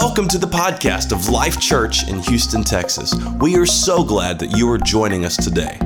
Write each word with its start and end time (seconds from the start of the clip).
Welcome 0.00 0.28
to 0.28 0.38
the 0.38 0.46
podcast 0.46 1.10
of 1.10 1.28
Life 1.28 1.60
Church 1.60 2.08
in 2.08 2.20
Houston, 2.20 2.62
Texas. 2.62 3.12
We 3.40 3.56
are 3.56 3.66
so 3.66 4.04
glad 4.04 4.38
that 4.38 4.56
you 4.56 4.70
are 4.70 4.78
joining 4.78 5.24
us 5.24 5.36
today. 5.36 5.76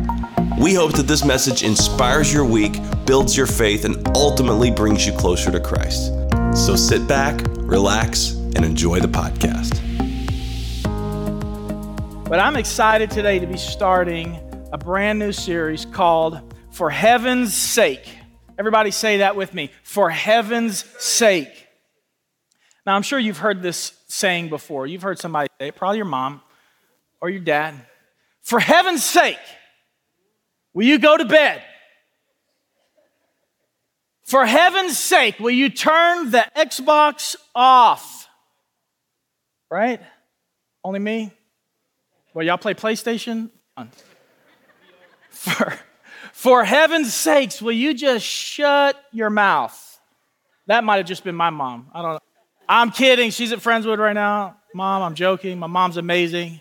We 0.61 0.75
hope 0.75 0.93
that 0.97 1.07
this 1.09 1.25
message 1.25 1.63
inspires 1.63 2.31
your 2.31 2.45
week, 2.45 2.77
builds 3.07 3.35
your 3.35 3.47
faith, 3.47 3.87
and 3.87 4.07
ultimately 4.15 4.71
brings 4.71 5.07
you 5.07 5.15
closer 5.15 5.51
to 5.51 5.59
Christ. 5.59 6.13
So 6.55 6.77
sit 6.77 7.09
back, 7.09 7.41
relax, 7.57 8.33
and 8.33 8.67
enjoy 8.67 9.01
the 9.01 9.09
podcast. 9.09 9.81
But 12.29 12.39
I'm 12.39 12.57
excited 12.57 13.11
today 13.11 13.39
to 13.39 13.47
be 13.47 13.57
starting 13.57 14.39
a 14.75 14.79
brand 14.79 15.21
new 15.21 15.33
series 15.33 15.87
called 15.87 16.53
For 16.71 16.91
Heaven's 16.91 17.57
Sake. 17.57 18.07
Everybody 18.59 18.91
say 18.91 19.17
that 19.19 19.37
with 19.37 19.55
me. 19.55 19.71
For 19.85 20.11
Heaven's 20.11 20.85
Sake. 21.03 21.69
Now, 22.85 22.97
I'm 22.97 23.03
sure 23.03 23.19
you've 23.19 23.39
heard 23.39 23.63
this 23.63 23.93
saying 24.13 24.51
before. 24.51 24.87
You've 24.87 25.03
heard 25.03 25.19
somebody 25.19 25.49
say 25.59 25.69
it, 25.69 25.77
probably 25.77 25.97
your 25.97 26.07
mom 26.07 26.43
or 27.21 27.31
your 27.31 27.41
dad. 27.41 27.75
For 28.43 28.61
heaven's 28.61 29.03
sake, 29.03 29.39
will 30.75 30.85
you 30.85 30.99
go 30.99 31.17
to 31.17 31.25
bed? 31.25 31.63
For 34.25 34.45
heaven's 34.45 34.99
sake, 34.99 35.39
will 35.41 35.51
you 35.51 35.71
turn 35.71 36.31
the 36.31 36.47
Xbox 36.55 37.37
off? 37.55 38.29
Right? 39.71 40.01
Only 40.85 40.99
me? 40.99 41.33
Well, 42.35 42.45
y'all 42.45 42.59
play 42.59 42.75
PlayStation? 42.75 43.51
For, 45.31 45.79
for 46.33 46.63
heaven's 46.63 47.13
sakes, 47.13 47.61
will 47.61 47.73
you 47.73 47.95
just 47.95 48.25
shut 48.25 49.03
your 49.13 49.31
mouth? 49.31 50.01
That 50.67 50.85
might 50.85 50.99
have 50.99 51.07
just 51.07 51.25
been 51.25 51.35
my 51.35 51.51
mom. 51.51 51.89
I 51.93 52.03
don't 52.03 52.13
know. 52.13 52.32
I'm 52.75 52.91
kidding. 52.91 53.31
She's 53.31 53.53
at 53.53 53.59
Friendswood 53.59 53.99
right 53.99 54.15
now. 54.15 54.57
Mom, 54.75 55.03
I'm 55.03 55.15
joking. 55.15 55.59
My 55.59 55.67
mom's 55.67 55.99
amazing. 55.99 56.59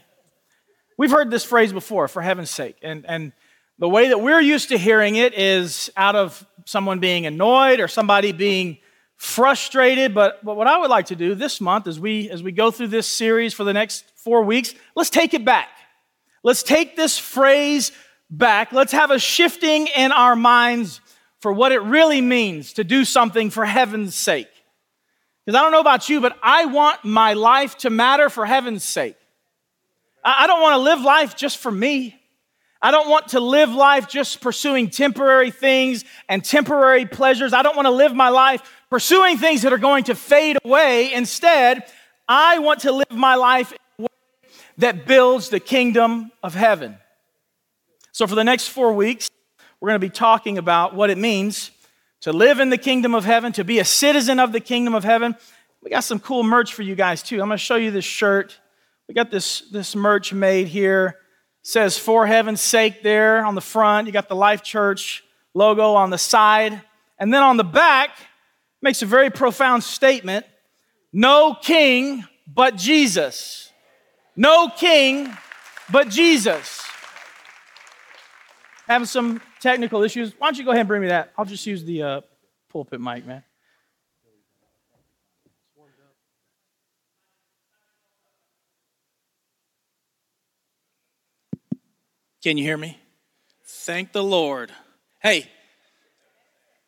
We've 0.98 1.10
heard 1.10 1.32
this 1.32 1.46
phrase 1.46 1.72
before, 1.72 2.10
for 2.10 2.22
heaven's 2.22 2.50
sake. 2.50 2.76
And, 2.82 3.06
and 3.08 3.32
the 3.80 3.88
way 3.88 4.10
that 4.10 4.20
we're 4.20 4.42
used 4.42 4.70
to 4.70 4.78
hearing 4.78 5.16
it 5.16 5.34
is 5.34 5.90
out 5.96 6.18
of 6.18 6.46
someone 6.66 7.00
being 7.00 7.26
annoyed 7.28 7.80
or 7.80 7.88
somebody 7.88 8.34
being 8.34 8.80
frustrated. 9.16 10.14
But, 10.14 10.44
but 10.44 10.58
what 10.58 10.68
I 10.68 10.80
would 10.80 10.90
like 10.90 11.06
to 11.08 11.16
do 11.16 11.34
this 11.34 11.62
month 11.62 11.88
as 11.88 11.98
we, 11.98 12.30
as 12.30 12.44
we 12.44 12.52
go 12.52 12.72
through 12.72 12.88
this 12.88 13.08
series 13.08 13.54
for 13.54 13.64
the 13.64 13.72
next 13.72 14.04
four 14.16 14.44
weeks, 14.44 14.76
let's 14.98 15.10
take 15.10 15.34
it 15.34 15.46
back. 15.46 15.70
Let's 16.44 16.62
take 16.62 16.98
this 16.98 17.18
phrase 17.18 17.94
back. 18.30 18.74
Let's 18.74 18.92
have 18.92 19.12
a 19.12 19.20
shifting 19.20 19.88
in 19.88 20.12
our 20.12 20.36
minds 20.36 21.00
for 21.40 21.54
what 21.54 21.72
it 21.72 21.82
really 21.84 22.20
means 22.20 22.74
to 22.74 22.84
do 22.84 23.06
something 23.06 23.50
for 23.50 23.64
heaven's 23.64 24.14
sake. 24.14 24.50
Because 25.46 25.58
I 25.58 25.64
don't 25.64 25.72
know 25.72 25.80
about 25.80 26.10
you, 26.10 26.22
but 26.22 26.38
I 26.44 26.66
want 26.66 27.04
my 27.04 27.34
life 27.34 27.78
to 27.80 27.90
matter 27.90 28.30
for 28.30 28.46
heaven's 28.46 28.84
sake. 28.84 29.16
I 30.24 30.46
don't 30.46 30.62
want 30.62 30.74
to 30.74 30.78
live 30.78 31.02
life 31.02 31.36
just 31.36 31.58
for 31.58 31.72
me. 31.72 32.20
I 32.82 32.92
don't 32.92 33.10
want 33.10 33.30
to 33.30 33.40
live 33.40 33.72
life 33.72 34.08
just 34.08 34.42
pursuing 34.42 34.90
temporary 34.90 35.52
things 35.52 36.04
and 36.28 36.44
temporary 36.44 37.06
pleasures. 37.06 37.54
I 37.54 37.62
don't 37.62 37.76
want 37.76 37.88
to 37.88 37.92
live 37.92 38.14
my 38.14 38.30
life 38.30 38.62
pursuing 38.90 39.38
things 39.38 39.62
that 39.64 39.74
are 39.74 39.78
going 39.78 40.06
to 40.06 40.16
fade 40.16 40.58
away. 40.64 41.14
Instead, 41.14 41.86
I 42.28 42.60
want 42.60 42.82
to 42.82 42.92
live 42.92 43.12
my 43.12 43.36
life 43.36 43.74
that 44.78 45.06
builds 45.06 45.50
the 45.50 45.60
kingdom 45.60 46.32
of 46.42 46.56
heaven. 46.56 46.98
So, 48.12 48.26
for 48.28 48.36
the 48.36 48.44
next 48.44 48.68
four 48.68 48.94
weeks, 48.94 49.30
we're 49.80 49.90
going 49.90 50.00
to 50.02 50.06
be 50.06 50.10
talking 50.10 50.58
about 50.58 50.96
what 50.96 51.10
it 51.10 51.18
means 51.18 51.72
to 52.22 52.32
live 52.32 52.60
in 52.60 52.70
the 52.70 52.78
kingdom 52.78 53.14
of 53.14 53.26
heaven, 53.26 53.52
to 53.54 53.64
be 53.64 53.80
a 53.80 53.86
citizen 53.86 54.40
of 54.40 54.52
the 54.52 54.60
kingdom 54.60 54.96
of 54.96 55.04
heaven. 55.04 55.36
We 55.82 55.90
got 55.90 56.04
some 56.04 56.20
cool 56.20 56.44
merch 56.44 56.74
for 56.74 56.84
you 56.84 56.96
guys 56.96 57.24
too. 57.24 57.42
I'm 57.42 57.48
going 57.48 57.58
to 57.58 57.64
show 57.64 57.76
you 57.76 57.92
this 57.92 58.06
shirt. 58.06 58.60
We 59.08 59.14
got 59.14 59.32
this, 59.32 59.62
this 59.72 59.96
merch 59.96 60.32
made 60.32 60.68
here. 60.68 61.18
It 61.62 61.68
says 61.68 61.98
for 61.98 62.26
heaven's 62.28 62.62
sake 62.62 63.04
there 63.04 63.46
on 63.46 63.56
the 63.56 63.62
front. 63.62 64.08
You 64.08 64.14
got 64.14 64.30
the 64.30 64.36
Life 64.36 64.64
Church 64.64 65.24
logo 65.54 65.94
on 65.96 66.10
the 66.10 66.18
side. 66.18 66.82
And 67.20 67.34
then 67.34 67.44
on 67.44 67.58
the 67.58 67.64
back, 67.64 68.12
makes 68.82 69.02
a 69.02 69.06
very 69.06 69.30
profound 69.30 69.84
statement 69.84 70.46
no 71.14 71.54
king 71.62 72.24
but 72.48 72.78
Jesus. 72.78 73.72
No 74.36 74.70
king 74.70 75.36
but 75.92 76.10
Jesus. 76.10 76.82
Having 78.88 79.08
some 79.08 79.42
technical 79.62 80.04
issues. 80.04 80.34
Why 80.38 80.48
don't 80.48 80.58
you 80.58 80.66
go 80.66 80.72
ahead 80.72 80.82
and 80.82 80.88
bring 80.88 81.02
me 81.02 81.08
that? 81.08 81.32
I'll 81.38 81.46
just 81.46 81.66
use 81.66 81.84
the 81.86 82.04
uh, 82.04 82.22
pulpit 82.70 83.00
mic, 83.00 83.26
man. 83.26 83.44
Can 92.44 92.58
you 92.58 92.64
hear 92.64 92.78
me? 92.78 92.98
Thank 93.68 94.14
the 94.14 94.24
Lord. 94.24 94.72
Hey, 95.22 95.48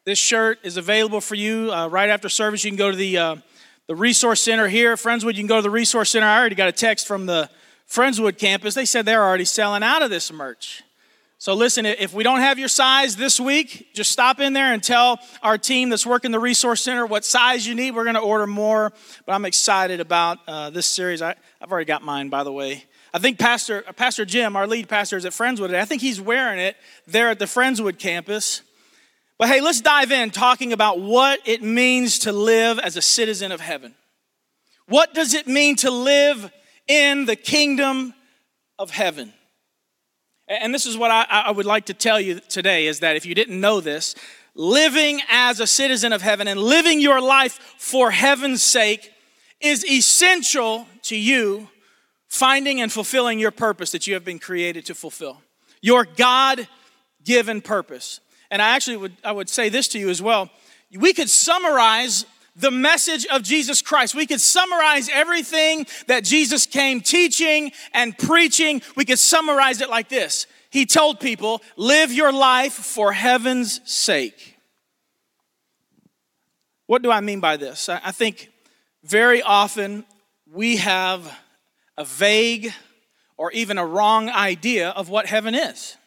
this 0.04 0.18
shirt 0.18 0.58
is 0.64 0.78
available 0.78 1.22
for 1.22 1.36
you 1.36 1.72
uh, 1.72 1.88
right 1.88 2.10
after 2.10 2.28
service. 2.28 2.64
You 2.64 2.72
can 2.72 2.78
go 2.78 2.90
to 2.90 2.98
the 2.98 3.18
uh, 3.18 3.36
the 3.88 3.96
resource 3.96 4.42
center 4.42 4.68
here, 4.68 4.96
Friendswood. 4.96 5.36
You 5.36 5.42
can 5.42 5.48
go 5.48 5.58
to 5.58 5.62
the 5.62 5.70
resource 5.70 6.10
center. 6.10 6.26
I 6.26 6.40
already 6.40 6.56
got 6.56 6.70
a 6.70 6.72
text 6.72 7.06
from 7.06 7.28
the 7.28 7.52
Friendswood 7.88 8.40
campus. 8.40 8.74
They 8.74 8.86
said 8.86 9.06
they're 9.06 9.24
already 9.24 9.46
selling 9.46 9.84
out 9.84 10.02
of 10.02 10.10
this 10.10 10.32
merch. 10.32 10.82
So, 11.44 11.56
listen, 11.56 11.86
if 11.86 12.14
we 12.14 12.24
don't 12.24 12.40
have 12.40 12.58
your 12.58 12.70
size 12.70 13.18
this 13.18 13.38
week, 13.38 13.90
just 13.94 14.14
stop 14.14 14.40
in 14.40 14.54
there 14.54 14.72
and 14.72 14.82
tell 14.82 15.20
our 15.42 15.58
team 15.58 15.90
that's 15.90 16.06
working 16.06 16.32
the 16.32 16.40
Resource 16.40 16.82
Center 16.82 17.06
what 17.06 17.26
size 17.26 17.68
you 17.68 17.76
need. 17.76 17.92
We're 17.92 18.06
going 18.06 18.16
to 18.16 18.22
order 18.22 18.48
more, 18.48 18.94
but 19.26 19.34
I'm 19.34 19.44
excited 19.44 20.00
about 20.00 20.38
uh, 20.48 20.70
this 20.70 20.86
series. 20.86 21.22
I, 21.22 21.36
have 21.60 21.70
already 21.70 21.84
got 21.84 22.02
mine, 22.02 22.30
by 22.30 22.46
the 22.46 22.52
way. 22.54 22.86
I 23.14 23.20
think 23.20 23.40
Pastor, 23.40 23.82
Pastor 23.98 24.24
Jim, 24.24 24.56
our 24.56 24.66
lead 24.66 24.88
pastor, 24.88 25.18
is 25.18 25.26
at 25.26 25.34
Friendswood. 25.34 25.76
I 25.76 25.84
think 25.84 26.02
he's 26.02 26.22
wearing 26.22 26.62
it 26.62 26.78
there 27.08 27.28
at 27.28 27.40
the 27.40 27.46
Friendswood 27.46 28.00
campus. 28.00 28.62
But 29.38 29.50
hey, 29.50 29.60
let's 29.60 29.82
dive 29.82 30.14
in 30.14 30.32
talking 30.32 30.72
about 30.72 31.02
what 31.02 31.42
it 31.44 31.62
means 31.62 32.20
to 32.20 32.32
live 32.32 32.80
as 32.80 32.96
a 32.96 33.02
citizen 33.02 33.52
of 33.52 33.60
heaven. 33.60 33.96
What 34.88 35.14
does 35.14 35.34
it 35.34 35.46
mean 35.46 35.76
to 35.76 35.92
live 35.92 36.50
in 36.88 37.26
the 37.26 37.36
kingdom 37.36 38.14
of 38.80 38.92
heaven? 38.92 39.34
And 40.48 40.74
this 40.74 40.86
is 40.86 40.98
what 40.98 41.10
I, 41.10 41.26
I, 41.30 41.52
would 41.52 41.66
like 41.66 41.86
to 41.86 41.94
tell 41.94 42.20
you 42.20 42.40
today 42.42 42.88
is 42.88 43.00
that 43.00 43.16
if 43.16 43.26
you 43.26 43.34
didn't 43.34 43.60
know 43.60 43.80
this, 43.80 44.14
living 44.56 45.22
as 45.30 45.60
a 45.60 45.68
citizen 45.68 46.12
of 46.12 46.22
heaven 46.22 46.48
and 46.48 46.60
living 46.60 47.00
your 47.00 47.22
life 47.22 47.76
for 47.78 48.12
heaven's 48.12 48.62
sake 48.62 49.12
is 49.62 49.86
essential 49.86 50.86
to 51.04 51.18
you 51.18 51.70
finding 52.28 52.82
and 52.82 52.92
fulfilling 52.92 53.40
your 53.40 53.52
purpose 53.52 53.92
that 53.92 54.06
you 54.06 54.16
have 54.16 54.26
been 54.26 54.40
created 54.40 54.86
to 54.88 54.96
fulfill. 54.96 55.42
Your 55.82 56.04
God 56.04 56.68
given 57.24 57.62
purpose. 57.62 58.20
And 58.52 58.62
I 58.62 58.76
actually 58.76 58.98
would, 58.98 59.14
I 59.24 59.32
would 59.32 59.50
say 59.50 59.70
this 59.70 59.88
to 59.90 60.00
you 60.00 60.10
as 60.10 60.22
well. 60.22 60.50
We 60.92 61.14
could 61.14 61.30
summarize 61.30 62.26
the 62.56 62.72
message 62.72 63.26
of 63.28 63.42
Jesus 63.42 63.82
Christ. 63.82 64.16
We 64.16 64.26
could 64.26 64.42
summarize 64.42 65.10
everything 65.10 65.88
that 66.08 66.24
Jesus 66.24 66.66
came 66.66 67.02
teaching 67.02 67.72
and 67.94 68.18
preaching. 68.18 68.82
We 68.96 69.06
could 69.06 69.20
summarize 69.20 69.82
it 69.82 69.90
like 69.90 70.10
this 70.10 70.48
He 70.70 70.86
told 70.86 71.20
people, 71.20 71.62
live 71.78 72.12
your 72.12 72.32
life 72.32 72.74
for 72.74 73.12
heaven's 73.12 73.82
sake. 73.92 74.58
What 76.86 77.02
do 77.02 77.12
I 77.12 77.22
mean 77.22 77.40
by 77.40 77.58
this? 77.58 77.90
I 77.90 78.12
think 78.12 78.52
very 79.04 79.42
often 79.42 80.06
we 80.52 80.78
have 80.78 81.40
a 81.98 82.06
vague 82.06 82.74
or 83.38 83.52
even 83.52 83.78
a 83.78 83.86
wrong 83.86 84.30
idea 84.30 84.90
of 84.90 85.10
what 85.10 85.26
heaven 85.26 85.56
is 85.56 85.98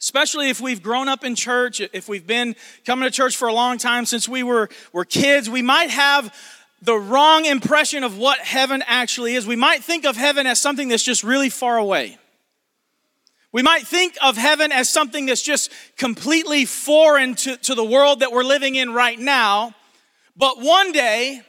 especially 0.00 0.50
if 0.50 0.60
we've 0.60 0.82
grown 0.82 1.08
up 1.08 1.24
in 1.24 1.34
church, 1.34 1.80
if 1.80 2.08
we've 2.08 2.26
been 2.26 2.54
coming 2.84 3.08
to 3.08 3.10
church 3.10 3.36
for 3.36 3.48
a 3.48 3.52
long 3.52 3.78
time 3.78 4.06
since 4.06 4.28
we 4.28 4.42
were, 4.42 4.68
were 4.92 5.04
kids, 5.04 5.50
we 5.50 5.62
might 5.62 5.90
have 5.90 6.34
the 6.82 6.96
wrong 6.96 7.44
impression 7.44 8.04
of 8.04 8.16
what 8.16 8.38
heaven 8.38 8.82
actually 8.86 9.34
is. 9.34 9.46
We 9.46 9.56
might 9.56 9.82
think 9.82 10.04
of 10.04 10.16
heaven 10.16 10.46
as 10.46 10.60
something 10.60 10.88
that's 10.88 11.02
just 11.02 11.24
really 11.24 11.50
far 11.50 11.76
away. 11.76 12.18
We 13.50 13.62
might 13.62 13.86
think 13.86 14.16
of 14.22 14.36
heaven 14.36 14.70
as 14.72 14.88
something 14.90 15.26
that's 15.26 15.42
just 15.42 15.72
completely 15.96 16.64
foreign 16.64 17.34
to, 17.36 17.56
to 17.56 17.74
the 17.74 17.84
world 17.84 18.20
that 18.20 18.30
we're 18.30 18.44
living 18.44 18.76
in 18.76 18.92
right 18.92 19.18
now. 19.18 19.74
But 20.36 20.60
one 20.60 20.92
day, 20.92 21.40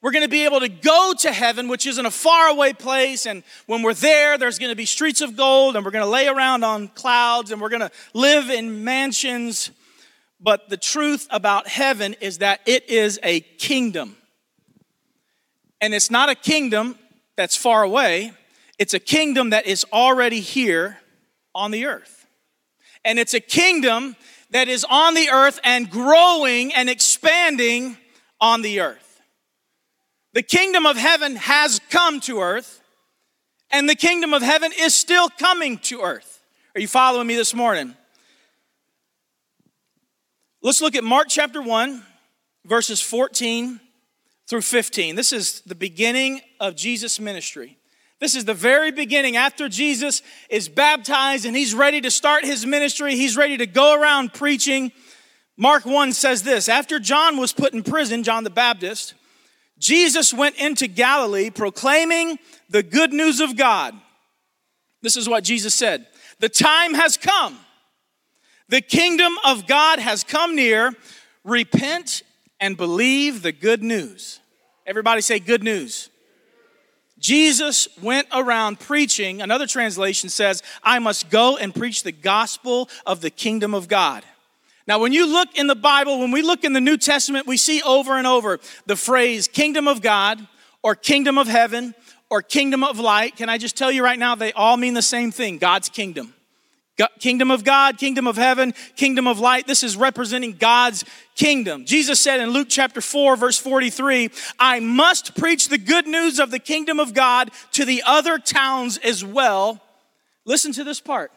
we're 0.00 0.12
going 0.12 0.24
to 0.24 0.28
be 0.28 0.44
able 0.44 0.60
to 0.60 0.68
go 0.68 1.12
to 1.18 1.32
heaven, 1.32 1.68
which 1.68 1.86
isn't 1.86 2.06
a 2.06 2.10
faraway 2.10 2.72
place. 2.72 3.26
And 3.26 3.42
when 3.66 3.82
we're 3.82 3.94
there, 3.94 4.38
there's 4.38 4.58
going 4.58 4.70
to 4.70 4.76
be 4.76 4.84
streets 4.84 5.20
of 5.20 5.36
gold, 5.36 5.74
and 5.74 5.84
we're 5.84 5.90
going 5.90 6.04
to 6.04 6.10
lay 6.10 6.28
around 6.28 6.64
on 6.64 6.88
clouds, 6.88 7.50
and 7.50 7.60
we're 7.60 7.68
going 7.68 7.80
to 7.80 7.90
live 8.14 8.48
in 8.48 8.84
mansions. 8.84 9.70
But 10.40 10.68
the 10.68 10.76
truth 10.76 11.26
about 11.30 11.66
heaven 11.66 12.14
is 12.20 12.38
that 12.38 12.60
it 12.64 12.88
is 12.88 13.18
a 13.24 13.40
kingdom. 13.40 14.16
And 15.80 15.92
it's 15.92 16.10
not 16.10 16.28
a 16.28 16.34
kingdom 16.34 16.96
that's 17.36 17.56
far 17.56 17.82
away, 17.82 18.32
it's 18.78 18.94
a 18.94 19.00
kingdom 19.00 19.50
that 19.50 19.66
is 19.66 19.84
already 19.92 20.40
here 20.40 20.98
on 21.54 21.72
the 21.72 21.86
earth. 21.86 22.26
And 23.04 23.18
it's 23.18 23.34
a 23.34 23.40
kingdom 23.40 24.16
that 24.50 24.68
is 24.68 24.84
on 24.88 25.14
the 25.14 25.28
earth 25.30 25.58
and 25.64 25.90
growing 25.90 26.72
and 26.74 26.88
expanding 26.88 27.96
on 28.40 28.62
the 28.62 28.80
earth. 28.80 29.07
The 30.34 30.42
kingdom 30.42 30.86
of 30.86 30.96
heaven 30.96 31.36
has 31.36 31.80
come 31.90 32.20
to 32.20 32.40
earth, 32.40 32.82
and 33.70 33.88
the 33.88 33.94
kingdom 33.94 34.34
of 34.34 34.42
heaven 34.42 34.72
is 34.78 34.94
still 34.94 35.28
coming 35.28 35.78
to 35.78 36.02
earth. 36.02 36.42
Are 36.74 36.80
you 36.80 36.88
following 36.88 37.26
me 37.26 37.34
this 37.34 37.54
morning? 37.54 37.94
Let's 40.62 40.80
look 40.80 40.94
at 40.94 41.04
Mark 41.04 41.28
chapter 41.28 41.62
1, 41.62 42.04
verses 42.64 43.00
14 43.00 43.80
through 44.48 44.62
15. 44.62 45.14
This 45.14 45.32
is 45.32 45.62
the 45.62 45.74
beginning 45.74 46.40
of 46.60 46.76
Jesus' 46.76 47.18
ministry. 47.18 47.78
This 48.20 48.34
is 48.34 48.44
the 48.44 48.54
very 48.54 48.90
beginning 48.90 49.36
after 49.36 49.68
Jesus 49.68 50.22
is 50.50 50.68
baptized 50.68 51.46
and 51.46 51.56
he's 51.56 51.74
ready 51.74 52.00
to 52.00 52.10
start 52.10 52.44
his 52.44 52.66
ministry. 52.66 53.14
He's 53.14 53.36
ready 53.36 53.56
to 53.56 53.66
go 53.66 53.94
around 53.94 54.34
preaching. 54.34 54.90
Mark 55.56 55.86
1 55.86 56.12
says 56.12 56.42
this 56.42 56.68
After 56.68 56.98
John 56.98 57.36
was 57.36 57.52
put 57.52 57.72
in 57.72 57.82
prison, 57.82 58.24
John 58.24 58.42
the 58.42 58.50
Baptist, 58.50 59.14
Jesus 59.78 60.34
went 60.34 60.56
into 60.56 60.86
Galilee 60.86 61.50
proclaiming 61.50 62.38
the 62.68 62.82
good 62.82 63.12
news 63.12 63.40
of 63.40 63.56
God. 63.56 63.94
This 65.02 65.16
is 65.16 65.28
what 65.28 65.44
Jesus 65.44 65.74
said 65.74 66.06
The 66.40 66.48
time 66.48 66.94
has 66.94 67.16
come. 67.16 67.58
The 68.68 68.80
kingdom 68.82 69.32
of 69.46 69.66
God 69.66 69.98
has 69.98 70.24
come 70.24 70.54
near. 70.54 70.92
Repent 71.44 72.22
and 72.60 72.76
believe 72.76 73.42
the 73.42 73.52
good 73.52 73.82
news. 73.82 74.40
Everybody 74.86 75.20
say, 75.22 75.38
good 75.38 75.62
news. 75.62 76.10
Jesus 77.18 77.88
went 78.02 78.28
around 78.32 78.78
preaching. 78.78 79.42
Another 79.42 79.66
translation 79.66 80.28
says, 80.28 80.62
I 80.82 80.98
must 80.98 81.30
go 81.30 81.56
and 81.56 81.74
preach 81.74 82.02
the 82.02 82.12
gospel 82.12 82.88
of 83.06 83.20
the 83.20 83.30
kingdom 83.30 83.74
of 83.74 83.88
God. 83.88 84.24
Now, 84.88 84.98
when 84.98 85.12
you 85.12 85.30
look 85.30 85.54
in 85.58 85.66
the 85.66 85.76
Bible, 85.76 86.18
when 86.18 86.30
we 86.30 86.40
look 86.40 86.64
in 86.64 86.72
the 86.72 86.80
New 86.80 86.96
Testament, 86.96 87.46
we 87.46 87.58
see 87.58 87.82
over 87.82 88.16
and 88.16 88.26
over 88.26 88.58
the 88.86 88.96
phrase 88.96 89.46
kingdom 89.46 89.86
of 89.86 90.00
God 90.00 90.40
or 90.82 90.94
kingdom 90.94 91.36
of 91.36 91.46
heaven 91.46 91.94
or 92.30 92.40
kingdom 92.40 92.82
of 92.82 92.98
light. 92.98 93.36
Can 93.36 93.50
I 93.50 93.58
just 93.58 93.76
tell 93.76 93.92
you 93.92 94.02
right 94.02 94.18
now, 94.18 94.34
they 94.34 94.50
all 94.54 94.78
mean 94.78 94.94
the 94.94 95.02
same 95.02 95.30
thing 95.30 95.58
God's 95.58 95.90
kingdom. 95.90 96.32
Kingdom 97.20 97.50
of 97.50 97.64
God, 97.64 97.98
kingdom 97.98 98.26
of 98.26 98.36
heaven, 98.36 98.72
kingdom 98.96 99.26
of 99.26 99.38
light. 99.38 99.66
This 99.66 99.82
is 99.82 99.94
representing 99.94 100.54
God's 100.54 101.04
kingdom. 101.36 101.84
Jesus 101.84 102.18
said 102.18 102.40
in 102.40 102.50
Luke 102.50 102.68
chapter 102.70 103.02
4, 103.02 103.36
verse 103.36 103.58
43, 103.58 104.30
I 104.58 104.80
must 104.80 105.36
preach 105.36 105.68
the 105.68 105.78
good 105.78 106.08
news 106.08 106.40
of 106.40 106.50
the 106.50 106.58
kingdom 106.58 106.98
of 106.98 107.12
God 107.12 107.50
to 107.72 107.84
the 107.84 108.02
other 108.06 108.38
towns 108.38 108.96
as 108.98 109.22
well. 109.22 109.80
Listen 110.46 110.72
to 110.72 110.82
this 110.82 110.98
part. 110.98 111.30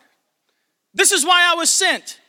This 0.94 1.12
is 1.12 1.26
why 1.26 1.52
I 1.52 1.56
was 1.56 1.70
sent. 1.70 2.21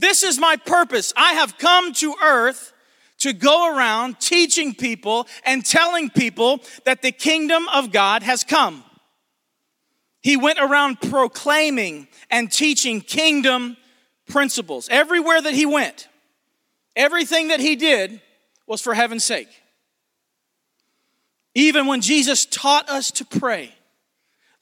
This 0.00 0.22
is 0.22 0.38
my 0.38 0.56
purpose. 0.56 1.12
I 1.16 1.34
have 1.34 1.58
come 1.58 1.92
to 1.94 2.14
earth 2.24 2.72
to 3.18 3.34
go 3.34 3.76
around 3.76 4.18
teaching 4.18 4.74
people 4.74 5.28
and 5.44 5.64
telling 5.64 6.08
people 6.08 6.60
that 6.86 7.02
the 7.02 7.12
kingdom 7.12 7.68
of 7.68 7.92
God 7.92 8.22
has 8.22 8.42
come. 8.42 8.82
He 10.22 10.38
went 10.38 10.58
around 10.58 11.02
proclaiming 11.02 12.08
and 12.30 12.50
teaching 12.50 13.02
kingdom 13.02 13.76
principles. 14.26 14.88
Everywhere 14.90 15.40
that 15.42 15.54
he 15.54 15.66
went, 15.66 16.08
everything 16.96 17.48
that 17.48 17.60
he 17.60 17.76
did 17.76 18.22
was 18.66 18.80
for 18.80 18.94
heaven's 18.94 19.24
sake. 19.24 19.48
Even 21.54 21.86
when 21.86 22.00
Jesus 22.00 22.46
taught 22.46 22.88
us 22.88 23.10
to 23.10 23.24
pray, 23.24 23.74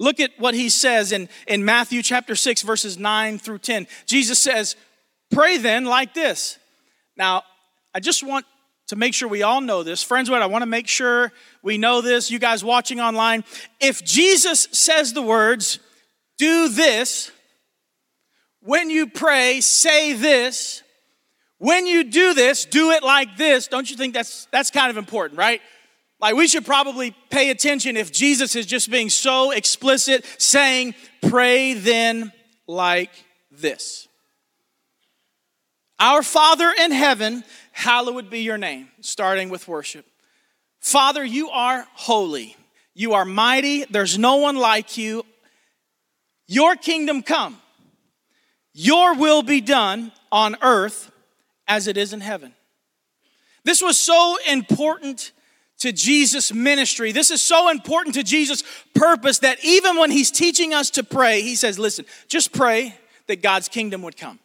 look 0.00 0.18
at 0.18 0.30
what 0.38 0.54
he 0.54 0.68
says 0.68 1.12
in, 1.12 1.28
in 1.46 1.64
Matthew 1.64 2.02
chapter 2.02 2.34
6, 2.34 2.62
verses 2.62 2.98
9 2.98 3.38
through 3.38 3.58
10. 3.58 3.86
Jesus 4.06 4.40
says, 4.40 4.74
Pray 5.30 5.58
then 5.58 5.84
like 5.84 6.14
this. 6.14 6.58
Now, 7.16 7.42
I 7.94 8.00
just 8.00 8.22
want 8.22 8.46
to 8.88 8.96
make 8.96 9.14
sure 9.14 9.28
we 9.28 9.42
all 9.42 9.60
know 9.60 9.82
this. 9.82 10.02
Friends, 10.02 10.30
what 10.30 10.42
I 10.42 10.46
want 10.46 10.62
to 10.62 10.66
make 10.66 10.88
sure 10.88 11.32
we 11.62 11.78
know 11.78 12.00
this. 12.00 12.30
You 12.30 12.38
guys 12.38 12.64
watching 12.64 13.00
online, 13.00 13.44
if 13.80 14.04
Jesus 14.04 14.68
says 14.72 15.12
the 15.12 15.22
words, 15.22 15.78
do 16.38 16.68
this, 16.68 17.30
when 18.60 18.90
you 18.90 19.06
pray, 19.06 19.60
say 19.60 20.14
this, 20.14 20.82
when 21.58 21.86
you 21.86 22.04
do 22.04 22.34
this, 22.34 22.64
do 22.64 22.90
it 22.92 23.02
like 23.02 23.36
this, 23.36 23.66
don't 23.66 23.90
you 23.90 23.96
think 23.96 24.14
that's 24.14 24.46
that's 24.52 24.70
kind 24.70 24.90
of 24.90 24.96
important, 24.96 25.38
right? 25.38 25.60
Like 26.20 26.34
we 26.34 26.48
should 26.48 26.64
probably 26.64 27.14
pay 27.30 27.50
attention 27.50 27.96
if 27.96 28.12
Jesus 28.12 28.56
is 28.56 28.66
just 28.66 28.90
being 28.90 29.10
so 29.10 29.50
explicit 29.50 30.24
saying, 30.38 30.94
pray 31.28 31.74
then 31.74 32.32
like 32.66 33.10
this. 33.50 34.07
Our 36.00 36.22
Father 36.22 36.72
in 36.80 36.92
heaven, 36.92 37.44
hallowed 37.72 38.30
be 38.30 38.40
your 38.40 38.58
name, 38.58 38.88
starting 39.00 39.48
with 39.48 39.66
worship. 39.66 40.06
Father, 40.80 41.24
you 41.24 41.50
are 41.50 41.86
holy. 41.94 42.56
You 42.94 43.14
are 43.14 43.24
mighty. 43.24 43.84
There's 43.84 44.18
no 44.18 44.36
one 44.36 44.56
like 44.56 44.96
you. 44.96 45.24
Your 46.46 46.76
kingdom 46.76 47.22
come. 47.22 47.58
Your 48.72 49.14
will 49.14 49.42
be 49.42 49.60
done 49.60 50.12
on 50.30 50.56
earth 50.62 51.10
as 51.66 51.86
it 51.88 51.96
is 51.96 52.12
in 52.12 52.20
heaven. 52.20 52.54
This 53.64 53.82
was 53.82 53.98
so 53.98 54.36
important 54.48 55.32
to 55.78 55.92
Jesus' 55.92 56.52
ministry. 56.52 57.12
This 57.12 57.30
is 57.30 57.42
so 57.42 57.70
important 57.70 58.14
to 58.14 58.22
Jesus' 58.22 58.62
purpose 58.94 59.40
that 59.40 59.64
even 59.64 59.96
when 59.96 60.10
he's 60.10 60.30
teaching 60.30 60.74
us 60.74 60.90
to 60.90 61.04
pray, 61.04 61.42
he 61.42 61.54
says, 61.54 61.78
Listen, 61.78 62.04
just 62.28 62.52
pray 62.52 62.96
that 63.26 63.42
God's 63.42 63.68
kingdom 63.68 64.02
would 64.02 64.16
come. 64.16 64.38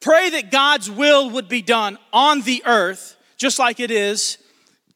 Pray 0.00 0.30
that 0.30 0.50
God's 0.50 0.90
will 0.90 1.30
would 1.30 1.48
be 1.48 1.62
done 1.62 1.98
on 2.12 2.42
the 2.42 2.62
earth 2.64 3.16
just 3.36 3.58
like 3.58 3.80
it 3.80 3.90
is 3.90 4.38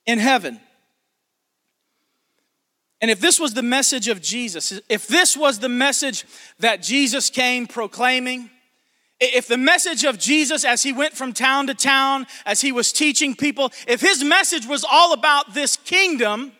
in 0.06 0.18
heaven. 0.18 0.60
And 3.00 3.10
if 3.10 3.20
this 3.20 3.38
was 3.38 3.52
the 3.52 3.62
message 3.62 4.08
of 4.08 4.22
Jesus, 4.22 4.80
if 4.88 5.06
this 5.06 5.36
was 5.36 5.58
the 5.58 5.68
message 5.68 6.24
that 6.58 6.82
Jesus 6.82 7.28
came 7.28 7.66
proclaiming, 7.66 8.48
if 9.20 9.46
the 9.46 9.58
message 9.58 10.04
of 10.04 10.18
Jesus 10.18 10.64
as 10.64 10.82
he 10.82 10.92
went 10.92 11.14
from 11.14 11.32
town 11.32 11.66
to 11.66 11.74
town, 11.74 12.26
as 12.46 12.60
he 12.60 12.72
was 12.72 12.92
teaching 12.92 13.34
people, 13.34 13.72
if 13.86 14.00
his 14.00 14.24
message 14.24 14.66
was 14.66 14.84
all 14.90 15.12
about 15.12 15.52
this 15.52 15.76
kingdom, 15.76 16.52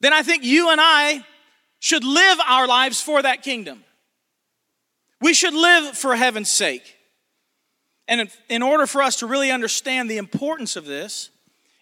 then 0.00 0.12
I 0.12 0.22
think 0.22 0.44
you 0.44 0.70
and 0.70 0.80
I 0.80 1.24
should 1.80 2.04
live 2.04 2.38
our 2.46 2.66
lives 2.66 3.00
for 3.00 3.20
that 3.20 3.42
kingdom. 3.42 3.84
We 5.20 5.34
should 5.34 5.54
live 5.54 5.96
for 5.96 6.14
heaven's 6.14 6.50
sake. 6.50 6.96
And 8.10 8.28
in 8.48 8.60
order 8.60 8.88
for 8.88 9.02
us 9.02 9.16
to 9.20 9.26
really 9.26 9.52
understand 9.52 10.10
the 10.10 10.18
importance 10.18 10.74
of 10.74 10.84
this, 10.84 11.30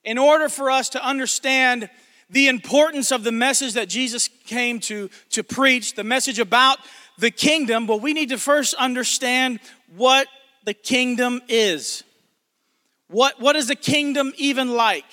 in 0.04 0.18
order 0.18 0.50
for 0.50 0.70
us 0.70 0.90
to 0.90 1.02
understand 1.02 1.88
the 2.28 2.48
importance 2.48 3.10
of 3.10 3.24
the 3.24 3.32
message 3.32 3.72
that 3.72 3.88
Jesus 3.88 4.28
came 4.44 4.78
to, 4.80 5.08
to 5.30 5.42
preach, 5.42 5.94
the 5.94 6.04
message 6.04 6.38
about 6.38 6.80
the 7.16 7.30
kingdom, 7.30 7.86
well, 7.86 7.98
we 7.98 8.12
need 8.12 8.28
to 8.28 8.36
first 8.36 8.74
understand 8.74 9.58
what 9.96 10.28
the 10.64 10.74
kingdom 10.74 11.40
is. 11.48 12.04
What, 13.08 13.40
what 13.40 13.56
is 13.56 13.68
the 13.68 13.74
kingdom 13.74 14.34
even 14.36 14.74
like? 14.74 15.06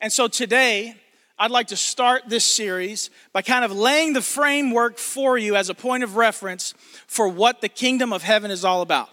And 0.00 0.10
so 0.10 0.26
today, 0.26 0.94
I'd 1.38 1.50
like 1.50 1.66
to 1.66 1.76
start 1.76 2.22
this 2.28 2.46
series 2.46 3.10
by 3.34 3.42
kind 3.42 3.62
of 3.62 3.72
laying 3.72 4.14
the 4.14 4.22
framework 4.22 4.96
for 4.96 5.36
you 5.36 5.54
as 5.54 5.68
a 5.68 5.74
point 5.74 6.02
of 6.02 6.16
reference 6.16 6.72
for 7.06 7.28
what 7.28 7.60
the 7.60 7.68
kingdom 7.68 8.14
of 8.14 8.22
heaven 8.22 8.50
is 8.50 8.64
all 8.64 8.80
about. 8.80 9.10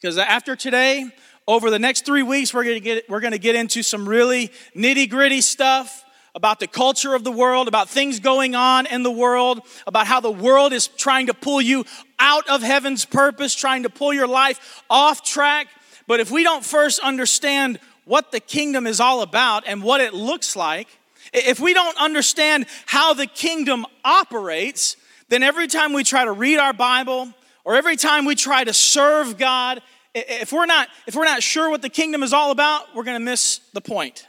Because 0.00 0.18
after 0.18 0.56
today, 0.56 1.10
over 1.48 1.70
the 1.70 1.78
next 1.78 2.04
three 2.04 2.22
weeks, 2.22 2.52
we're 2.52 2.64
gonna 2.64 2.80
get, 2.80 3.08
we're 3.08 3.20
gonna 3.20 3.38
get 3.38 3.54
into 3.54 3.82
some 3.82 4.08
really 4.08 4.50
nitty 4.74 5.08
gritty 5.08 5.40
stuff 5.40 6.04
about 6.34 6.60
the 6.60 6.66
culture 6.66 7.14
of 7.14 7.24
the 7.24 7.32
world, 7.32 7.66
about 7.66 7.88
things 7.88 8.20
going 8.20 8.54
on 8.54 8.84
in 8.84 9.02
the 9.02 9.10
world, 9.10 9.62
about 9.86 10.06
how 10.06 10.20
the 10.20 10.30
world 10.30 10.74
is 10.74 10.86
trying 10.86 11.28
to 11.28 11.34
pull 11.34 11.62
you 11.62 11.84
out 12.18 12.46
of 12.48 12.62
heaven's 12.62 13.06
purpose, 13.06 13.54
trying 13.54 13.84
to 13.84 13.88
pull 13.88 14.12
your 14.12 14.26
life 14.26 14.82
off 14.90 15.24
track. 15.24 15.66
But 16.06 16.20
if 16.20 16.30
we 16.30 16.42
don't 16.42 16.64
first 16.64 17.00
understand 17.00 17.80
what 18.04 18.32
the 18.32 18.40
kingdom 18.40 18.86
is 18.86 19.00
all 19.00 19.22
about 19.22 19.64
and 19.66 19.82
what 19.82 20.02
it 20.02 20.12
looks 20.12 20.54
like, 20.56 20.88
if 21.32 21.58
we 21.58 21.72
don't 21.72 21.96
understand 21.98 22.66
how 22.84 23.14
the 23.14 23.26
kingdom 23.26 23.86
operates, 24.04 24.96
then 25.30 25.42
every 25.42 25.66
time 25.66 25.94
we 25.94 26.04
try 26.04 26.24
to 26.24 26.32
read 26.32 26.58
our 26.58 26.74
Bible, 26.74 27.32
or 27.66 27.74
every 27.74 27.96
time 27.96 28.24
we 28.24 28.36
try 28.36 28.62
to 28.62 28.72
serve 28.72 29.36
God, 29.36 29.82
if 30.14 30.52
we're 30.52 30.66
not, 30.66 30.86
if 31.08 31.16
we're 31.16 31.24
not 31.24 31.42
sure 31.42 31.68
what 31.68 31.82
the 31.82 31.88
kingdom 31.88 32.22
is 32.22 32.32
all 32.32 32.52
about, 32.52 32.94
we're 32.94 33.02
going 33.02 33.18
to 33.18 33.24
miss 33.24 33.60
the 33.74 33.80
point. 33.80 34.24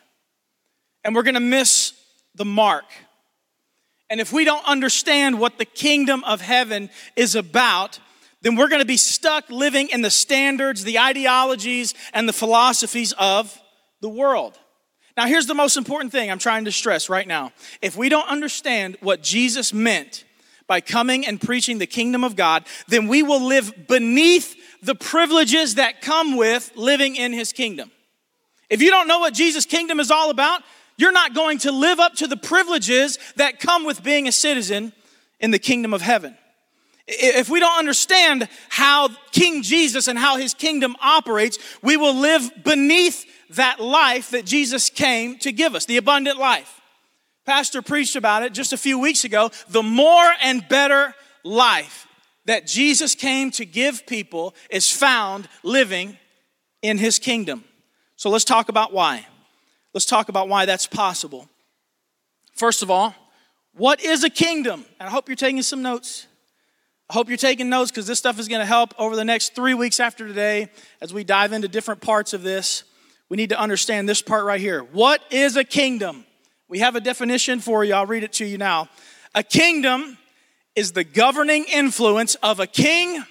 And 1.04 1.14
we're 1.14 1.22
going 1.22 1.36
to 1.36 1.40
miss 1.40 1.94
the 2.34 2.46
mark. 2.46 2.86
And 4.10 4.20
if 4.20 4.34
we 4.34 4.44
don't 4.44 4.66
understand 4.68 5.40
what 5.40 5.60
the 5.60 5.66
kingdom 5.66 6.24
of 6.24 6.42
heaven 6.42 6.90
is 7.16 7.36
about, 7.36 8.00
then 8.42 8.56
we're 8.56 8.70
going 8.70 8.82
to 8.82 8.88
be 8.88 8.98
stuck 8.98 9.48
living 9.52 9.90
in 9.90 10.02
the 10.02 10.10
standards, 10.10 10.84
the 10.84 10.98
ideologies, 10.98 11.94
and 12.14 12.28
the 12.28 12.34
philosophies 12.34 13.14
of 13.20 13.56
the 14.02 14.10
world. 14.10 14.58
Now, 15.16 15.28
here's 15.28 15.46
the 15.46 15.54
most 15.54 15.78
important 15.78 16.12
thing 16.12 16.32
I'm 16.32 16.40
trying 16.40 16.66
to 16.66 16.72
stress 16.72 17.08
right 17.08 17.28
now. 17.28 17.52
If 17.84 17.96
we 17.96 18.10
don't 18.10 18.28
understand 18.28 18.98
what 19.00 19.22
Jesus 19.22 19.74
meant 19.74 20.26
by 20.68 20.82
coming 20.82 21.26
and 21.26 21.42
preaching 21.42 21.78
the 21.78 21.88
kingdom 21.88 22.24
of 22.24 22.36
God, 22.36 22.66
then 22.88 23.08
we 23.08 23.24
will 23.24 23.42
live 23.42 23.88
beneath 23.88 24.56
the 24.82 24.96
privileges 24.96 25.76
that 25.76 26.02
come 26.02 26.38
with 26.38 26.72
living 26.76 27.16
in 27.16 27.34
his 27.34 27.54
kingdom. 27.54 27.92
If 28.70 28.82
you 28.82 28.90
don't 28.90 29.08
know 29.08 29.20
what 29.20 29.34
Jesus' 29.34 29.66
kingdom 29.66 30.00
is 30.00 30.12
all 30.12 30.30
about, 30.30 30.62
you're 30.98 31.14
not 31.14 31.34
going 31.34 31.60
to 31.60 31.72
live 31.72 32.00
up 32.00 32.16
to 32.16 32.28
the 32.28 32.38
privileges 32.38 33.18
that 33.36 33.60
come 33.60 33.86
with 33.86 34.04
being 34.04 34.28
a 34.28 34.32
citizen 34.32 34.94
in 35.40 35.52
the 35.52 35.60
kingdom 35.60 35.94
of 35.94 36.02
heaven. 36.02 36.38
If 37.08 37.50
we 37.50 37.62
don't 37.62 37.78
understand 37.78 38.50
how 38.68 39.10
King 39.32 39.64
Jesus 39.64 40.10
and 40.10 40.20
how 40.20 40.36
his 40.36 40.54
kingdom 40.54 40.98
operates, 41.00 41.58
we 41.82 41.96
will 41.96 42.16
live 42.16 42.52
beneath 42.66 43.26
that 43.52 43.80
life 43.80 44.32
that 44.32 44.46
Jesus 44.46 44.90
came 44.90 45.38
to 45.40 45.54
give 45.54 45.74
us, 45.74 45.86
the 45.86 45.96
abundant 45.96 46.38
life. 46.38 46.77
Pastor 47.48 47.82
preached 47.82 48.18
about 48.18 48.44
it 48.44 48.54
just 48.54 48.74
a 48.74 48.78
few 48.78 49.00
weeks 49.00 49.24
ago. 49.24 49.50
The 49.70 49.82
more 49.82 50.30
and 50.44 50.68
better 50.68 51.16
life 51.46 52.06
that 52.44 52.68
Jesus 52.68 53.16
came 53.16 53.52
to 53.52 53.66
give 53.66 54.06
people 54.06 54.54
is 54.70 54.92
found 54.92 55.48
living 55.64 56.18
in 56.82 56.98
his 56.98 57.20
kingdom. 57.20 57.64
So 58.18 58.30
let's 58.30 58.44
talk 58.44 58.68
about 58.68 58.92
why. 58.92 59.26
Let's 59.94 60.06
talk 60.06 60.28
about 60.28 60.50
why 60.50 60.66
that's 60.66 60.88
possible. 60.88 61.48
First 62.54 62.84
of 62.84 62.92
all, 62.92 63.16
what 63.78 64.04
is 64.04 64.26
a 64.26 64.30
kingdom? 64.30 64.84
And 65.00 65.08
I 65.08 65.12
hope 65.12 65.30
you're 65.30 65.38
taking 65.38 65.62
some 65.62 65.82
notes. 65.82 66.28
I 67.10 67.14
hope 67.14 67.30
you're 67.30 67.38
taking 67.38 67.70
notes 67.70 67.92
because 67.92 68.08
this 68.08 68.20
stuff 68.20 68.40
is 68.40 68.50
going 68.50 68.60
to 68.60 68.66
help 68.66 68.94
over 69.00 69.16
the 69.16 69.24
next 69.24 69.56
three 69.56 69.74
weeks 69.74 70.02
after 70.02 70.28
today 70.28 70.68
as 71.00 71.14
we 71.14 71.24
dive 71.24 71.54
into 71.54 71.70
different 71.70 72.02
parts 72.02 72.34
of 72.34 72.44
this. 72.44 72.84
We 73.30 73.38
need 73.38 73.50
to 73.50 73.60
understand 73.60 74.10
this 74.10 74.22
part 74.22 74.44
right 74.44 74.60
here. 74.60 74.82
What 74.82 75.22
is 75.32 75.56
a 75.56 75.64
kingdom? 75.64 76.26
We 76.70 76.80
have 76.80 76.96
a 76.96 77.02
definition 77.02 77.60
for 77.60 77.84
you. 77.84 77.94
I'll 77.94 78.06
read 78.06 78.24
it 78.24 78.34
to 78.34 78.46
you 78.46 78.58
now. 78.58 78.90
A 79.34 79.44
kingdom 79.44 80.18
is 80.76 80.92
the 80.92 81.04
governing 81.04 81.66
influence 81.66 82.36
of 82.36 82.60
a 82.60 82.68
king 82.68 83.24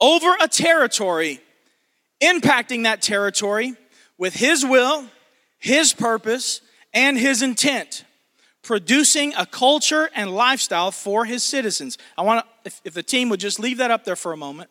over 0.00 0.36
a 0.40 0.48
territory, 0.48 1.40
impacting 2.22 2.84
that 2.84 3.02
territory 3.02 3.74
with 4.16 4.34
his 4.34 4.64
will, 4.64 5.04
his 5.58 5.92
purpose, 5.92 6.60
and 6.94 7.18
his 7.18 7.42
intent 7.42 8.04
producing 8.68 9.32
a 9.34 9.46
culture 9.46 10.10
and 10.14 10.30
lifestyle 10.30 10.90
for 10.90 11.24
his 11.24 11.42
citizens. 11.42 11.96
I 12.18 12.22
want 12.22 12.44
to, 12.44 12.52
if, 12.66 12.80
if 12.84 12.92
the 12.92 13.02
team 13.02 13.30
would 13.30 13.40
just 13.40 13.58
leave 13.58 13.78
that 13.78 13.90
up 13.90 14.04
there 14.04 14.14
for 14.14 14.32
a 14.32 14.36
moment. 14.36 14.68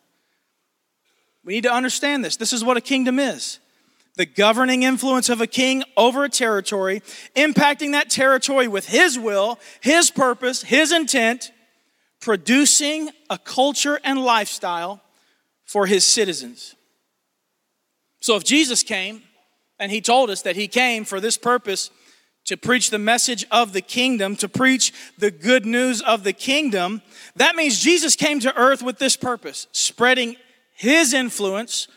We 1.44 1.54
need 1.54 1.64
to 1.64 1.72
understand 1.72 2.24
this. 2.24 2.36
This 2.36 2.52
is 2.52 2.62
what 2.62 2.76
a 2.76 2.80
kingdom 2.80 3.18
is 3.18 3.58
the 4.18 4.26
governing 4.26 4.82
influence 4.82 5.28
of 5.28 5.40
a 5.40 5.46
king 5.46 5.84
over 5.96 6.24
a 6.24 6.28
territory, 6.28 7.02
impacting 7.36 7.92
that 7.92 8.10
territory 8.10 8.66
with 8.66 8.88
his 8.88 9.16
will, 9.16 9.60
his 9.80 10.10
purpose, 10.10 10.62
his 10.62 10.90
intent, 10.90 11.52
producing 12.20 13.10
a 13.30 13.38
culture 13.38 14.00
and 14.02 14.22
lifestyle 14.24 15.00
for 15.64 15.86
his 15.86 16.04
citizens. 16.04 16.74
So 18.20 18.34
if 18.34 18.42
Jesus 18.42 18.82
came 18.82 19.22
and 19.78 19.92
he 19.92 20.00
told 20.00 20.30
us 20.30 20.42
that 20.42 20.56
he 20.56 20.66
came 20.66 21.04
for 21.04 21.20
this 21.20 21.38
purpose, 21.38 21.90
to 22.44 22.56
preach 22.56 22.88
the 22.88 22.98
message 22.98 23.44
of 23.50 23.74
the 23.74 23.82
kingdom, 23.82 24.34
to 24.34 24.48
preach 24.48 24.92
the 25.18 25.30
good 25.30 25.66
news 25.66 26.00
of 26.00 26.24
the 26.24 26.32
kingdom, 26.32 27.02
that 27.36 27.54
means 27.54 27.78
Jesus 27.78 28.16
came 28.16 28.40
to 28.40 28.56
earth 28.56 28.82
with 28.82 28.98
this 28.98 29.16
purpose 29.16 29.66
spreading 29.72 30.34
his 30.74 31.12
influence 31.12 31.88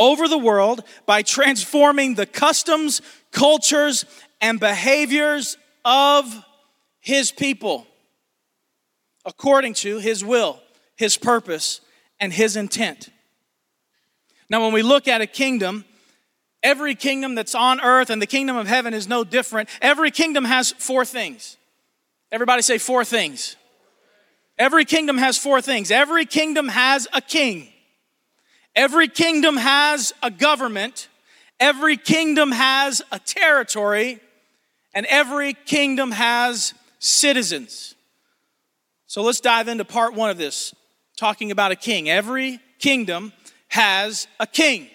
over 0.00 0.26
the 0.26 0.38
world 0.38 0.82
by 1.06 1.22
transforming 1.22 2.16
the 2.16 2.26
customs, 2.26 3.00
cultures, 3.30 4.04
and 4.40 4.58
behaviors 4.58 5.56
of 5.84 6.44
his 7.00 7.30
people 7.30 7.86
according 9.24 9.74
to 9.74 9.98
his 9.98 10.24
will, 10.24 10.60
his 10.96 11.16
purpose, 11.16 11.80
and 12.18 12.32
his 12.32 12.56
intent. 12.56 13.10
Now, 14.48 14.62
when 14.64 14.72
we 14.72 14.82
look 14.82 15.06
at 15.06 15.20
a 15.20 15.26
kingdom, 15.26 15.84
Every 16.62 16.94
kingdom 16.94 17.34
that's 17.34 17.54
on 17.54 17.80
earth 17.80 18.10
and 18.10 18.20
the 18.20 18.26
kingdom 18.26 18.56
of 18.56 18.66
heaven 18.66 18.92
is 18.92 19.08
no 19.08 19.24
different. 19.24 19.68
Every 19.80 20.10
kingdom 20.10 20.44
has 20.44 20.72
four 20.72 21.04
things. 21.04 21.56
Everybody 22.30 22.62
say 22.62 22.76
four 22.78 23.04
things. 23.04 23.56
Every 24.58 24.84
kingdom 24.84 25.16
has 25.16 25.38
four 25.38 25.62
things. 25.62 25.90
Every 25.90 26.26
kingdom 26.26 26.68
has 26.68 27.08
a 27.14 27.22
king. 27.22 27.69
Every 28.74 29.08
kingdom 29.08 29.56
has 29.56 30.12
a 30.22 30.30
government. 30.30 31.08
Every 31.58 31.96
kingdom 31.96 32.52
has 32.52 33.02
a 33.10 33.18
territory. 33.18 34.20
And 34.94 35.06
every 35.06 35.54
kingdom 35.54 36.12
has 36.12 36.74
citizens. 36.98 37.94
So 39.06 39.22
let's 39.22 39.40
dive 39.40 39.68
into 39.68 39.84
part 39.84 40.14
one 40.14 40.30
of 40.30 40.38
this, 40.38 40.74
talking 41.16 41.50
about 41.50 41.72
a 41.72 41.76
king. 41.76 42.08
Every 42.08 42.60
kingdom 42.78 43.32
has 43.68 44.28
a 44.38 44.46
king. 44.46 44.88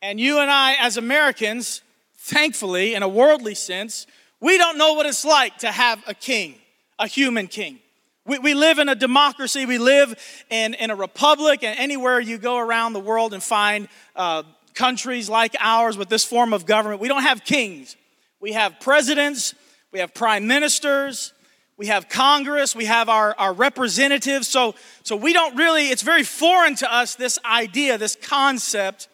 And 0.00 0.20
you 0.20 0.38
and 0.38 0.50
I, 0.50 0.74
as 0.78 0.96
Americans, 0.96 1.82
thankfully, 2.18 2.94
in 2.94 3.02
a 3.02 3.08
worldly 3.08 3.54
sense, 3.54 4.06
we 4.40 4.58
don't 4.58 4.76
know 4.76 4.94
what 4.94 5.06
it's 5.06 5.24
like 5.24 5.58
to 5.58 5.72
have 5.72 6.02
a 6.06 6.14
king, 6.14 6.56
a 6.98 7.06
human 7.06 7.48
king. 7.48 7.78
We, 8.26 8.38
we 8.38 8.54
live 8.54 8.78
in 8.78 8.88
a 8.88 8.94
democracy, 8.94 9.66
we 9.66 9.76
live 9.76 10.18
in, 10.48 10.72
in 10.74 10.90
a 10.90 10.96
republic, 10.96 11.62
and 11.62 11.78
anywhere 11.78 12.18
you 12.18 12.38
go 12.38 12.56
around 12.56 12.94
the 12.94 13.00
world 13.00 13.34
and 13.34 13.42
find 13.42 13.86
uh, 14.16 14.44
countries 14.72 15.28
like 15.28 15.54
ours 15.60 15.98
with 15.98 16.08
this 16.08 16.24
form 16.24 16.54
of 16.54 16.64
government, 16.64 17.02
we 17.02 17.08
don't 17.08 17.22
have 17.22 17.44
kings. 17.44 17.96
We 18.40 18.52
have 18.52 18.80
presidents, 18.80 19.54
we 19.92 19.98
have 20.00 20.14
prime 20.14 20.46
ministers, 20.46 21.34
we 21.76 21.86
have 21.88 22.08
Congress, 22.08 22.74
we 22.74 22.86
have 22.86 23.08
our, 23.08 23.34
our 23.38 23.52
representatives. 23.52 24.48
So, 24.48 24.74
so 25.02 25.16
we 25.16 25.32
don't 25.32 25.56
really, 25.56 25.88
it's 25.88 26.02
very 26.02 26.22
foreign 26.22 26.76
to 26.76 26.92
us, 26.92 27.16
this 27.16 27.38
idea, 27.44 27.98
this 27.98 28.16
concept 28.16 29.08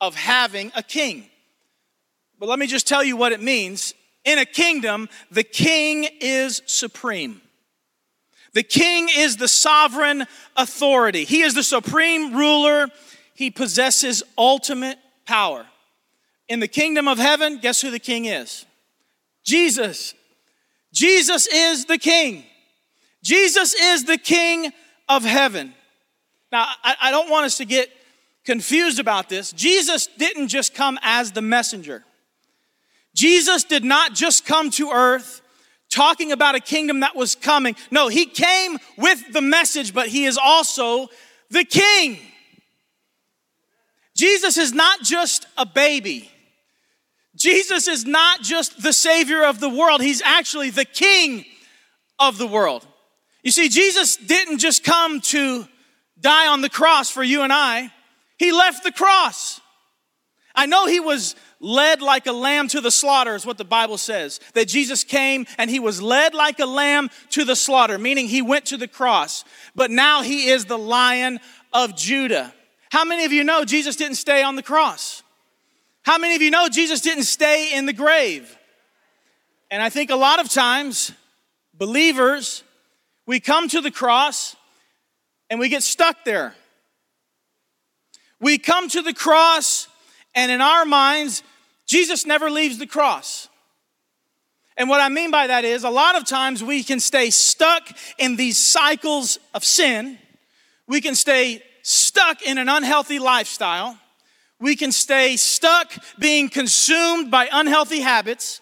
of 0.00 0.14
having 0.14 0.72
a 0.74 0.82
king. 0.82 1.28
But 2.38 2.48
let 2.48 2.58
me 2.58 2.66
just 2.66 2.86
tell 2.86 3.04
you 3.04 3.16
what 3.16 3.32
it 3.32 3.42
means. 3.42 3.94
In 4.24 4.38
a 4.38 4.46
kingdom, 4.46 5.08
the 5.30 5.42
king 5.42 6.08
is 6.20 6.62
supreme. 6.66 7.42
The 8.54 8.62
king 8.62 9.08
is 9.14 9.36
the 9.36 9.48
sovereign 9.48 10.26
authority. 10.56 11.24
He 11.24 11.42
is 11.42 11.54
the 11.54 11.62
supreme 11.62 12.34
ruler. 12.34 12.88
He 13.34 13.50
possesses 13.50 14.22
ultimate 14.38 14.98
power. 15.26 15.66
In 16.48 16.60
the 16.60 16.68
kingdom 16.68 17.08
of 17.08 17.18
heaven, 17.18 17.58
guess 17.58 17.80
who 17.80 17.90
the 17.90 17.98
king 17.98 18.26
is? 18.26 18.64
Jesus. 19.44 20.14
Jesus 20.92 21.46
is 21.48 21.86
the 21.86 21.98
king. 21.98 22.44
Jesus 23.22 23.74
is 23.74 24.04
the 24.04 24.18
king 24.18 24.72
of 25.08 25.24
heaven. 25.24 25.74
Now, 26.52 26.66
I, 26.82 26.94
I 27.02 27.10
don't 27.10 27.28
want 27.28 27.46
us 27.46 27.56
to 27.58 27.64
get 27.64 27.90
confused 28.44 28.98
about 28.98 29.28
this, 29.28 29.52
Jesus 29.52 30.06
didn't 30.18 30.48
just 30.48 30.74
come 30.74 30.98
as 31.02 31.32
the 31.32 31.42
messenger. 31.42 32.04
Jesus 33.14 33.64
did 33.64 33.84
not 33.84 34.12
just 34.12 34.44
come 34.44 34.70
to 34.72 34.90
earth 34.90 35.40
talking 35.94 36.32
about 36.32 36.56
a 36.56 36.60
kingdom 36.60 37.00
that 37.00 37.14
was 37.14 37.34
coming. 37.34 37.76
No, 37.90 38.08
he 38.08 38.26
came 38.26 38.78
with 38.98 39.32
the 39.32 39.40
message, 39.40 39.94
but 39.94 40.08
he 40.08 40.24
is 40.24 40.36
also 40.36 41.08
the 41.50 41.64
king. 41.64 42.18
Jesus 44.16 44.58
is 44.58 44.72
not 44.72 45.02
just 45.02 45.46
a 45.56 45.64
baby. 45.64 46.30
Jesus 47.36 47.88
is 47.88 48.04
not 48.04 48.42
just 48.42 48.82
the 48.82 48.92
savior 48.92 49.44
of 49.44 49.60
the 49.60 49.68
world. 49.68 50.02
He's 50.02 50.22
actually 50.22 50.70
the 50.70 50.84
king 50.84 51.44
of 52.18 52.38
the 52.38 52.46
world. 52.46 52.86
You 53.42 53.50
see, 53.50 53.68
Jesus 53.68 54.16
didn't 54.16 54.58
just 54.58 54.84
come 54.84 55.20
to 55.20 55.66
die 56.20 56.48
on 56.48 56.60
the 56.60 56.70
cross 56.70 57.10
for 57.10 57.22
you 57.22 57.42
and 57.42 57.52
I. 57.52 57.92
He 58.38 58.52
left 58.52 58.82
the 58.82 58.92
cross. 58.92 59.60
I 60.54 60.66
know 60.66 60.86
he 60.86 61.00
was 61.00 61.34
led 61.64 62.02
like 62.02 62.26
a 62.26 62.32
lamb 62.32 62.68
to 62.68 62.80
the 62.80 62.90
slaughter, 62.90 63.34
is 63.34 63.46
what 63.46 63.58
the 63.58 63.64
Bible 63.64 63.98
says. 63.98 64.38
That 64.52 64.68
Jesus 64.68 65.02
came 65.02 65.46
and 65.58 65.70
he 65.70 65.80
was 65.80 66.02
led 66.02 66.34
like 66.34 66.60
a 66.60 66.66
lamb 66.66 67.10
to 67.30 67.44
the 67.44 67.56
slaughter, 67.56 67.98
meaning 67.98 68.28
he 68.28 68.42
went 68.42 68.66
to 68.66 68.76
the 68.76 68.86
cross. 68.86 69.44
But 69.74 69.90
now 69.90 70.22
he 70.22 70.48
is 70.48 70.66
the 70.66 70.78
lion 70.78 71.40
of 71.72 71.96
Judah. 71.96 72.52
How 72.90 73.04
many 73.04 73.24
of 73.24 73.32
you 73.32 73.42
know 73.42 73.64
Jesus 73.64 73.96
didn't 73.96 74.16
stay 74.16 74.42
on 74.42 74.56
the 74.56 74.62
cross? 74.62 75.22
How 76.02 76.18
many 76.18 76.36
of 76.36 76.42
you 76.42 76.50
know 76.50 76.68
Jesus 76.68 77.00
didn't 77.00 77.24
stay 77.24 77.74
in 77.74 77.86
the 77.86 77.92
grave? 77.92 78.56
And 79.70 79.82
I 79.82 79.88
think 79.88 80.10
a 80.10 80.16
lot 80.16 80.38
of 80.38 80.50
times, 80.50 81.12
believers, 81.72 82.62
we 83.26 83.40
come 83.40 83.68
to 83.68 83.80
the 83.80 83.90
cross 83.90 84.54
and 85.48 85.58
we 85.58 85.70
get 85.70 85.82
stuck 85.82 86.24
there. 86.24 86.54
We 88.38 88.58
come 88.58 88.88
to 88.90 89.00
the 89.00 89.14
cross, 89.14 89.88
and 90.34 90.52
in 90.52 90.60
our 90.60 90.84
minds, 90.84 91.42
Jesus 91.86 92.26
never 92.26 92.50
leaves 92.50 92.78
the 92.78 92.86
cross. 92.86 93.48
And 94.76 94.88
what 94.88 95.00
I 95.00 95.08
mean 95.08 95.30
by 95.30 95.46
that 95.46 95.64
is, 95.64 95.84
a 95.84 95.90
lot 95.90 96.16
of 96.16 96.26
times 96.26 96.62
we 96.62 96.82
can 96.82 96.98
stay 96.98 97.30
stuck 97.30 97.88
in 98.18 98.36
these 98.36 98.58
cycles 98.58 99.38
of 99.54 99.64
sin. 99.64 100.18
We 100.88 101.00
can 101.00 101.14
stay 101.14 101.62
stuck 101.82 102.42
in 102.42 102.58
an 102.58 102.68
unhealthy 102.68 103.18
lifestyle. 103.18 103.98
We 104.60 104.76
can 104.76 104.92
stay 104.92 105.36
stuck 105.36 105.92
being 106.18 106.48
consumed 106.48 107.30
by 107.30 107.48
unhealthy 107.52 108.00
habits, 108.00 108.60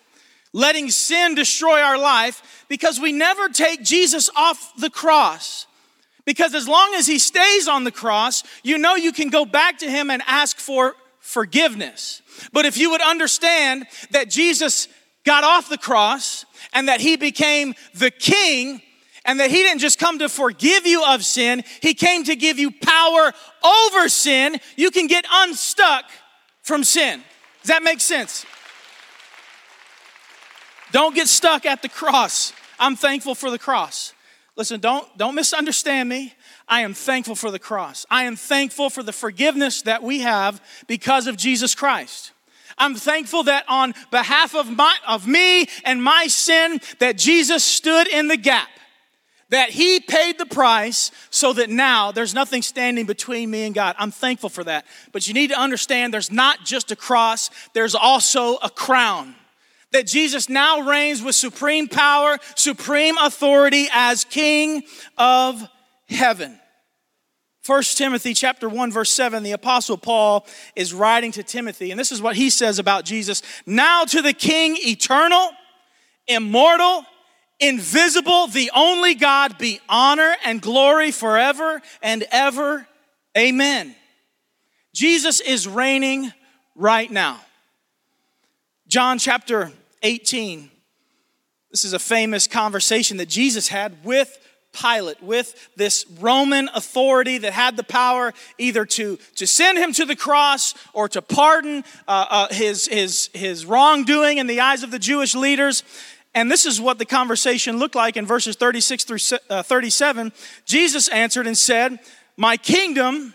letting 0.53 0.91
sin 0.91 1.35
destroy 1.35 1.81
our 1.81 1.99
life 1.99 2.65
because 2.69 2.99
we 2.99 3.13
never 3.13 3.49
take 3.49 3.83
Jesus 3.83 4.29
off 4.37 4.73
the 4.79 4.91
cross. 4.91 5.67
Because 6.25 6.55
as 6.55 6.69
long 6.69 6.95
as 6.95 7.07
he 7.07 7.19
stays 7.19 7.69
on 7.69 7.85
the 7.85 7.91
cross, 7.91 8.45
you 8.63 8.79
know 8.79 8.95
you 8.95 9.13
can 9.13 9.29
go 9.29 9.45
back 9.45 9.79
to 9.79 9.91
him 9.91 10.11
and 10.11 10.23
ask 10.27 10.59
for 10.59 10.95
forgiveness. 11.21 12.22
But 12.53 12.65
if 12.65 12.77
you 12.77 12.91
would 12.91 13.01
understand 13.01 13.87
that 14.11 14.31
Jesus 14.31 14.89
got 15.25 15.45
off 15.45 15.69
the 15.69 15.79
cross 15.79 16.45
and 16.73 16.89
that 16.89 17.01
he 17.01 17.17
became 17.17 17.75
the 17.95 18.11
king 18.11 18.83
and 19.25 19.39
that 19.41 19.51
he 19.51 19.59
didn't 19.59 19.81
just 19.81 19.99
come 19.99 20.19
to 20.19 20.29
forgive 20.29 20.87
you 20.87 21.05
of 21.05 21.25
sin, 21.25 21.63
he 21.81 21.95
came 21.95 22.25
to 22.25 22.35
give 22.35 22.59
you 22.59 22.71
power 22.71 23.33
over 23.65 24.09
sin, 24.09 24.59
you 24.77 24.91
can 24.91 25.07
get 25.07 25.25
unstuck 25.31 26.05
from 26.63 26.83
sin. 26.85 27.23
Does 27.63 27.69
that 27.69 27.83
make 27.83 28.01
sense? 28.01 28.45
Don't 30.91 31.15
get 31.15 31.29
stuck 31.29 31.65
at 31.65 31.83
the 31.83 31.89
cross. 31.89 32.53
I'm 32.79 32.97
thankful 32.97 33.35
for 33.35 33.51
the 33.51 33.59
cross. 33.59 34.13
Listen, 34.57 34.81
don't, 34.81 35.07
don't 35.17 35.35
misunderstand 35.35 36.09
me. 36.09 36.35
I 36.73 36.81
am 36.81 36.95
thankful 36.95 37.35
for 37.35 37.51
the 37.51 37.59
cross. 37.59 38.07
I 38.09 38.25
am 38.25 38.35
thankful 38.35 38.89
for 38.89 39.03
the 39.03 39.13
forgiveness 39.13 39.83
that 39.83 40.03
we 40.03 40.21
have 40.21 40.59
because 40.87 41.27
of 41.27 41.37
Jesus 41.37 41.75
Christ. 41.75 42.33
I'm 42.79 42.95
thankful 42.95 43.43
that 43.43 43.67
on 43.69 43.93
behalf 44.11 44.55
of, 44.55 44.75
my, 44.75 44.97
of 45.07 45.29
me 45.29 45.67
and 45.85 46.03
my 46.03 46.29
sin, 46.29 46.81
that 46.99 47.19
Jesus 47.19 47.63
stood 47.63 48.09
in 48.09 48.29
the 48.29 48.39
gap, 48.39 48.71
that 49.51 49.69
he 49.69 50.01
paid 50.01 50.39
the 50.39 50.47
price 50.47 51.11
so 51.29 51.53
that 51.53 51.69
now 51.69 52.11
there's 52.11 52.33
nothing 52.33 52.63
standing 52.63 53.05
between 53.05 53.51
me 53.51 53.65
and 53.65 53.75
God. 53.75 53.95
I'm 53.99 54.11
thankful 54.11 54.49
for 54.49 54.65
that. 54.65 54.87
But 55.13 55.29
you 55.29 55.35
need 55.35 55.51
to 55.51 55.61
understand 55.61 56.15
there's 56.15 56.33
not 56.33 56.65
just 56.65 56.91
a 56.91 56.97
cross, 56.97 57.51
there's 57.75 57.95
also 57.95 58.57
a 58.63 58.71
crown 58.71 59.35
that 59.91 60.07
Jesus 60.07 60.49
now 60.49 60.81
reigns 60.89 61.23
with 61.23 61.35
supreme 61.35 61.87
power, 61.87 62.39
supreme 62.57 63.19
authority 63.19 63.89
as 63.93 64.25
King 64.25 64.85
of 65.19 65.69
heaven. 66.09 66.59
1 67.65 67.83
Timothy 67.95 68.35
chapter 68.35 68.69
1 68.69 68.91
verse 68.91 69.13
7 69.13 69.43
the 69.43 69.53
apostle 69.53 69.97
Paul 69.97 70.47
is 70.75 70.93
writing 70.93 71.31
to 71.33 71.43
Timothy 71.43 71.91
and 71.91 72.01
this 72.01 72.11
is 72.11 72.21
what 72.21 72.37
he 72.37 72.51
says 72.51 72.79
about 72.79 73.05
Jesus. 73.05 73.43
Now 73.67 74.05
to 74.05 74.21
the 74.21 74.33
king 74.33 74.77
eternal 74.79 75.51
immortal 76.27 77.05
invisible 77.61 78.49
the 78.49 78.71
only 78.75 79.15
God 79.15 79.59
be 79.59 79.81
honor 79.89 80.35
and 80.45 80.61
glory 80.61 81.13
forever 81.13 81.81
and 82.03 82.25
ever. 82.33 82.87
Amen. 83.39 83.95
Jesus 84.93 85.41
is 85.41 85.69
reigning 85.69 86.33
right 86.75 87.11
now. 87.11 87.41
John 88.89 89.19
chapter 89.19 89.71
18. 90.03 90.71
This 91.71 91.85
is 91.85 91.95
a 91.95 91.99
famous 91.99 92.47
conversation 92.47 93.17
that 93.17 93.29
Jesus 93.29 93.69
had 93.69 94.05
with 94.05 94.39
Pilate, 94.73 95.23
with 95.23 95.71
this 95.77 96.07
Roman 96.19 96.69
authority 96.75 97.39
that 97.39 97.53
had 97.53 97.77
the 97.77 97.85
power 97.85 98.33
either 98.59 98.85
to, 98.87 99.19
to 99.37 99.47
send 99.47 99.79
him 99.79 99.93
to 99.93 100.05
the 100.05 100.17
cross 100.17 100.75
or 100.93 101.09
to 101.11 101.23
pardon 101.23 101.85
uh, 102.09 102.27
uh, 102.29 102.49
his, 102.55 102.87
his, 102.87 103.31
his 103.35 103.67
wrongdoing 103.67 104.39
in 104.39 104.47
the 104.47 104.61
eyes 104.61 104.83
of 104.83 104.91
the 104.91 104.99
Jewish 104.99 105.35
leaders. 105.35 105.83
And 106.35 106.51
this 106.51 106.65
is 106.65 106.81
what 106.81 106.99
the 106.99 107.05
conversation 107.05 107.79
looked 107.79 107.95
like 107.95 108.17
in 108.17 108.25
verses 108.25 108.57
36 108.57 109.05
through 109.05 109.39
uh, 109.51 109.63
37. 109.63 110.33
Jesus 110.65 111.09
answered 111.09 111.47
and 111.47 111.57
said, 111.57 111.99
My 112.37 112.57
kingdom 112.57 113.35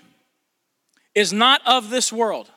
is 1.13 1.31
not 1.31 1.61
of 1.65 1.89
this 1.89 2.11
world. 2.11 2.49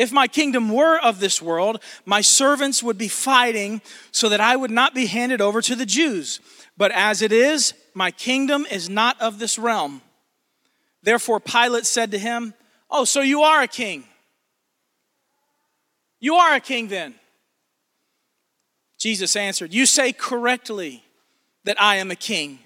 If 0.00 0.12
my 0.12 0.28
kingdom 0.28 0.72
were 0.72 0.98
of 0.98 1.20
this 1.20 1.42
world, 1.42 1.82
my 2.06 2.22
servants 2.22 2.82
would 2.82 2.96
be 2.96 3.06
fighting 3.06 3.82
so 4.12 4.30
that 4.30 4.40
I 4.40 4.56
would 4.56 4.70
not 4.70 4.94
be 4.94 5.04
handed 5.04 5.42
over 5.42 5.60
to 5.60 5.76
the 5.76 5.84
Jews. 5.84 6.40
But 6.78 6.90
as 6.90 7.20
it 7.20 7.32
is, 7.32 7.74
my 7.92 8.10
kingdom 8.10 8.66
is 8.70 8.88
not 8.88 9.20
of 9.20 9.38
this 9.38 9.58
realm. 9.58 10.00
Therefore, 11.02 11.38
Pilate 11.38 11.84
said 11.84 12.12
to 12.12 12.18
him, 12.18 12.54
Oh, 12.90 13.04
so 13.04 13.20
you 13.20 13.42
are 13.42 13.60
a 13.60 13.68
king. 13.68 14.04
You 16.18 16.36
are 16.36 16.54
a 16.54 16.60
king 16.60 16.88
then. 16.88 17.14
Jesus 18.96 19.36
answered, 19.36 19.74
You 19.74 19.84
say 19.84 20.14
correctly 20.14 21.04
that 21.64 21.78
I 21.78 21.96
am 21.96 22.10
a 22.10 22.16
king. 22.16 22.60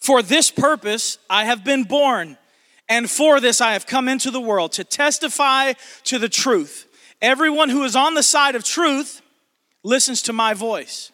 For 0.00 0.22
this 0.22 0.50
purpose 0.50 1.18
I 1.30 1.44
have 1.44 1.62
been 1.62 1.84
born 1.84 2.36
and 2.88 3.10
for 3.10 3.40
this 3.40 3.60
I 3.60 3.72
have 3.72 3.86
come 3.86 4.08
into 4.08 4.30
the 4.30 4.40
world 4.40 4.72
to 4.72 4.84
testify 4.84 5.72
to 6.04 6.18
the 6.18 6.28
truth. 6.28 6.86
Everyone 7.22 7.70
who 7.70 7.84
is 7.84 7.96
on 7.96 8.14
the 8.14 8.22
side 8.22 8.54
of 8.54 8.64
truth 8.64 9.22
listens 9.82 10.22
to 10.22 10.32
my 10.32 10.54
voice. 10.54 11.10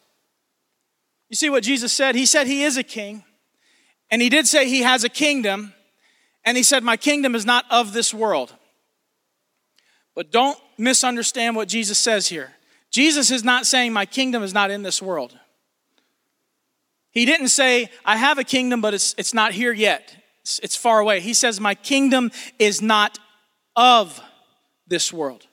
You 1.28 1.36
see 1.36 1.50
what 1.50 1.62
Jesus 1.62 1.92
said? 1.92 2.14
He 2.16 2.26
said 2.26 2.46
he 2.46 2.64
is 2.64 2.76
a 2.76 2.82
king, 2.82 3.24
and 4.10 4.20
he 4.20 4.28
did 4.28 4.46
say 4.48 4.68
he 4.68 4.82
has 4.82 5.04
a 5.04 5.08
kingdom, 5.08 5.72
and 6.44 6.56
he 6.56 6.62
said, 6.62 6.82
My 6.82 6.96
kingdom 6.96 7.34
is 7.34 7.46
not 7.46 7.64
of 7.70 7.92
this 7.92 8.12
world. 8.12 8.52
But 10.16 10.32
don't 10.32 10.58
misunderstand 10.76 11.54
what 11.54 11.68
Jesus 11.68 11.98
says 11.98 12.28
here. 12.28 12.52
Jesus 12.90 13.30
is 13.30 13.44
not 13.44 13.64
saying, 13.64 13.92
My 13.92 14.06
kingdom 14.06 14.42
is 14.42 14.52
not 14.52 14.72
in 14.72 14.82
this 14.82 15.00
world. 15.00 15.38
He 17.12 17.24
didn't 17.24 17.48
say, 17.48 17.90
I 18.04 18.16
have 18.16 18.38
a 18.38 18.44
kingdom, 18.44 18.80
but 18.80 18.94
it's, 18.94 19.14
it's 19.16 19.34
not 19.34 19.52
here 19.52 19.72
yet 19.72 20.19
it's, 20.42 20.76
far 20.76 21.00
away. 21.00 21.20
He 21.20 21.34
says, 21.34 21.60
My 21.60 21.74
kingdom 21.74 22.30
is 22.58 22.80
not 22.80 23.18
of 23.76 24.20
this 24.86 25.12
world. 25.12 25.46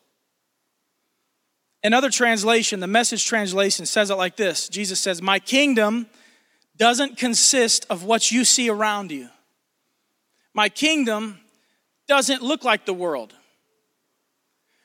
Another 1.83 2.09
translation, 2.09 2.79
the 2.79 2.87
message 2.87 3.25
translation, 3.25 3.85
says 3.85 4.09
it 4.09 4.15
like 4.15 4.35
this 4.35 4.67
Jesus 4.69 4.99
says, 4.99 5.21
My 5.21 5.39
kingdom 5.39 6.07
doesn't 6.77 7.17
consist 7.17 7.85
of 7.89 8.03
what 8.03 8.31
you 8.31 8.45
see 8.45 8.69
around 8.69 9.11
you. 9.11 9.29
My 10.53 10.69
kingdom 10.69 11.39
doesn't 12.07 12.41
look 12.41 12.63
like 12.63 12.85
the 12.85 12.93
world. 12.93 13.33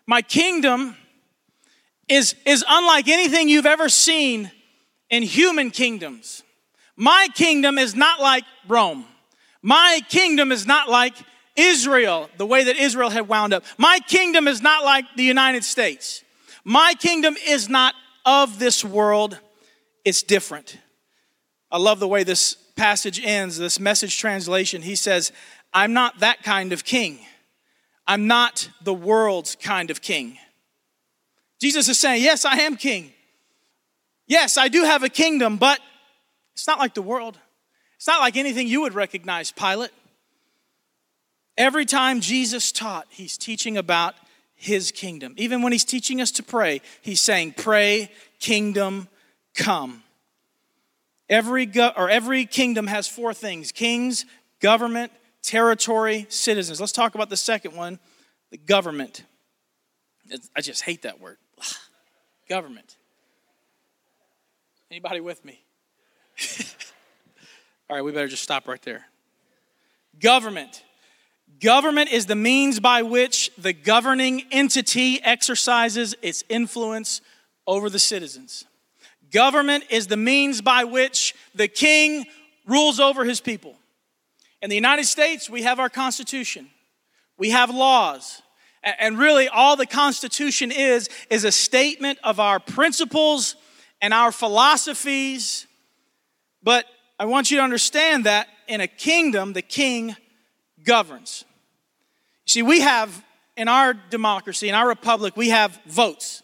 My 0.07 0.23
kingdom 0.23 0.97
is, 2.09 2.35
is 2.45 2.65
unlike 2.69 3.09
anything 3.09 3.49
you've 3.49 3.67
ever 3.67 3.89
seen 3.89 4.51
in 5.09 5.23
human 5.23 5.71
kingdoms. 5.71 6.43
My 6.97 7.29
kingdom 7.35 7.79
is 7.79 7.95
not 7.95 8.21
like 8.21 8.45
Rome. 8.69 9.07
My 9.63 10.01
kingdom 10.09 10.51
is 10.51 10.67
not 10.67 10.91
like 10.91 11.15
Israel, 11.55 12.29
the 12.37 12.47
way 12.47 12.65
that 12.65 12.77
Israel 12.77 13.11
had 13.11 13.29
wound 13.29 13.53
up. 13.53 13.65
My 13.79 14.01
kingdom 14.07 14.49
is 14.49 14.61
not 14.61 14.85
like 14.85 15.05
the 15.17 15.23
United 15.23 15.65
States. 15.65 16.25
My 16.65 16.95
kingdom 16.99 17.37
is 17.47 17.69
not 17.69 17.95
of 18.25 18.59
this 18.59 18.85
world, 18.85 19.39
it's 20.05 20.23
different. 20.23 20.79
I 21.71 21.79
love 21.79 22.01
the 22.01 22.09
way 22.09 22.25
this 22.25 22.55
passage 22.77 23.25
ends, 23.25 23.59
this 23.59 23.81
message 23.81 24.19
translation. 24.19 24.83
He 24.83 24.95
says, 24.95 25.33
I'm 25.73 25.93
not 25.93 26.21
that 26.21 26.43
kind 26.43 26.73
of 26.73 26.85
king. 26.85 27.21
I'm 28.07 28.27
not 28.27 28.69
the 28.83 28.95
world's 28.95 29.57
kind 29.57 29.91
of 29.91 30.03
king. 30.03 30.39
Jesus 31.61 31.89
is 31.89 31.99
saying, 31.99 32.23
Yes, 32.23 32.45
I 32.45 32.57
am 32.59 32.77
king. 32.77 33.13
Yes, 34.27 34.57
I 34.57 34.69
do 34.69 34.85
have 34.85 35.03
a 35.03 35.09
kingdom, 35.09 35.57
but 35.57 35.81
it's 36.55 36.67
not 36.67 36.79
like 36.79 36.95
the 36.95 37.03
world. 37.03 37.39
It's 38.03 38.09
not 38.09 38.21
like 38.21 38.37
anything 38.37 38.67
you 38.67 38.81
would 38.81 38.95
recognize, 38.95 39.53
Pilate. 39.53 39.93
Every 41.57 41.85
time 41.85 42.21
Jesus 42.21 42.73
taught, 42.73 43.07
he's 43.11 43.39
teaching 43.39 43.77
about 43.77 44.17
his 44.57 44.91
kingdom. 44.91 45.35
Even 45.37 45.63
when 45.63 45.71
he's 45.71 45.85
teaching 45.85 46.21
us 46.21 46.33
to 46.33 46.43
pray, 46.43 46.81
he's 47.01 47.21
saying, 47.21 47.55
Pray, 47.57 48.11
kingdom 48.41 49.07
come. 49.55 50.03
Every, 51.29 51.65
go- 51.65 51.93
or 51.97 52.11
every 52.11 52.45
kingdom 52.45 52.89
has 52.89 53.07
four 53.07 53.33
things 53.33 53.71
kings, 53.71 54.25
government, 54.59 55.13
territory, 55.41 56.27
citizens. 56.29 56.81
Let's 56.81 56.91
talk 56.91 57.15
about 57.15 57.31
the 57.31 57.37
second 57.37 57.77
one 57.77 58.01
the 58.51 58.59
government. 58.59 59.23
I 60.57 60.61
just 60.61 60.83
hate 60.83 61.03
that 61.03 61.21
word. 61.21 61.37
government. 62.49 62.97
Anybody 64.91 65.21
with 65.21 65.45
me? 65.45 65.63
All 67.93 67.97
right, 67.97 68.05
we 68.07 68.13
better 68.13 68.27
just 68.27 68.43
stop 68.43 68.69
right 68.69 68.81
there. 68.81 69.05
Government. 70.19 70.83
Government 71.61 72.11
is 72.11 72.25
the 72.25 72.35
means 72.35 72.81
by 72.81 73.03
which 73.03 73.51
the 73.59 73.75
governing 73.75 74.45
entity 74.51 75.23
exercises 75.23 76.15
its 76.23 76.43
influence 76.49 77.21
over 77.67 77.91
the 77.91 77.99
citizens. 77.99 78.65
Government 79.31 79.85
is 79.91 80.07
the 80.07 80.17
means 80.17 80.63
by 80.63 80.85
which 80.85 81.35
the 81.55 81.69
king 81.69 82.25
rules 82.67 82.99
over 82.99 83.27
his 83.27 83.43
people. 83.43 83.75
In 84.63 84.71
the 84.71 84.77
United 84.77 85.05
States, 85.05 85.51
we 85.51 85.61
have 85.61 85.79
our 85.79 85.91
Constitution, 85.91 86.71
we 87.37 87.51
have 87.51 87.69
laws. 87.69 88.41
And 88.83 89.19
really, 89.19 89.49
all 89.49 89.77
the 89.77 89.85
Constitution 89.85 90.73
is, 90.73 91.11
is 91.29 91.45
a 91.45 91.53
statement 91.53 92.19
of 92.25 92.41
our 92.41 92.59
principles 92.59 93.55
and 94.01 94.15
our 94.15 94.33
philosophies. 94.33 95.67
But 96.63 96.87
I 97.23 97.25
want 97.25 97.53
you 97.53 97.59
to 97.59 97.63
understand 97.63 98.27
that 98.27 98.49
in 98.67 98.81
a 98.81 98.89
kingdom, 98.89 99.53
the 99.53 99.63
king 99.63 100.17
governs. 100.83 101.45
See, 102.47 102.63
we 102.63 102.81
have 102.81 103.25
in 103.57 103.69
our 103.69 103.95
democracy, 103.95 104.69
in 104.69 104.75
our 104.75 104.89
republic, 104.89 105.37
we 105.37 105.51
have 105.51 105.79
votes. 105.87 106.43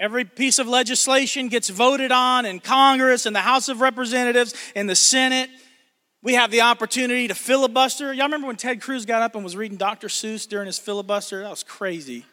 Every 0.00 0.24
piece 0.24 0.58
of 0.58 0.66
legislation 0.66 1.46
gets 1.46 1.68
voted 1.68 2.10
on 2.10 2.46
in 2.46 2.58
Congress, 2.58 3.26
in 3.26 3.32
the 3.32 3.42
House 3.42 3.68
of 3.68 3.80
Representatives, 3.80 4.56
in 4.74 4.88
the 4.88 4.96
Senate. 4.96 5.50
We 6.20 6.34
have 6.34 6.50
the 6.50 6.62
opportunity 6.62 7.28
to 7.28 7.36
filibuster. 7.36 8.12
Y'all 8.12 8.26
remember 8.26 8.48
when 8.48 8.56
Ted 8.56 8.80
Cruz 8.80 9.06
got 9.06 9.22
up 9.22 9.36
and 9.36 9.44
was 9.44 9.54
reading 9.54 9.78
Dr. 9.78 10.08
Seuss 10.08 10.48
during 10.48 10.66
his 10.66 10.80
filibuster? 10.80 11.44
That 11.44 11.50
was 11.50 11.62
crazy. 11.62 12.26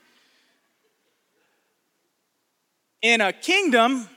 In 3.04 3.22
a 3.22 3.32
kingdom, 3.32 4.10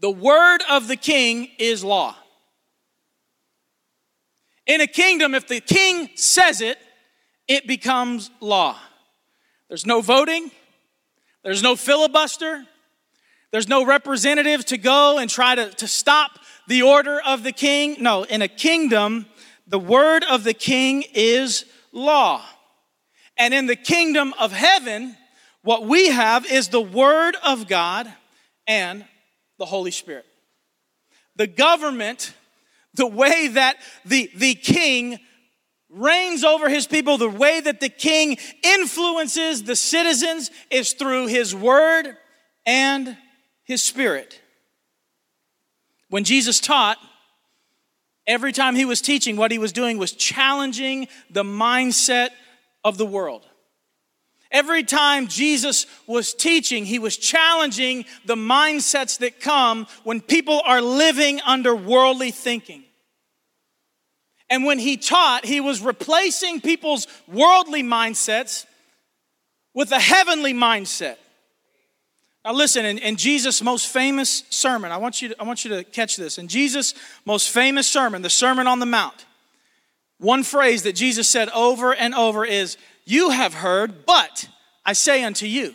the 0.00 0.10
word 0.10 0.62
of 0.68 0.88
the 0.88 0.96
king 0.96 1.48
is 1.58 1.82
law. 1.82 2.14
In 4.66 4.80
a 4.80 4.86
kingdom, 4.86 5.34
if 5.34 5.46
the 5.46 5.60
king 5.60 6.10
says 6.16 6.60
it, 6.60 6.78
it 7.46 7.66
becomes 7.66 8.30
law. 8.40 8.76
There's 9.68 9.86
no 9.86 10.00
voting, 10.00 10.50
there's 11.42 11.62
no 11.62 11.76
filibuster, 11.76 12.64
there's 13.52 13.68
no 13.68 13.84
representative 13.84 14.64
to 14.66 14.78
go 14.78 15.18
and 15.18 15.30
try 15.30 15.54
to, 15.54 15.70
to 15.70 15.88
stop 15.88 16.38
the 16.66 16.82
order 16.82 17.20
of 17.24 17.42
the 17.42 17.52
king. 17.52 17.96
No, 18.00 18.24
in 18.24 18.42
a 18.42 18.48
kingdom, 18.48 19.26
the 19.66 19.78
word 19.78 20.24
of 20.24 20.44
the 20.44 20.54
king 20.54 21.04
is 21.14 21.64
law. 21.92 22.44
And 23.36 23.54
in 23.54 23.66
the 23.66 23.76
kingdom 23.76 24.34
of 24.38 24.52
heaven, 24.52 25.16
what 25.62 25.84
we 25.84 26.08
have 26.08 26.46
is 26.46 26.68
the 26.68 26.80
word 26.80 27.36
of 27.44 27.68
God 27.68 28.12
and 28.66 29.04
the 29.58 29.66
Holy 29.66 29.90
Spirit. 29.90 30.26
The 31.36 31.46
government, 31.46 32.32
the 32.94 33.06
way 33.06 33.48
that 33.48 33.76
the, 34.04 34.30
the 34.34 34.54
king 34.54 35.18
reigns 35.88 36.44
over 36.44 36.68
his 36.68 36.86
people, 36.86 37.18
the 37.18 37.28
way 37.28 37.60
that 37.60 37.80
the 37.80 37.88
king 37.88 38.36
influences 38.62 39.62
the 39.62 39.76
citizens 39.76 40.50
is 40.70 40.92
through 40.92 41.26
his 41.28 41.54
word 41.54 42.16
and 42.64 43.16
his 43.64 43.82
spirit. 43.82 44.40
When 46.08 46.24
Jesus 46.24 46.60
taught, 46.60 46.98
every 48.26 48.52
time 48.52 48.74
he 48.74 48.84
was 48.84 49.00
teaching, 49.00 49.36
what 49.36 49.50
he 49.50 49.58
was 49.58 49.72
doing 49.72 49.98
was 49.98 50.12
challenging 50.12 51.08
the 51.30 51.44
mindset 51.44 52.30
of 52.84 52.98
the 52.98 53.06
world. 53.06 53.45
Every 54.50 54.84
time 54.84 55.26
Jesus 55.26 55.86
was 56.06 56.32
teaching, 56.32 56.84
he 56.84 56.98
was 56.98 57.16
challenging 57.16 58.04
the 58.24 58.36
mindsets 58.36 59.18
that 59.18 59.40
come 59.40 59.86
when 60.04 60.20
people 60.20 60.62
are 60.64 60.80
living 60.80 61.40
under 61.44 61.74
worldly 61.74 62.30
thinking. 62.30 62.84
And 64.48 64.64
when 64.64 64.78
he 64.78 64.96
taught, 64.96 65.44
he 65.44 65.60
was 65.60 65.80
replacing 65.80 66.60
people's 66.60 67.08
worldly 67.26 67.82
mindsets 67.82 68.64
with 69.74 69.90
a 69.90 69.98
heavenly 69.98 70.54
mindset. 70.54 71.16
Now, 72.44 72.52
listen, 72.52 72.84
in, 72.84 72.98
in 72.98 73.16
Jesus' 73.16 73.60
most 73.60 73.88
famous 73.88 74.44
sermon, 74.50 74.92
I 74.92 74.98
want, 74.98 75.20
you 75.20 75.30
to, 75.30 75.40
I 75.40 75.44
want 75.44 75.64
you 75.64 75.70
to 75.70 75.82
catch 75.82 76.16
this. 76.16 76.38
In 76.38 76.46
Jesus' 76.46 76.94
most 77.24 77.50
famous 77.50 77.88
sermon, 77.88 78.22
the 78.22 78.30
Sermon 78.30 78.68
on 78.68 78.78
the 78.78 78.86
Mount, 78.86 79.26
one 80.18 80.44
phrase 80.44 80.84
that 80.84 80.94
Jesus 80.94 81.28
said 81.28 81.48
over 81.48 81.92
and 81.92 82.14
over 82.14 82.44
is, 82.44 82.76
You 83.06 83.30
have 83.30 83.54
heard, 83.54 84.04
but 84.04 84.48
I 84.84 84.92
say 84.92 85.22
unto 85.22 85.46
you. 85.46 85.74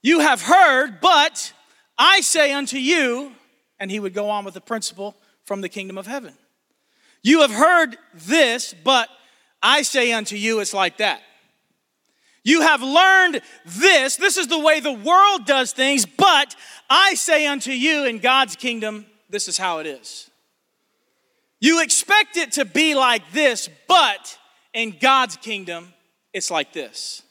You 0.00 0.20
have 0.20 0.40
heard, 0.42 1.00
but 1.00 1.52
I 1.98 2.20
say 2.20 2.52
unto 2.52 2.78
you, 2.78 3.32
and 3.78 3.90
he 3.90 4.00
would 4.00 4.14
go 4.14 4.30
on 4.30 4.44
with 4.44 4.54
the 4.54 4.60
principle 4.60 5.16
from 5.44 5.60
the 5.60 5.68
kingdom 5.68 5.98
of 5.98 6.06
heaven. 6.06 6.34
You 7.22 7.40
have 7.40 7.50
heard 7.50 7.98
this, 8.14 8.74
but 8.84 9.08
I 9.62 9.82
say 9.82 10.12
unto 10.12 10.36
you, 10.36 10.60
it's 10.60 10.72
like 10.72 10.98
that. 10.98 11.20
You 12.44 12.62
have 12.62 12.82
learned 12.82 13.40
this. 13.64 14.16
This 14.16 14.36
is 14.36 14.48
the 14.48 14.58
way 14.58 14.80
the 14.80 14.92
world 14.92 15.46
does 15.46 15.72
things, 15.72 16.06
but 16.06 16.56
I 16.90 17.14
say 17.14 17.46
unto 17.46 17.70
you 17.70 18.04
in 18.04 18.18
God's 18.18 18.56
kingdom, 18.56 19.06
this 19.30 19.46
is 19.46 19.58
how 19.58 19.78
it 19.78 19.86
is. 19.86 20.30
You 21.60 21.82
expect 21.82 22.36
it 22.36 22.52
to 22.52 22.64
be 22.64 22.94
like 22.96 23.22
this, 23.32 23.68
but 23.86 24.38
in 24.74 24.96
God's 25.00 25.36
kingdom, 25.36 25.92
it's 26.32 26.50
like 26.50 26.72
this. 26.72 27.22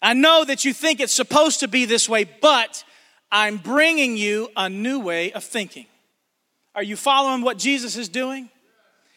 I 0.00 0.14
know 0.14 0.44
that 0.44 0.64
you 0.64 0.72
think 0.72 1.00
it's 1.00 1.12
supposed 1.12 1.60
to 1.60 1.68
be 1.68 1.84
this 1.84 2.08
way, 2.08 2.24
but 2.24 2.84
I'm 3.30 3.56
bringing 3.56 4.16
you 4.16 4.48
a 4.56 4.68
new 4.68 5.00
way 5.00 5.32
of 5.32 5.44
thinking. 5.44 5.86
Are 6.74 6.82
you 6.82 6.96
following 6.96 7.42
what 7.42 7.58
Jesus 7.58 7.96
is 7.96 8.08
doing? 8.08 8.50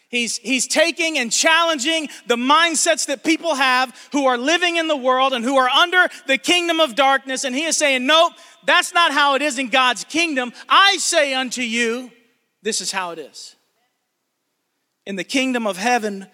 He's, 0.10 0.38
he's 0.40 0.66
taking 0.66 1.20
and 1.20 1.32
challenging 1.32 2.10
the 2.26 2.36
mindsets 2.36 3.06
that 3.08 3.24
people 3.24 3.54
have 3.54 3.96
who 4.12 4.26
are 4.26 4.40
living 4.40 4.78
in 4.78 4.88
the 4.88 4.98
world 4.98 5.34
and 5.34 5.46
who 5.46 5.58
are 5.58 5.70
under 5.70 6.08
the 6.26 6.40
kingdom 6.40 6.80
of 6.80 6.96
darkness. 6.96 7.44
And 7.44 7.56
he 7.56 7.66
is 7.66 7.78
saying, 7.78 8.08
Nope, 8.08 8.34
that's 8.66 8.92
not 8.92 9.12
how 9.12 9.36
it 9.36 9.44
is 9.44 9.60
in 9.60 9.70
God's 9.70 10.06
kingdom. 10.06 10.52
I 10.68 10.98
say 10.98 11.36
unto 11.36 11.62
you, 11.62 12.12
this 12.64 12.82
is 12.82 12.92
how 12.92 13.12
it 13.12 13.20
is. 13.20 13.56
In 15.06 15.16
the 15.16 15.24
kingdom 15.24 15.68
of 15.68 15.78
heaven, 15.78 16.26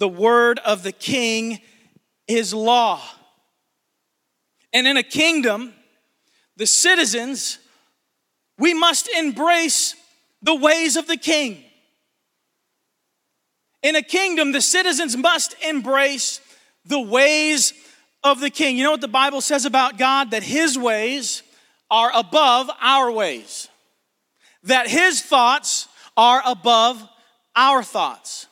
the 0.00 0.08
word 0.08 0.58
of 0.64 0.82
the 0.82 0.92
king 0.92 1.60
is 2.26 2.52
law. 2.52 3.00
And 4.72 4.86
in 4.86 4.96
a 4.96 5.02
kingdom, 5.02 5.74
the 6.56 6.66
citizens, 6.66 7.58
we 8.58 8.74
must 8.74 9.08
embrace 9.08 9.94
the 10.42 10.54
ways 10.54 10.96
of 10.96 11.06
the 11.06 11.18
king. 11.18 11.62
In 13.82 13.94
a 13.94 14.02
kingdom, 14.02 14.52
the 14.52 14.60
citizens 14.60 15.16
must 15.16 15.54
embrace 15.62 16.40
the 16.86 17.00
ways 17.00 17.74
of 18.24 18.40
the 18.40 18.50
king. 18.50 18.78
You 18.78 18.84
know 18.84 18.92
what 18.92 19.00
the 19.02 19.08
Bible 19.08 19.42
says 19.42 19.66
about 19.66 19.98
God? 19.98 20.30
That 20.30 20.42
his 20.42 20.78
ways 20.78 21.42
are 21.90 22.10
above 22.14 22.70
our 22.80 23.12
ways, 23.12 23.68
that 24.62 24.88
his 24.88 25.20
thoughts 25.20 25.88
are 26.16 26.42
above 26.46 27.06
our 27.56 27.82
thoughts, 27.82 28.46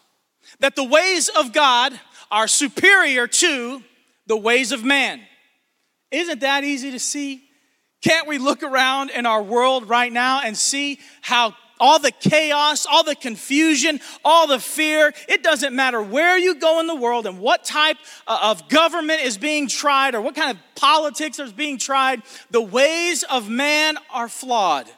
that 0.60 0.76
the 0.76 0.84
ways 0.84 1.28
of 1.28 1.52
God 1.52 1.98
are 2.30 2.48
superior 2.48 3.26
to 3.26 3.82
the 4.26 4.36
ways 4.36 4.72
of 4.72 4.84
man. 4.84 5.20
Isn't 6.10 6.40
that 6.40 6.64
easy 6.64 6.90
to 6.90 6.98
see? 6.98 7.42
Can't 8.02 8.28
we 8.28 8.38
look 8.38 8.62
around 8.62 9.10
in 9.10 9.26
our 9.26 9.42
world 9.42 9.88
right 9.88 10.12
now 10.12 10.40
and 10.42 10.56
see 10.56 11.00
how 11.20 11.54
all 11.80 11.98
the 11.98 12.10
chaos, 12.10 12.86
all 12.86 13.04
the 13.04 13.14
confusion, 13.14 14.00
all 14.24 14.46
the 14.46 14.58
fear. 14.58 15.12
It 15.28 15.42
doesn't 15.42 15.74
matter 15.74 16.02
where 16.02 16.38
you 16.38 16.56
go 16.56 16.80
in 16.80 16.86
the 16.86 16.94
world 16.94 17.26
and 17.26 17.38
what 17.38 17.64
type 17.64 17.96
of 18.26 18.68
government 18.68 19.22
is 19.22 19.38
being 19.38 19.68
tried 19.68 20.14
or 20.14 20.20
what 20.20 20.34
kind 20.34 20.50
of 20.50 20.58
politics 20.74 21.38
is 21.38 21.52
being 21.52 21.78
tried. 21.78 22.22
The 22.50 22.62
ways 22.62 23.22
of 23.24 23.48
man 23.48 23.96
are 24.12 24.28
flawed. 24.28 24.88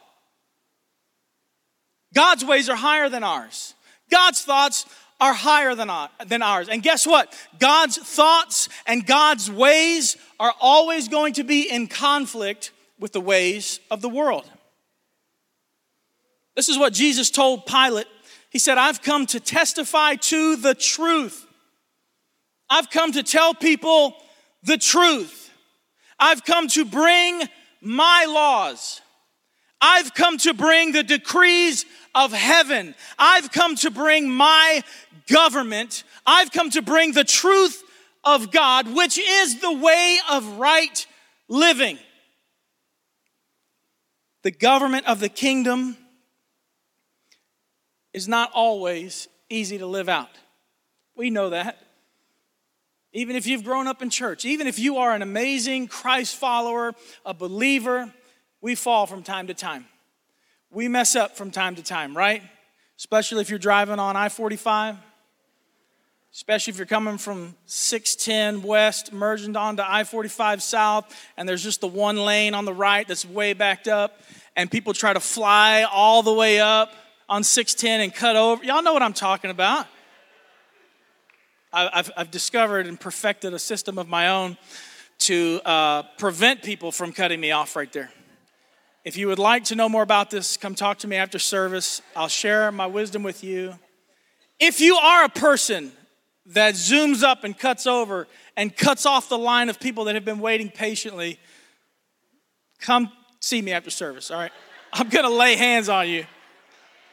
God's 2.13 2.43
ways 2.43 2.69
are 2.69 2.75
higher 2.75 3.09
than 3.09 3.23
ours. 3.23 3.73
God's 4.09 4.41
thoughts 4.43 4.85
are 5.21 5.33
higher 5.33 5.75
than, 5.75 5.89
than 6.25 6.41
ours. 6.41 6.67
And 6.67 6.81
guess 6.81 7.05
what? 7.05 7.31
God's 7.59 7.97
thoughts 7.97 8.67
and 8.87 9.05
God's 9.05 9.49
ways 9.51 10.17
are 10.39 10.53
always 10.59 11.07
going 11.07 11.33
to 11.33 11.43
be 11.43 11.69
in 11.69 11.87
conflict 11.87 12.71
with 12.99 13.13
the 13.13 13.21
ways 13.21 13.79
of 13.91 14.01
the 14.01 14.09
world. 14.09 14.49
This 16.55 16.69
is 16.69 16.77
what 16.77 16.93
Jesus 16.93 17.29
told 17.29 17.67
Pilate. 17.67 18.07
He 18.49 18.59
said, 18.59 18.79
I've 18.79 19.01
come 19.01 19.27
to 19.27 19.39
testify 19.39 20.15
to 20.15 20.55
the 20.55 20.73
truth. 20.73 21.45
I've 22.69 22.89
come 22.89 23.11
to 23.11 23.23
tell 23.23 23.53
people 23.53 24.15
the 24.63 24.77
truth. 24.77 25.51
I've 26.19 26.43
come 26.43 26.67
to 26.69 26.83
bring 26.83 27.43
my 27.79 28.25
laws. 28.27 29.01
I've 29.79 30.13
come 30.13 30.37
to 30.39 30.53
bring 30.53 30.91
the 30.91 31.03
decrees 31.03 31.85
of 32.13 32.31
heaven. 32.31 32.95
I've 33.17 33.51
come 33.51 33.75
to 33.77 33.91
bring 33.91 34.29
my 34.29 34.83
government. 35.27 36.03
I've 36.25 36.51
come 36.51 36.69
to 36.71 36.81
bring 36.81 37.13
the 37.13 37.23
truth 37.23 37.83
of 38.23 38.51
God, 38.51 38.93
which 38.93 39.17
is 39.17 39.59
the 39.59 39.73
way 39.73 40.17
of 40.29 40.57
right 40.57 41.05
living. 41.47 41.97
The 44.43 44.51
government 44.51 45.07
of 45.07 45.19
the 45.19 45.29
kingdom 45.29 45.97
is 48.13 48.27
not 48.27 48.51
always 48.53 49.27
easy 49.49 49.77
to 49.77 49.85
live 49.85 50.09
out. 50.09 50.29
We 51.15 51.29
know 51.29 51.51
that. 51.51 51.77
Even 53.13 53.35
if 53.35 53.45
you've 53.45 53.63
grown 53.63 53.87
up 53.87 54.01
in 54.01 54.09
church, 54.09 54.45
even 54.45 54.67
if 54.67 54.79
you 54.79 54.97
are 54.97 55.13
an 55.13 55.21
amazing 55.21 55.87
Christ 55.87 56.35
follower, 56.35 56.93
a 57.25 57.33
believer, 57.33 58.13
we 58.61 58.75
fall 58.75 59.05
from 59.05 59.21
time 59.21 59.47
to 59.47 59.53
time. 59.53 59.85
We 60.73 60.87
mess 60.87 61.17
up 61.17 61.35
from 61.35 61.51
time 61.51 61.75
to 61.75 61.83
time, 61.83 62.15
right? 62.15 62.41
Especially 62.97 63.41
if 63.41 63.49
you're 63.49 63.59
driving 63.59 63.99
on 63.99 64.15
I 64.15 64.29
45, 64.29 64.95
especially 66.33 66.71
if 66.71 66.77
you're 66.77 66.85
coming 66.85 67.17
from 67.17 67.55
610 67.65 68.65
west, 68.65 69.11
merging 69.11 69.57
onto 69.57 69.83
I 69.85 70.05
45 70.05 70.63
south, 70.63 71.13
and 71.35 71.47
there's 71.47 71.61
just 71.61 71.81
the 71.81 71.87
one 71.87 72.15
lane 72.15 72.53
on 72.53 72.63
the 72.63 72.73
right 72.73 73.05
that's 73.05 73.25
way 73.25 73.51
backed 73.51 73.89
up, 73.89 74.21
and 74.55 74.71
people 74.71 74.93
try 74.93 75.11
to 75.11 75.19
fly 75.19 75.83
all 75.83 76.23
the 76.23 76.33
way 76.33 76.61
up 76.61 76.93
on 77.27 77.43
610 77.43 77.99
and 77.99 78.15
cut 78.15 78.37
over. 78.37 78.63
Y'all 78.63 78.81
know 78.81 78.93
what 78.93 79.03
I'm 79.03 79.13
talking 79.13 79.51
about. 79.51 79.87
I've, 81.73 82.11
I've 82.15 82.31
discovered 82.31 82.87
and 82.87 82.97
perfected 82.97 83.53
a 83.53 83.59
system 83.59 83.97
of 83.97 84.07
my 84.07 84.29
own 84.29 84.57
to 85.19 85.59
uh, 85.65 86.03
prevent 86.17 86.63
people 86.63 86.93
from 86.93 87.11
cutting 87.11 87.41
me 87.41 87.51
off 87.51 87.75
right 87.75 87.91
there. 87.91 88.11
If 89.03 89.17
you 89.17 89.27
would 89.27 89.39
like 89.39 89.63
to 89.65 89.75
know 89.75 89.89
more 89.89 90.03
about 90.03 90.29
this, 90.29 90.57
come 90.57 90.75
talk 90.75 90.99
to 90.99 91.07
me 91.07 91.15
after 91.15 91.39
service. 91.39 92.03
I'll 92.15 92.27
share 92.27 92.71
my 92.71 92.85
wisdom 92.85 93.23
with 93.23 93.43
you. 93.43 93.73
If 94.59 94.79
you 94.79 94.95
are 94.95 95.23
a 95.23 95.29
person 95.29 95.91
that 96.47 96.75
zooms 96.75 97.23
up 97.23 97.43
and 97.43 97.57
cuts 97.57 97.87
over 97.87 98.27
and 98.55 98.75
cuts 98.75 99.07
off 99.07 99.27
the 99.27 99.39
line 99.39 99.69
of 99.69 99.79
people 99.79 100.03
that 100.03 100.13
have 100.13 100.25
been 100.25 100.39
waiting 100.39 100.69
patiently, 100.69 101.39
come 102.79 103.11
see 103.39 103.59
me 103.59 103.71
after 103.71 103.89
service, 103.89 104.29
all 104.29 104.39
right? 104.39 104.51
I'm 104.93 105.09
gonna 105.09 105.29
lay 105.29 105.55
hands 105.55 105.89
on 105.89 106.07
you 106.07 106.25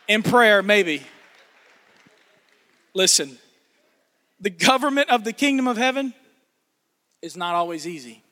in 0.09 0.23
prayer, 0.23 0.63
maybe. 0.63 1.03
Listen, 2.93 3.39
the 4.41 4.51
government 4.51 5.09
of 5.09 5.25
the 5.25 5.33
kingdom 5.33 5.67
of 5.69 5.79
heaven 5.79 6.13
is 7.23 7.37
not 7.37 7.55
always 7.55 7.87
easy. 7.87 8.23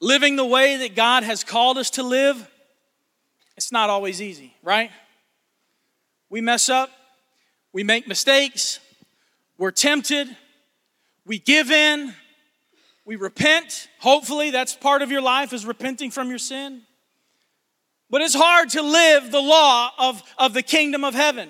Living 0.00 0.36
the 0.36 0.44
way 0.44 0.78
that 0.78 0.96
God 0.96 1.22
has 1.22 1.44
called 1.44 1.76
us 1.76 1.90
to 1.90 2.02
live, 2.02 2.48
it's 3.56 3.72
not 3.72 3.90
always 3.90 4.20
easy, 4.22 4.54
right? 4.62 4.90
We 6.30 6.40
mess 6.40 6.68
up, 6.68 6.90
we 7.72 7.84
make 7.84 8.08
mistakes, 8.08 8.80
we're 9.58 9.70
tempted, 9.70 10.34
we 11.26 11.38
give 11.38 11.70
in, 11.70 12.14
we 13.04 13.16
repent. 13.16 13.88
Hopefully, 14.00 14.50
that's 14.50 14.74
part 14.74 15.02
of 15.02 15.10
your 15.10 15.22
life 15.22 15.52
is 15.52 15.66
repenting 15.66 16.10
from 16.10 16.28
your 16.28 16.38
sin. 16.38 16.82
But 18.10 18.20
it's 18.20 18.34
hard 18.34 18.68
to 18.70 18.82
live 18.82 19.30
the 19.30 19.40
law 19.40 19.90
of, 19.98 20.22
of 20.38 20.52
the 20.52 20.62
kingdom 20.62 21.04
of 21.04 21.14
heaven. 21.14 21.48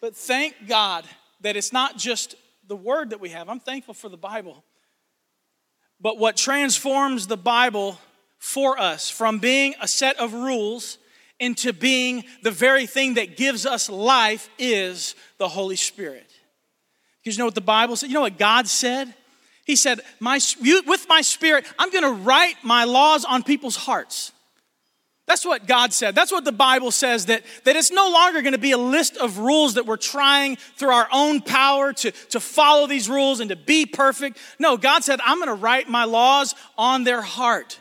But 0.00 0.16
thank 0.16 0.66
God 0.66 1.04
that 1.40 1.56
it's 1.56 1.72
not 1.72 1.96
just 1.96 2.34
the 2.66 2.76
word 2.76 3.10
that 3.10 3.20
we 3.20 3.28
have. 3.28 3.48
I'm 3.48 3.60
thankful 3.60 3.94
for 3.94 4.08
the 4.08 4.16
Bible. 4.16 4.64
But 6.00 6.18
what 6.18 6.36
transforms 6.36 7.28
the 7.28 7.36
Bible 7.36 7.98
for 8.42 8.76
us 8.76 9.08
from 9.08 9.38
being 9.38 9.72
a 9.80 9.86
set 9.86 10.18
of 10.18 10.34
rules 10.34 10.98
into 11.38 11.72
being 11.72 12.24
the 12.42 12.50
very 12.50 12.86
thing 12.86 13.14
that 13.14 13.36
gives 13.36 13.64
us 13.64 13.88
life 13.88 14.50
is 14.58 15.14
the 15.38 15.46
Holy 15.46 15.76
Spirit. 15.76 16.28
Because 17.22 17.36
you 17.36 17.40
know 17.40 17.44
what 17.44 17.54
the 17.54 17.60
Bible 17.60 17.94
said? 17.94 18.08
You 18.08 18.14
know 18.14 18.22
what 18.22 18.38
God 18.38 18.66
said? 18.66 19.14
He 19.64 19.76
said, 19.76 20.00
my, 20.18 20.40
With 20.60 21.06
my 21.08 21.20
spirit, 21.20 21.64
I'm 21.78 21.90
going 21.92 22.02
to 22.02 22.20
write 22.24 22.56
my 22.64 22.82
laws 22.82 23.24
on 23.24 23.44
people's 23.44 23.76
hearts. 23.76 24.32
That's 25.28 25.44
what 25.44 25.68
God 25.68 25.92
said. 25.92 26.16
That's 26.16 26.32
what 26.32 26.44
the 26.44 26.50
Bible 26.50 26.90
says 26.90 27.26
that, 27.26 27.44
that 27.62 27.76
it's 27.76 27.92
no 27.92 28.10
longer 28.10 28.42
going 28.42 28.54
to 28.54 28.58
be 28.58 28.72
a 28.72 28.76
list 28.76 29.16
of 29.18 29.38
rules 29.38 29.74
that 29.74 29.86
we're 29.86 29.96
trying 29.96 30.56
through 30.56 30.90
our 30.90 31.08
own 31.12 31.42
power 31.42 31.92
to, 31.92 32.10
to 32.10 32.40
follow 32.40 32.88
these 32.88 33.08
rules 33.08 33.38
and 33.38 33.50
to 33.50 33.56
be 33.56 33.86
perfect. 33.86 34.36
No, 34.58 34.76
God 34.76 35.04
said, 35.04 35.20
I'm 35.24 35.38
going 35.38 35.46
to 35.46 35.54
write 35.54 35.88
my 35.88 36.04
laws 36.04 36.56
on 36.76 37.04
their 37.04 37.22
heart. 37.22 37.78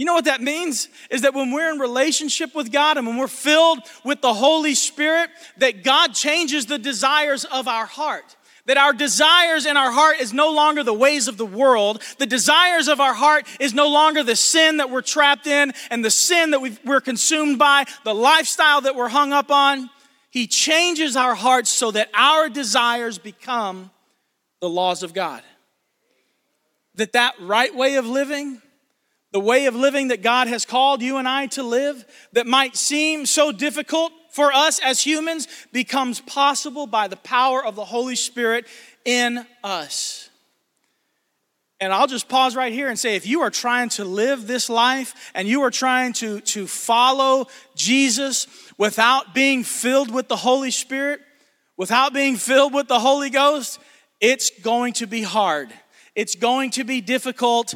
You 0.00 0.06
know 0.06 0.14
what 0.14 0.24
that 0.24 0.40
means? 0.40 0.88
Is 1.10 1.20
that 1.22 1.34
when 1.34 1.52
we're 1.52 1.70
in 1.70 1.78
relationship 1.78 2.54
with 2.54 2.72
God 2.72 2.96
and 2.96 3.06
when 3.06 3.18
we're 3.18 3.28
filled 3.28 3.80
with 4.02 4.22
the 4.22 4.32
Holy 4.32 4.74
Spirit, 4.74 5.28
that 5.58 5.84
God 5.84 6.14
changes 6.14 6.64
the 6.64 6.78
desires 6.78 7.44
of 7.44 7.68
our 7.68 7.84
heart. 7.84 8.34
That 8.64 8.78
our 8.78 8.94
desires 8.94 9.66
in 9.66 9.76
our 9.76 9.90
heart 9.90 10.18
is 10.18 10.32
no 10.32 10.54
longer 10.54 10.82
the 10.82 10.94
ways 10.94 11.28
of 11.28 11.36
the 11.36 11.44
world. 11.44 12.02
The 12.16 12.24
desires 12.24 12.88
of 12.88 12.98
our 12.98 13.12
heart 13.12 13.46
is 13.60 13.74
no 13.74 13.90
longer 13.90 14.22
the 14.22 14.36
sin 14.36 14.78
that 14.78 14.88
we're 14.88 15.02
trapped 15.02 15.46
in 15.46 15.74
and 15.90 16.02
the 16.02 16.10
sin 16.10 16.52
that 16.52 16.62
we 16.62 16.78
are 16.86 17.02
consumed 17.02 17.58
by, 17.58 17.84
the 18.02 18.14
lifestyle 18.14 18.80
that 18.80 18.96
we're 18.96 19.10
hung 19.10 19.34
up 19.34 19.50
on. 19.50 19.90
He 20.30 20.46
changes 20.46 21.14
our 21.14 21.34
hearts 21.34 21.68
so 21.68 21.90
that 21.90 22.08
our 22.14 22.48
desires 22.48 23.18
become 23.18 23.90
the 24.62 24.68
laws 24.70 25.02
of 25.02 25.12
God. 25.12 25.42
That 26.94 27.12
that 27.12 27.34
right 27.38 27.74
way 27.76 27.96
of 27.96 28.06
living, 28.06 28.62
the 29.32 29.40
way 29.40 29.66
of 29.66 29.74
living 29.74 30.08
that 30.08 30.22
God 30.22 30.48
has 30.48 30.64
called 30.64 31.02
you 31.02 31.16
and 31.16 31.28
I 31.28 31.46
to 31.48 31.62
live, 31.62 32.04
that 32.32 32.46
might 32.46 32.76
seem 32.76 33.26
so 33.26 33.52
difficult 33.52 34.12
for 34.30 34.52
us 34.52 34.80
as 34.82 35.00
humans 35.00 35.46
becomes 35.72 36.20
possible 36.20 36.86
by 36.86 37.08
the 37.08 37.16
power 37.16 37.64
of 37.64 37.76
the 37.76 37.84
Holy 37.84 38.16
Spirit 38.16 38.66
in 39.04 39.44
us. 39.62 40.30
And 41.80 41.94
I'll 41.94 42.06
just 42.06 42.28
pause 42.28 42.54
right 42.54 42.72
here 42.72 42.88
and 42.88 42.98
say 42.98 43.16
if 43.16 43.26
you 43.26 43.40
are 43.40 43.50
trying 43.50 43.88
to 43.90 44.04
live 44.04 44.46
this 44.46 44.68
life 44.68 45.32
and 45.34 45.48
you 45.48 45.62
are 45.62 45.70
trying 45.70 46.12
to, 46.14 46.40
to 46.40 46.66
follow 46.66 47.46
Jesus 47.74 48.46
without 48.76 49.34
being 49.34 49.64
filled 49.64 50.12
with 50.12 50.28
the 50.28 50.36
Holy 50.36 50.70
Spirit, 50.70 51.20
without 51.78 52.12
being 52.12 52.36
filled 52.36 52.74
with 52.74 52.86
the 52.86 52.98
Holy 52.98 53.30
Ghost, 53.30 53.78
it's 54.20 54.50
going 54.60 54.92
to 54.94 55.06
be 55.06 55.22
hard. 55.22 55.70
It's 56.14 56.34
going 56.34 56.72
to 56.72 56.84
be 56.84 57.00
difficult. 57.00 57.74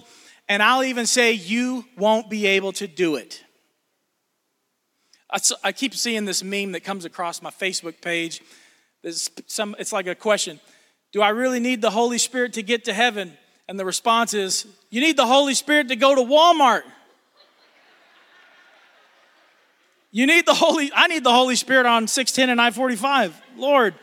And 0.48 0.62
I'll 0.62 0.84
even 0.84 1.06
say 1.06 1.32
you 1.32 1.84
won't 1.96 2.28
be 2.28 2.46
able 2.46 2.72
to 2.72 2.86
do 2.86 3.16
it. 3.16 3.42
I, 5.64 5.72
keep 5.72 5.94
seeing 5.94 6.26
this 6.26 6.44
meme 6.44 6.72
that 6.72 6.84
comes 6.84 7.04
across 7.04 7.42
my 7.42 7.50
Facebook 7.50 8.00
page. 8.00 8.40
Some, 9.46 9.74
it's 9.80 9.92
like 9.92 10.06
a 10.06 10.14
question 10.14 10.60
Do 11.12 11.22
I 11.22 11.30
really 11.30 11.60
need 11.60 11.82
the 11.82 11.90
Holy 11.90 12.18
Spirit 12.18 12.52
to 12.54 12.62
get 12.62 12.84
to 12.84 12.94
heaven? 12.94 13.36
And 13.66 13.80
the 13.80 13.84
response 13.84 14.32
is, 14.34 14.66
You 14.90 15.00
need 15.00 15.16
the 15.16 15.26
Holy 15.26 15.54
Spirit 15.54 15.88
to 15.88 15.96
go 15.96 16.14
to 16.14 16.20
Walmart. 16.20 16.82
You 20.12 20.26
need 20.26 20.46
the 20.46 20.54
Holy, 20.54 20.92
I 20.94 21.08
need 21.08 21.24
the 21.24 21.32
Holy 21.32 21.56
Spirit 21.56 21.86
on 21.86 22.06
610 22.06 22.50
and 22.50 22.60
I 22.60 22.70
45. 22.70 23.42
Lord, 23.56 23.94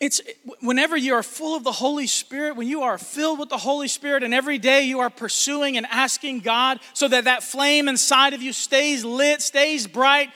It's 0.00 0.22
whenever 0.60 0.96
you 0.96 1.12
are 1.14 1.22
full 1.22 1.54
of 1.54 1.62
the 1.62 1.72
Holy 1.72 2.06
Spirit, 2.06 2.56
when 2.56 2.66
you 2.66 2.82
are 2.82 2.96
filled 2.96 3.38
with 3.38 3.50
the 3.50 3.58
Holy 3.58 3.86
Spirit, 3.86 4.22
and 4.22 4.32
every 4.32 4.56
day 4.56 4.84
you 4.84 5.00
are 5.00 5.10
pursuing 5.10 5.76
and 5.76 5.86
asking 5.86 6.40
God 6.40 6.80
so 6.94 7.06
that 7.06 7.24
that 7.24 7.42
flame 7.42 7.86
inside 7.86 8.32
of 8.32 8.40
you 8.40 8.54
stays 8.54 9.04
lit, 9.04 9.42
stays 9.42 9.86
bright. 9.86 10.30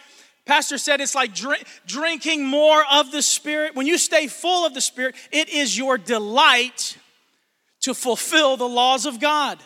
Pastor 0.45 0.77
said 0.77 1.01
it's 1.01 1.15
like 1.15 1.35
drink, 1.35 1.65
drinking 1.87 2.45
more 2.45 2.85
of 2.93 3.11
the 3.11 3.23
Spirit. 3.23 3.75
When 3.75 3.87
you 3.87 3.97
stay 3.97 4.27
full 4.27 4.67
of 4.67 4.75
the 4.75 4.83
Spirit, 4.83 5.15
it 5.33 5.49
is 5.49 5.77
your 5.79 5.97
delight 5.97 6.99
to 7.81 7.95
fulfill 7.95 8.59
the 8.59 8.69
laws 8.69 9.07
of 9.07 9.19
God. 9.19 9.59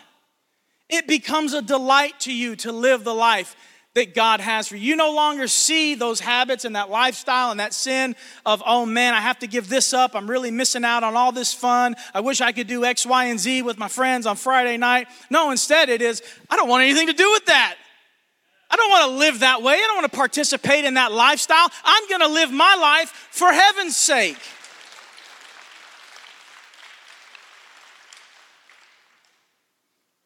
It 0.89 1.09
becomes 1.09 1.55
a 1.55 1.61
delight 1.61 2.21
to 2.21 2.33
you 2.33 2.55
to 2.57 2.71
live 2.71 3.03
the 3.03 3.15
life 3.15 3.57
that 3.95 4.15
God 4.15 4.41
has 4.41 4.69
for 4.69 4.77
you. 4.77 4.91
You 4.91 4.97
no 4.97 5.13
longer 5.13 5.49
see 5.49 5.95
those 5.95 6.21
habits 6.21 6.65
and 6.65 6.77
that 6.77 6.91
lifestyle 6.91 7.51
and 7.51 7.59
that 7.59 7.75
sin 7.75 8.15
of, 8.47 8.63
oh 8.65 8.87
man, 8.87 9.15
I 9.15 9.21
have 9.21 9.39
to 9.41 9.47
give 9.47 9.69
this 9.69 9.93
up. 9.93 10.15
I'm 10.15 10.31
really 10.31 10.51
missing 10.51 10.85
out 10.85 11.03
on 11.03 11.17
all 11.17 11.33
this 11.33 11.53
fun. 11.53 11.97
I 12.15 12.21
wish 12.21 12.41
I 12.41 12.53
could 12.53 12.67
do 12.67 12.85
X, 12.85 13.05
Y, 13.05 13.25
and 13.25 13.41
Z 13.41 13.63
with 13.63 13.79
my 13.79 13.89
friends 13.89 14.27
on 14.27 14.37
Friday 14.37 14.77
night. 14.77 15.09
No, 15.31 15.51
instead 15.51 15.89
it 15.89 16.03
is, 16.03 16.23
I 16.49 16.57
don't 16.57 16.69
want 16.69 16.85
anything 16.85 17.09
to 17.09 17.13
do 17.13 17.31
with 17.33 17.47
that. 17.47 17.77
I 18.71 18.77
don't 18.77 18.91
want 18.91 19.11
to 19.11 19.19
live 19.19 19.41
that 19.41 19.63
way. 19.63 19.75
I 19.75 19.87
don't 19.87 19.97
want 19.97 20.13
to 20.13 20.17
participate 20.17 20.85
in 20.85 20.95
that 20.95 21.11
lifestyle. 21.11 21.69
I'm 21.85 22.09
going 22.09 22.21
to 22.21 22.29
live 22.29 22.53
my 22.53 22.77
life 22.77 23.29
for 23.31 23.51
heaven's 23.51 23.97
sake. 23.97 24.39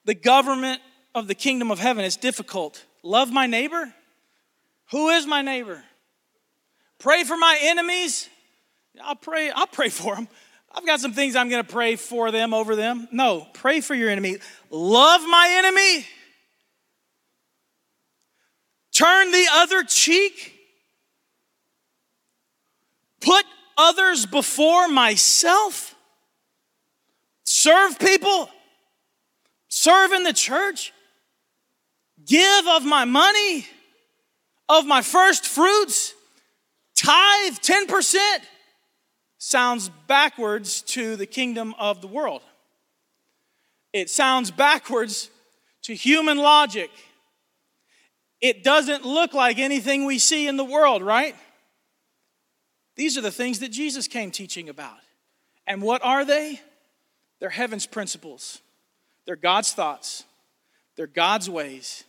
The 0.04 0.14
government 0.14 0.82
of 1.14 1.28
the 1.28 1.36
kingdom 1.36 1.70
of 1.70 1.78
heaven 1.78 2.04
is 2.04 2.16
difficult 2.16 2.84
Love 3.02 3.32
my 3.32 3.46
neighbor? 3.46 3.92
Who 4.90 5.08
is 5.10 5.26
my 5.26 5.42
neighbor? 5.42 5.82
Pray 6.98 7.24
for 7.24 7.36
my 7.36 7.58
enemies? 7.62 8.28
I'll 9.02 9.16
pray, 9.16 9.50
I'll 9.50 9.66
pray 9.66 9.88
for 9.88 10.14
them. 10.14 10.28
I've 10.74 10.86
got 10.86 11.00
some 11.00 11.12
things 11.12 11.36
I'm 11.36 11.48
going 11.48 11.64
to 11.64 11.70
pray 11.70 11.96
for 11.96 12.30
them, 12.30 12.54
over 12.54 12.76
them. 12.76 13.08
No, 13.10 13.46
pray 13.52 13.80
for 13.80 13.94
your 13.94 14.08
enemy. 14.08 14.38
Love 14.70 15.20
my 15.22 15.54
enemy. 15.58 16.06
Turn 18.92 19.30
the 19.32 19.46
other 19.52 19.82
cheek. 19.84 20.54
Put 23.20 23.44
others 23.76 24.26
before 24.26 24.88
myself. 24.88 25.94
Serve 27.44 27.98
people. 27.98 28.48
Serve 29.68 30.12
in 30.12 30.22
the 30.22 30.32
church 30.32 30.92
give 32.26 32.66
of 32.68 32.84
my 32.84 33.04
money, 33.04 33.66
of 34.68 34.86
my 34.86 35.02
first 35.02 35.46
fruits, 35.46 36.14
tithe 36.94 37.54
10%, 37.54 38.38
sounds 39.38 39.90
backwards 40.06 40.82
to 40.82 41.16
the 41.16 41.26
kingdom 41.26 41.74
of 41.78 42.00
the 42.00 42.06
world. 42.06 42.42
It 43.92 44.08
sounds 44.08 44.50
backwards 44.50 45.30
to 45.82 45.94
human 45.94 46.38
logic. 46.38 46.90
It 48.40 48.64
doesn't 48.64 49.04
look 49.04 49.34
like 49.34 49.58
anything 49.58 50.04
we 50.04 50.18
see 50.18 50.48
in 50.48 50.56
the 50.56 50.64
world, 50.64 51.02
right? 51.02 51.36
These 52.96 53.16
are 53.16 53.20
the 53.20 53.30
things 53.30 53.60
that 53.60 53.70
Jesus 53.70 54.08
came 54.08 54.30
teaching 54.30 54.68
about. 54.68 54.96
And 55.66 55.82
what 55.82 56.04
are 56.04 56.24
they? 56.24 56.60
They're 57.38 57.50
heaven's 57.50 57.86
principles. 57.86 58.60
They're 59.26 59.36
God's 59.36 59.72
thoughts. 59.72 60.24
They're 60.96 61.06
God's 61.06 61.48
ways. 61.48 62.04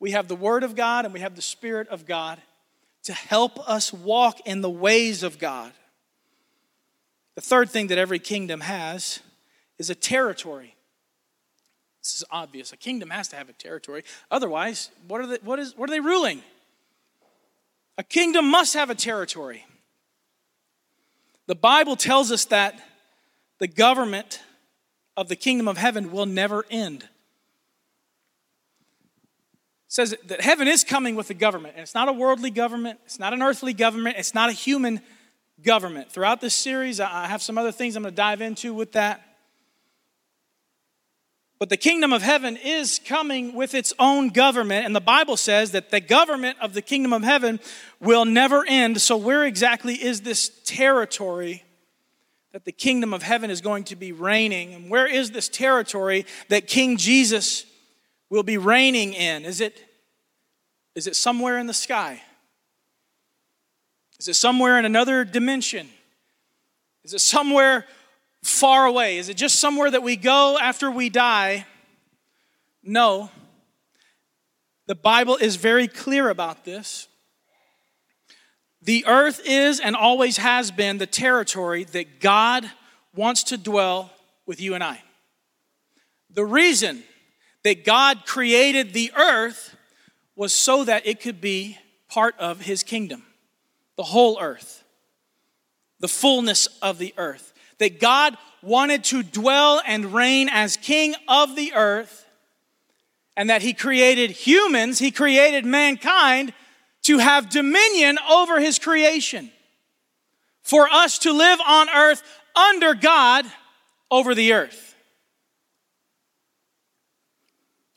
We 0.00 0.12
have 0.12 0.26
the 0.28 0.34
Word 0.34 0.64
of 0.64 0.74
God 0.74 1.04
and 1.04 1.14
we 1.14 1.20
have 1.20 1.36
the 1.36 1.42
Spirit 1.42 1.88
of 1.88 2.06
God 2.06 2.40
to 3.04 3.12
help 3.12 3.58
us 3.68 3.92
walk 3.92 4.40
in 4.46 4.62
the 4.62 4.70
ways 4.70 5.22
of 5.22 5.38
God. 5.38 5.72
The 7.34 7.40
third 7.40 7.70
thing 7.70 7.86
that 7.88 7.98
every 7.98 8.18
kingdom 8.18 8.60
has 8.60 9.20
is 9.78 9.90
a 9.90 9.94
territory. 9.94 10.74
This 12.02 12.14
is 12.14 12.24
obvious. 12.30 12.72
A 12.72 12.76
kingdom 12.76 13.10
has 13.10 13.28
to 13.28 13.36
have 13.36 13.48
a 13.48 13.52
territory. 13.52 14.04
Otherwise, 14.30 14.90
what 15.06 15.20
are 15.20 15.26
they, 15.26 15.38
what 15.42 15.58
is, 15.58 15.76
what 15.76 15.88
are 15.88 15.92
they 15.92 16.00
ruling? 16.00 16.42
A 17.98 18.02
kingdom 18.02 18.50
must 18.50 18.74
have 18.74 18.88
a 18.88 18.94
territory. 18.94 19.66
The 21.46 21.54
Bible 21.54 21.96
tells 21.96 22.32
us 22.32 22.46
that 22.46 22.80
the 23.58 23.68
government 23.68 24.40
of 25.16 25.28
the 25.28 25.36
kingdom 25.36 25.68
of 25.68 25.76
heaven 25.76 26.10
will 26.10 26.26
never 26.26 26.64
end. 26.70 27.06
Says 29.90 30.14
that 30.26 30.40
heaven 30.40 30.68
is 30.68 30.84
coming 30.84 31.16
with 31.16 31.30
a 31.30 31.34
government, 31.34 31.74
and 31.74 31.82
it's 31.82 31.96
not 31.96 32.08
a 32.08 32.12
worldly 32.12 32.50
government, 32.50 33.00
it's 33.06 33.18
not 33.18 33.32
an 33.32 33.42
earthly 33.42 33.72
government, 33.72 34.18
it's 34.18 34.34
not 34.34 34.48
a 34.48 34.52
human 34.52 35.00
government. 35.64 36.12
Throughout 36.12 36.40
this 36.40 36.54
series, 36.54 37.00
I 37.00 37.26
have 37.26 37.42
some 37.42 37.58
other 37.58 37.72
things 37.72 37.96
I'm 37.96 38.04
going 38.04 38.12
to 38.12 38.16
dive 38.16 38.40
into 38.40 38.72
with 38.72 38.92
that. 38.92 39.20
But 41.58 41.70
the 41.70 41.76
kingdom 41.76 42.12
of 42.12 42.22
heaven 42.22 42.56
is 42.56 43.00
coming 43.04 43.52
with 43.52 43.74
its 43.74 43.92
own 43.98 44.28
government, 44.28 44.86
and 44.86 44.94
the 44.94 45.00
Bible 45.00 45.36
says 45.36 45.72
that 45.72 45.90
the 45.90 46.00
government 46.00 46.58
of 46.60 46.72
the 46.72 46.82
kingdom 46.82 47.12
of 47.12 47.24
heaven 47.24 47.58
will 47.98 48.24
never 48.24 48.64
end. 48.68 49.00
So, 49.00 49.16
where 49.16 49.44
exactly 49.44 49.94
is 49.94 50.20
this 50.20 50.52
territory 50.64 51.64
that 52.52 52.64
the 52.64 52.70
kingdom 52.70 53.12
of 53.12 53.24
heaven 53.24 53.50
is 53.50 53.60
going 53.60 53.82
to 53.84 53.96
be 53.96 54.12
reigning? 54.12 54.72
And 54.72 54.88
where 54.88 55.08
is 55.08 55.32
this 55.32 55.48
territory 55.48 56.26
that 56.48 56.68
King 56.68 56.96
Jesus 56.96 57.66
will 58.30 58.44
be 58.44 58.56
reigning 58.56 59.12
in? 59.12 59.44
Is 59.44 59.60
it, 59.60 59.84
is 60.94 61.06
it 61.06 61.16
somewhere 61.16 61.58
in 61.58 61.66
the 61.66 61.74
sky? 61.74 62.22
Is 64.18 64.28
it 64.28 64.34
somewhere 64.34 64.78
in 64.78 64.84
another 64.84 65.24
dimension? 65.24 65.88
Is 67.04 67.12
it 67.12 67.20
somewhere 67.20 67.86
far 68.42 68.86
away? 68.86 69.18
Is 69.18 69.28
it 69.28 69.36
just 69.36 69.58
somewhere 69.58 69.90
that 69.90 70.02
we 70.02 70.16
go 70.16 70.58
after 70.58 70.90
we 70.90 71.10
die? 71.10 71.66
No. 72.82 73.30
The 74.86 74.94
Bible 74.94 75.36
is 75.36 75.56
very 75.56 75.88
clear 75.88 76.30
about 76.30 76.64
this. 76.64 77.08
The 78.82 79.04
earth 79.06 79.42
is 79.44 79.80
and 79.80 79.94
always 79.94 80.38
has 80.38 80.70
been 80.70 80.98
the 80.98 81.06
territory 81.06 81.84
that 81.84 82.20
God 82.20 82.70
wants 83.14 83.42
to 83.44 83.58
dwell 83.58 84.10
with 84.46 84.60
you 84.60 84.74
and 84.74 84.82
I. 84.82 85.02
The 86.30 86.44
reason 86.44 87.02
that 87.64 87.84
God 87.84 88.24
created 88.26 88.92
the 88.92 89.12
earth 89.16 89.76
was 90.36 90.52
so 90.52 90.84
that 90.84 91.06
it 91.06 91.20
could 91.20 91.40
be 91.40 91.78
part 92.08 92.34
of 92.38 92.62
his 92.62 92.82
kingdom 92.82 93.24
the 94.00 94.04
whole 94.04 94.38
earth, 94.40 94.82
the 95.98 96.08
fullness 96.08 96.66
of 96.80 96.96
the 96.96 97.12
earth. 97.18 97.52
That 97.76 98.00
God 98.00 98.34
wanted 98.62 99.04
to 99.04 99.22
dwell 99.22 99.82
and 99.86 100.14
reign 100.14 100.48
as 100.50 100.78
king 100.78 101.14
of 101.28 101.54
the 101.54 101.74
earth, 101.74 102.26
and 103.36 103.50
that 103.50 103.60
He 103.60 103.74
created 103.74 104.30
humans, 104.30 104.98
He 104.98 105.10
created 105.10 105.66
mankind 105.66 106.54
to 107.02 107.18
have 107.18 107.50
dominion 107.50 108.18
over 108.30 108.58
His 108.58 108.78
creation. 108.78 109.50
For 110.62 110.88
us 110.88 111.18
to 111.18 111.32
live 111.34 111.58
on 111.66 111.90
earth 111.90 112.22
under 112.56 112.94
God 112.94 113.44
over 114.10 114.34
the 114.34 114.54
earth. 114.54 114.89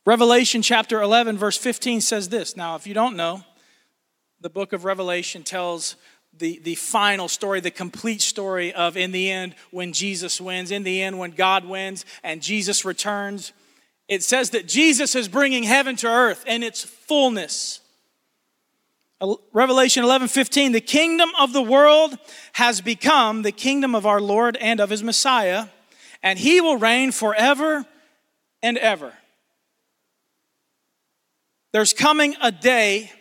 Revelation 0.05 0.61
chapter 0.61 1.01
11, 1.01 1.37
verse 1.37 1.57
15 1.57 2.01
says 2.01 2.27
this. 2.27 2.57
Now, 2.57 2.75
if 2.75 2.85
you 2.85 2.93
don't 2.93 3.15
know, 3.15 3.43
the 4.41 4.49
book 4.49 4.73
of 4.73 4.83
Revelation 4.83 5.43
tells 5.43 5.95
the, 6.37 6.59
the 6.59 6.75
final 6.75 7.29
story, 7.29 7.61
the 7.61 7.71
complete 7.71 8.21
story 8.21 8.73
of 8.73 8.97
in 8.97 9.13
the 9.13 9.31
end 9.31 9.55
when 9.71 9.93
Jesus 9.93 10.41
wins, 10.41 10.71
in 10.71 10.83
the 10.83 11.01
end 11.01 11.19
when 11.19 11.31
God 11.31 11.63
wins 11.63 12.05
and 12.21 12.41
Jesus 12.41 12.83
returns. 12.83 13.53
It 14.09 14.23
says 14.23 14.49
that 14.49 14.67
Jesus 14.67 15.15
is 15.15 15.29
bringing 15.29 15.63
heaven 15.63 15.95
to 15.97 16.07
earth 16.07 16.43
in 16.45 16.63
its 16.63 16.83
fullness. 16.83 17.79
Revelation 19.53 20.03
11 20.03 20.27
15, 20.27 20.73
the 20.73 20.81
kingdom 20.81 21.29
of 21.39 21.53
the 21.53 21.61
world 21.61 22.17
has 22.53 22.81
become 22.81 23.41
the 23.41 23.53
kingdom 23.53 23.95
of 23.95 24.05
our 24.05 24.19
Lord 24.19 24.57
and 24.57 24.81
of 24.81 24.89
his 24.89 25.01
Messiah, 25.01 25.67
and 26.21 26.37
he 26.37 26.59
will 26.59 26.75
reign 26.75 27.13
forever 27.13 27.85
and 28.61 28.77
ever. 28.77 29.13
There's 31.73 31.91
coming 31.91 32.35
a 32.39 32.51
day 32.51 33.11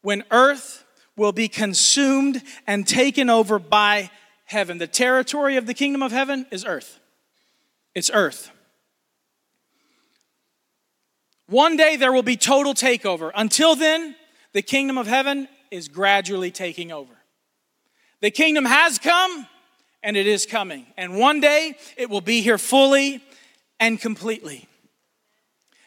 when 0.00 0.24
earth 0.30 0.84
will 1.14 1.32
be 1.32 1.46
consumed 1.46 2.42
and 2.66 2.88
taken 2.88 3.28
over 3.28 3.58
by 3.58 4.10
heaven. 4.46 4.78
The 4.78 4.86
territory 4.86 5.56
of 5.56 5.66
the 5.66 5.74
kingdom 5.74 6.02
of 6.02 6.10
heaven 6.10 6.46
is 6.50 6.64
earth. 6.64 6.98
It's 7.94 8.10
earth. 8.12 8.50
One 11.46 11.76
day 11.76 11.96
there 11.96 12.12
will 12.12 12.22
be 12.22 12.38
total 12.38 12.72
takeover. 12.72 13.30
Until 13.34 13.76
then, 13.76 14.16
the 14.54 14.62
kingdom 14.62 14.96
of 14.96 15.06
heaven 15.06 15.46
is 15.70 15.88
gradually 15.88 16.50
taking 16.50 16.90
over. 16.92 17.12
The 18.22 18.30
kingdom 18.30 18.64
has 18.64 18.98
come 18.98 19.46
and 20.02 20.16
it 20.16 20.26
is 20.26 20.46
coming. 20.46 20.86
And 20.96 21.18
one 21.18 21.40
day 21.40 21.76
it 21.98 22.08
will 22.08 22.22
be 22.22 22.40
here 22.40 22.56
fully 22.56 23.22
and 23.78 24.00
completely. 24.00 24.66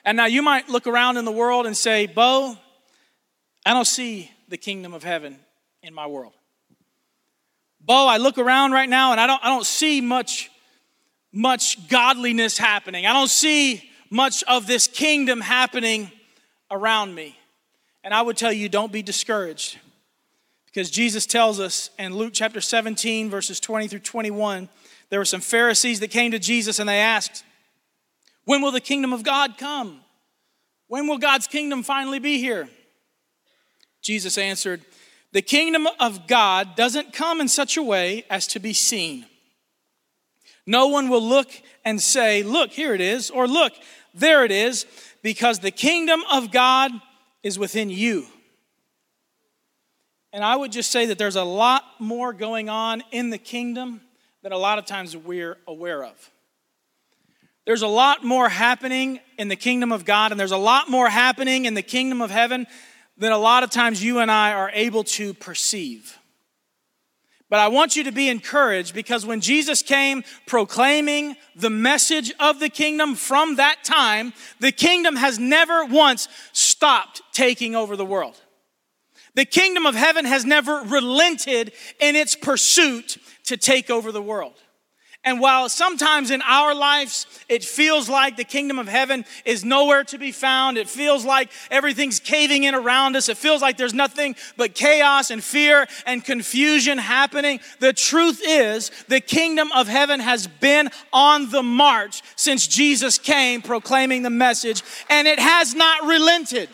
And 0.06 0.16
now 0.16 0.26
you 0.26 0.44
might 0.44 0.70
look 0.70 0.86
around 0.86 1.18
in 1.18 1.26
the 1.26 1.32
world 1.32 1.66
and 1.66 1.76
say, 1.76 2.06
Bo, 2.06 2.56
I 3.66 3.74
don't 3.74 3.88
see 3.88 4.32
the 4.48 4.58
kingdom 4.58 4.94
of 4.94 5.04
heaven 5.04 5.40
in 5.82 5.94
my 5.94 6.06
world. 6.06 6.34
Bo, 7.82 8.08
I 8.08 8.18
look 8.18 8.38
around 8.38 8.72
right 8.72 8.90
now 8.90 9.12
and 9.12 9.20
I 9.20 9.26
don't, 9.26 9.44
I 9.44 9.50
don't 9.50 9.66
see 9.66 10.02
much, 10.02 10.52
much 11.34 11.88
godliness 11.90 12.58
happening. 12.58 13.08
I 13.08 13.14
don't 13.14 13.30
see 13.30 13.90
much 14.12 14.44
of 14.44 14.68
this 14.68 14.88
kingdom 14.88 15.42
happening 15.42 16.12
around 16.70 17.14
me. 17.14 17.38
And 18.04 18.14
I 18.14 18.22
would 18.22 18.38
tell 18.38 18.54
you, 18.54 18.70
don't 18.70 18.92
be 18.92 19.02
discouraged. 19.02 19.80
Because 20.68 20.92
Jesus 20.92 21.26
tells 21.26 21.60
us 21.60 21.90
in 21.98 22.16
Luke 22.16 22.32
chapter 22.34 22.62
17, 22.62 23.30
verses 23.30 23.60
20 23.60 23.88
through 23.88 24.00
21, 24.00 24.70
there 25.10 25.20
were 25.20 25.26
some 25.26 25.42
Pharisees 25.42 26.00
that 26.02 26.10
came 26.12 26.32
to 26.32 26.40
Jesus 26.40 26.80
and 26.80 26.88
they 26.88 27.00
asked, 27.00 27.44
When 28.46 28.62
will 28.62 28.72
the 28.72 28.80
kingdom 28.80 29.12
of 29.12 29.24
God 29.24 29.58
come? 29.58 30.02
When 30.88 31.08
will 31.08 31.18
God's 31.18 31.48
kingdom 31.48 31.84
finally 31.84 32.20
be 32.20 32.38
here? 32.38 32.70
Jesus 34.02 34.38
answered, 34.38 34.82
The 35.32 35.42
kingdom 35.42 35.88
of 36.00 36.28
God 36.28 36.76
doesn't 36.76 37.12
come 37.12 37.42
in 37.42 37.48
such 37.48 37.76
a 37.76 37.84
way 37.84 38.24
as 38.30 38.48
to 38.48 38.60
be 38.60 38.74
seen. 38.74 39.26
No 40.68 40.88
one 40.88 41.10
will 41.10 41.24
look 41.24 41.52
and 41.84 42.00
say, 42.00 42.44
Look, 42.44 42.72
here 42.72 42.94
it 42.94 43.02
is, 43.02 43.32
or 43.32 43.48
Look, 43.48 43.74
there 44.14 44.46
it 44.46 44.52
is, 44.52 44.86
because 45.24 45.60
the 45.60 45.72
kingdom 45.72 46.22
of 46.32 46.52
God 46.52 46.92
is 47.44 47.58
within 47.60 47.90
you. 47.90 48.28
And 50.32 50.44
I 50.44 50.56
would 50.56 50.72
just 50.72 50.92
say 50.92 51.08
that 51.08 51.18
there's 51.18 51.36
a 51.36 51.44
lot 51.44 51.84
more 51.98 52.34
going 52.34 52.70
on 52.70 53.04
in 53.12 53.30
the 53.30 53.38
kingdom 53.38 54.02
that 54.44 54.52
a 54.52 54.58
lot 54.58 54.78
of 54.78 54.86
times 54.86 55.16
we're 55.16 55.58
aware 55.68 56.04
of. 56.04 56.32
There's 57.66 57.82
a 57.82 57.88
lot 57.88 58.24
more 58.24 58.48
happening 58.48 59.20
in 59.38 59.48
the 59.48 59.56
kingdom 59.56 59.92
of 59.92 60.06
God, 60.06 60.32
and 60.32 60.40
there's 60.40 60.52
a 60.52 60.58
lot 60.58 60.90
more 60.90 61.10
happening 61.10 61.66
in 61.66 61.74
the 61.74 61.82
kingdom 61.82 62.22
of 62.22 62.30
heaven 62.30 62.68
than 63.18 63.32
a 63.32 63.38
lot 63.38 63.64
of 63.64 63.72
times 63.72 64.04
you 64.04 64.20
and 64.20 64.30
I 64.30 64.54
are 64.54 64.70
able 64.74 65.04
to 65.04 65.34
perceive. 65.34 66.18
But 67.50 67.60
I 67.60 67.68
want 67.68 67.96
you 67.96 68.04
to 68.04 68.12
be 68.12 68.30
encouraged 68.30 68.94
because 68.94 69.26
when 69.26 69.40
Jesus 69.40 69.82
came 69.82 70.24
proclaiming 70.46 71.36
the 71.56 71.70
message 71.70 72.34
of 72.40 72.60
the 72.60 72.70
kingdom 72.70 73.16
from 73.16 73.56
that 73.56 73.84
time, 73.84 74.34
the 74.60 74.72
kingdom 74.72 75.16
has 75.16 75.40
never 75.40 75.86
once 75.86 76.28
stopped 76.54 77.22
taking 77.34 77.76
over 77.76 77.96
the 77.96 78.06
world. 78.06 78.40
The 79.36 79.46
kingdom 79.46 79.86
of 79.86 79.96
heaven 79.96 80.26
has 80.26 80.46
never 80.46 80.82
relented 80.86 81.72
in 82.00 82.16
its 82.16 82.36
pursuit 82.36 83.18
to 83.46 83.58
take 83.58 83.90
over 83.90 84.12
the 84.12 84.22
world. 84.22 84.56
And 85.26 85.40
while 85.40 85.70
sometimes 85.70 86.30
in 86.30 86.44
our 86.44 86.76
lives 86.76 87.26
it 87.50 87.64
feels 87.64 88.08
like 88.08 88.38
the 88.38 88.44
kingdom 88.44 88.78
of 88.78 88.88
heaven 88.88 89.26
is 89.44 89.66
nowhere 89.66 90.04
to 90.06 90.20
be 90.20 90.32
found, 90.32 90.78
it 90.78 90.88
feels 90.88 91.26
like 91.26 91.50
everything's 91.72 92.20
caving 92.20 92.64
in 92.64 92.76
around 92.76 93.16
us, 93.16 93.28
it 93.28 93.38
feels 93.38 93.60
like 93.60 93.76
there's 93.76 93.94
nothing 93.94 94.36
but 94.56 94.76
chaos 94.76 95.32
and 95.32 95.44
fear 95.44 95.88
and 96.06 96.24
confusion 96.24 97.00
happening, 97.00 97.60
the 97.80 97.92
truth 97.92 98.40
is 98.46 98.92
the 99.08 99.20
kingdom 99.20 99.72
of 99.72 99.88
heaven 99.88 100.20
has 100.20 100.46
been 100.46 100.92
on 101.12 101.50
the 101.50 101.64
march 101.64 102.22
since 102.36 102.68
Jesus 102.68 103.18
came 103.18 103.64
proclaiming 103.64 104.22
the 104.22 104.30
message, 104.30 104.84
and 105.10 105.28
it 105.28 105.40
has 105.40 105.74
not 105.74 106.06
relented. 106.06 106.70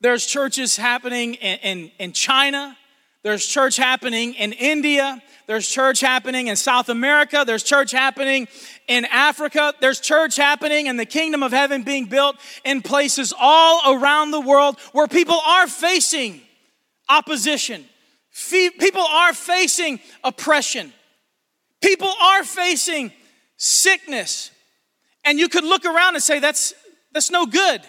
There's 0.00 0.24
churches 0.24 0.78
happening 0.78 1.34
in, 1.34 1.58
in, 1.58 1.90
in 1.98 2.12
China 2.12 2.78
there's 3.22 3.46
church 3.46 3.76
happening 3.76 4.34
in 4.34 4.52
India. 4.52 5.22
There's 5.46 5.68
church 5.68 6.00
happening 6.00 6.46
in 6.46 6.56
South 6.56 6.88
America. 6.88 7.44
There's 7.46 7.62
church 7.62 7.90
happening 7.90 8.48
in 8.88 9.04
Africa. 9.04 9.74
There's 9.80 10.00
church 10.00 10.36
happening 10.36 10.86
in 10.86 10.96
the 10.96 11.04
kingdom 11.04 11.42
of 11.42 11.52
heaven 11.52 11.82
being 11.82 12.06
built 12.06 12.36
in 12.64 12.80
places 12.80 13.34
all 13.38 13.94
around 13.94 14.30
the 14.30 14.40
world 14.40 14.78
where 14.92 15.06
people 15.06 15.38
are 15.46 15.66
facing 15.66 16.40
opposition. 17.08 17.84
People 18.50 19.02
are 19.02 19.34
facing 19.34 20.00
oppression. 20.24 20.92
People 21.82 22.08
are 22.22 22.44
facing 22.44 23.12
sickness. 23.56 24.50
And 25.24 25.38
you 25.38 25.48
could 25.48 25.64
look 25.64 25.84
around 25.84 26.14
and 26.14 26.22
say, 26.22 26.38
that's, 26.38 26.72
that's 27.12 27.30
no 27.30 27.44
good. 27.44 27.82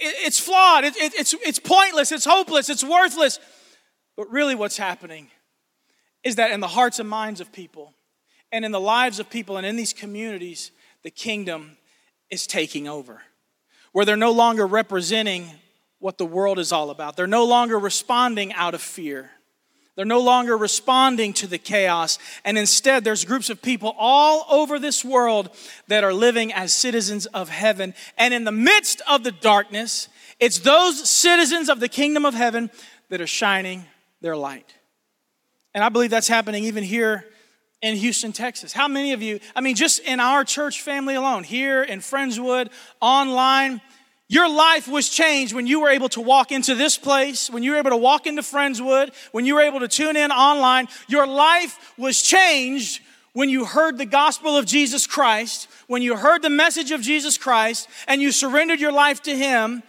It's 0.00 0.40
flawed. 0.40 0.82
it's, 0.84 1.34
it's 1.34 1.58
pointless. 1.60 2.10
It's 2.10 2.24
hopeless. 2.24 2.68
It's 2.68 2.82
worthless. 2.82 3.38
But 4.16 4.30
really, 4.30 4.54
what's 4.54 4.76
happening 4.76 5.28
is 6.22 6.36
that 6.36 6.52
in 6.52 6.60
the 6.60 6.68
hearts 6.68 6.98
and 6.98 7.08
minds 7.08 7.40
of 7.40 7.52
people, 7.52 7.92
and 8.52 8.64
in 8.64 8.72
the 8.72 8.80
lives 8.80 9.18
of 9.18 9.28
people, 9.28 9.56
and 9.56 9.66
in 9.66 9.76
these 9.76 9.92
communities, 9.92 10.70
the 11.02 11.10
kingdom 11.10 11.76
is 12.30 12.46
taking 12.46 12.88
over. 12.88 13.22
Where 13.92 14.04
they're 14.04 14.16
no 14.16 14.32
longer 14.32 14.66
representing 14.66 15.50
what 15.98 16.18
the 16.18 16.26
world 16.26 16.58
is 16.58 16.72
all 16.72 16.90
about, 16.90 17.16
they're 17.16 17.26
no 17.26 17.44
longer 17.44 17.78
responding 17.78 18.52
out 18.52 18.74
of 18.74 18.82
fear. 18.82 19.30
They're 19.96 20.04
no 20.04 20.20
longer 20.20 20.56
responding 20.56 21.34
to 21.34 21.46
the 21.46 21.58
chaos. 21.58 22.18
And 22.44 22.58
instead, 22.58 23.04
there's 23.04 23.24
groups 23.24 23.48
of 23.48 23.62
people 23.62 23.94
all 23.96 24.44
over 24.50 24.80
this 24.80 25.04
world 25.04 25.50
that 25.86 26.02
are 26.02 26.12
living 26.12 26.52
as 26.52 26.74
citizens 26.74 27.26
of 27.26 27.48
heaven. 27.48 27.94
And 28.18 28.34
in 28.34 28.42
the 28.42 28.50
midst 28.50 29.02
of 29.08 29.22
the 29.22 29.30
darkness, 29.30 30.08
it's 30.40 30.58
those 30.58 31.08
citizens 31.08 31.68
of 31.68 31.78
the 31.78 31.88
kingdom 31.88 32.24
of 32.24 32.34
heaven 32.34 32.70
that 33.08 33.20
are 33.20 33.26
shining 33.28 33.84
their 34.24 34.36
light. 34.36 34.74
And 35.74 35.84
I 35.84 35.90
believe 35.90 36.08
that's 36.08 36.28
happening 36.28 36.64
even 36.64 36.82
here 36.82 37.26
in 37.82 37.94
Houston, 37.96 38.32
Texas. 38.32 38.72
How 38.72 38.88
many 38.88 39.12
of 39.12 39.20
you, 39.20 39.38
I 39.54 39.60
mean, 39.60 39.76
just 39.76 40.00
in 40.00 40.18
our 40.18 40.44
church 40.44 40.80
family 40.80 41.14
alone, 41.14 41.44
here 41.44 41.82
in 41.82 42.00
Friendswood, 42.00 42.70
online, 43.02 43.82
your 44.26 44.48
life 44.48 44.88
was 44.88 45.10
changed 45.10 45.52
when 45.52 45.66
you 45.66 45.80
were 45.80 45.90
able 45.90 46.08
to 46.08 46.22
walk 46.22 46.52
into 46.52 46.74
this 46.74 46.96
place, 46.96 47.50
when 47.50 47.62
you 47.62 47.72
were 47.72 47.76
able 47.76 47.90
to 47.90 47.98
walk 47.98 48.26
into 48.26 48.40
Friendswood, 48.40 49.12
when 49.32 49.44
you 49.44 49.56
were 49.56 49.60
able 49.60 49.80
to 49.80 49.88
tune 49.88 50.16
in 50.16 50.32
online. 50.32 50.88
Your 51.06 51.26
life 51.26 51.92
was 51.98 52.22
changed 52.22 53.02
when 53.34 53.50
you 53.50 53.66
heard 53.66 53.98
the 53.98 54.06
gospel 54.06 54.56
of 54.56 54.64
Jesus 54.64 55.06
Christ, 55.06 55.68
when 55.86 56.00
you 56.00 56.16
heard 56.16 56.40
the 56.40 56.48
message 56.48 56.92
of 56.92 57.02
Jesus 57.02 57.36
Christ, 57.36 57.88
and 58.08 58.22
you 58.22 58.32
surrendered 58.32 58.80
your 58.80 58.92
life 58.92 59.20
to 59.24 59.36
Him. 59.36 59.82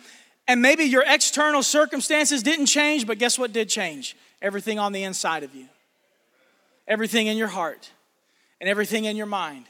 And 0.45 0.61
maybe 0.61 0.83
your 0.83 1.05
external 1.07 1.63
circumstances 1.63 2.43
didn't 2.43 2.65
change, 2.65 3.07
but 3.07 3.17
guess 3.17 3.39
what 3.39 3.53
did 3.53 3.69
change? 3.69 4.17
Everything 4.41 4.79
on 4.79 4.91
the 4.91 5.03
inside 5.03 5.43
of 5.43 5.55
you, 5.55 5.67
everything 6.87 7.27
in 7.27 7.37
your 7.37 7.47
heart, 7.47 7.91
and 8.59 8.69
everything 8.69 9.05
in 9.05 9.15
your 9.15 9.25
mind 9.25 9.65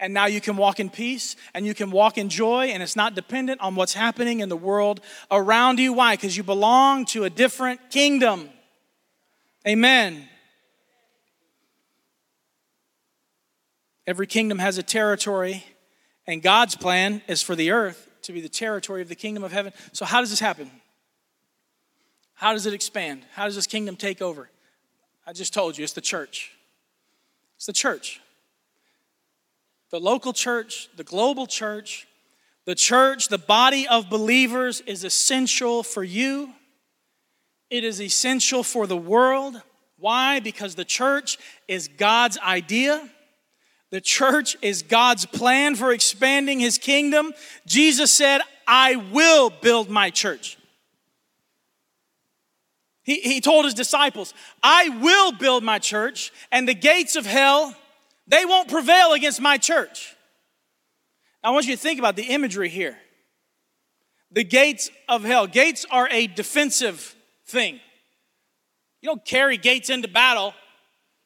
and 0.00 0.14
now 0.14 0.26
you 0.26 0.40
can 0.40 0.56
walk 0.56 0.80
in 0.80 0.88
peace 0.88 1.36
and 1.54 1.66
you 1.66 1.74
can 1.74 1.90
walk 1.90 2.18
in 2.18 2.30
joy, 2.30 2.68
and 2.68 2.82
it's 2.82 2.96
not 2.96 3.14
dependent 3.14 3.60
on 3.60 3.74
what's 3.74 3.92
happening 3.92 4.40
in 4.40 4.48
the 4.48 4.56
world 4.56 5.00
around 5.30 5.78
you. 5.78 5.92
Why? 5.92 6.16
Because 6.16 6.36
you 6.36 6.42
belong 6.42 7.04
to 7.06 7.24
a 7.24 7.30
different 7.30 7.90
kingdom. 7.90 8.48
Amen. 9.68 10.26
Every 14.06 14.26
kingdom 14.26 14.58
has 14.58 14.78
a 14.78 14.82
territory, 14.82 15.64
and 16.26 16.42
God's 16.42 16.74
plan 16.74 17.22
is 17.28 17.42
for 17.42 17.54
the 17.54 17.70
earth 17.70 18.10
to 18.22 18.32
be 18.32 18.40
the 18.40 18.48
territory 18.48 19.02
of 19.02 19.08
the 19.08 19.14
kingdom 19.14 19.44
of 19.44 19.52
heaven. 19.52 19.72
So, 19.92 20.04
how 20.04 20.20
does 20.20 20.30
this 20.30 20.40
happen? 20.40 20.70
How 22.40 22.54
does 22.54 22.64
it 22.64 22.72
expand? 22.72 23.26
How 23.34 23.44
does 23.44 23.54
this 23.54 23.66
kingdom 23.66 23.96
take 23.96 24.22
over? 24.22 24.48
I 25.26 25.34
just 25.34 25.52
told 25.52 25.76
you, 25.76 25.84
it's 25.84 25.92
the 25.92 26.00
church. 26.00 26.52
It's 27.56 27.66
the 27.66 27.74
church 27.74 28.18
the 29.90 30.00
local 30.00 30.32
church, 30.32 30.88
the 30.96 31.04
global 31.04 31.46
church, 31.46 32.06
the 32.64 32.74
church, 32.74 33.28
the 33.28 33.38
body 33.38 33.86
of 33.88 34.08
believers 34.08 34.80
is 34.82 35.04
essential 35.04 35.82
for 35.82 36.02
you. 36.02 36.50
It 37.68 37.84
is 37.84 38.00
essential 38.00 38.62
for 38.62 38.86
the 38.86 38.96
world. 38.96 39.60
Why? 39.98 40.40
Because 40.40 40.76
the 40.76 40.84
church 40.84 41.36
is 41.68 41.88
God's 41.88 42.38
idea. 42.38 43.06
The 43.90 44.00
church 44.00 44.56
is 44.62 44.82
God's 44.82 45.26
plan 45.26 45.74
for 45.74 45.92
expanding 45.92 46.60
his 46.60 46.78
kingdom. 46.78 47.32
Jesus 47.66 48.10
said, 48.14 48.40
I 48.66 48.94
will 48.96 49.50
build 49.50 49.90
my 49.90 50.08
church. 50.10 50.56
He, 53.02 53.20
he 53.20 53.40
told 53.40 53.64
his 53.64 53.74
disciples, 53.74 54.34
I 54.62 54.88
will 54.88 55.32
build 55.32 55.64
my 55.64 55.78
church, 55.78 56.32
and 56.52 56.68
the 56.68 56.74
gates 56.74 57.16
of 57.16 57.26
hell 57.26 57.74
they 58.26 58.44
won't 58.44 58.68
prevail 58.68 59.12
against 59.12 59.40
my 59.40 59.58
church. 59.58 60.14
I 61.42 61.50
want 61.50 61.66
you 61.66 61.74
to 61.74 61.80
think 61.80 61.98
about 61.98 62.16
the 62.16 62.24
imagery 62.24 62.68
here. 62.68 62.96
The 64.30 64.44
gates 64.44 64.90
of 65.08 65.24
hell. 65.24 65.46
Gates 65.46 65.84
are 65.90 66.08
a 66.10 66.26
defensive 66.28 67.16
thing. 67.46 67.80
You 69.00 69.08
don't 69.08 69.24
carry 69.24 69.56
gates 69.56 69.90
into 69.90 70.06
battle. 70.06 70.54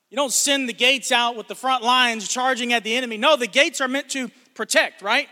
You 0.09 0.17
don't 0.17 0.33
send 0.33 0.69
the 0.69 0.73
gates 0.73 1.13
out 1.13 1.37
with 1.37 1.49
the 1.49 1.55
front 1.55 1.83
lines 1.83 2.29
charging 2.29 2.73
at 2.73 2.85
the 2.85 2.95
enemy. 2.95 3.19
No, 3.19 3.37
the 3.37 3.49
gates 3.49 3.81
are 3.81 3.89
meant 3.89 4.09
to 4.11 4.31
protect, 4.55 5.03
right? 5.03 5.29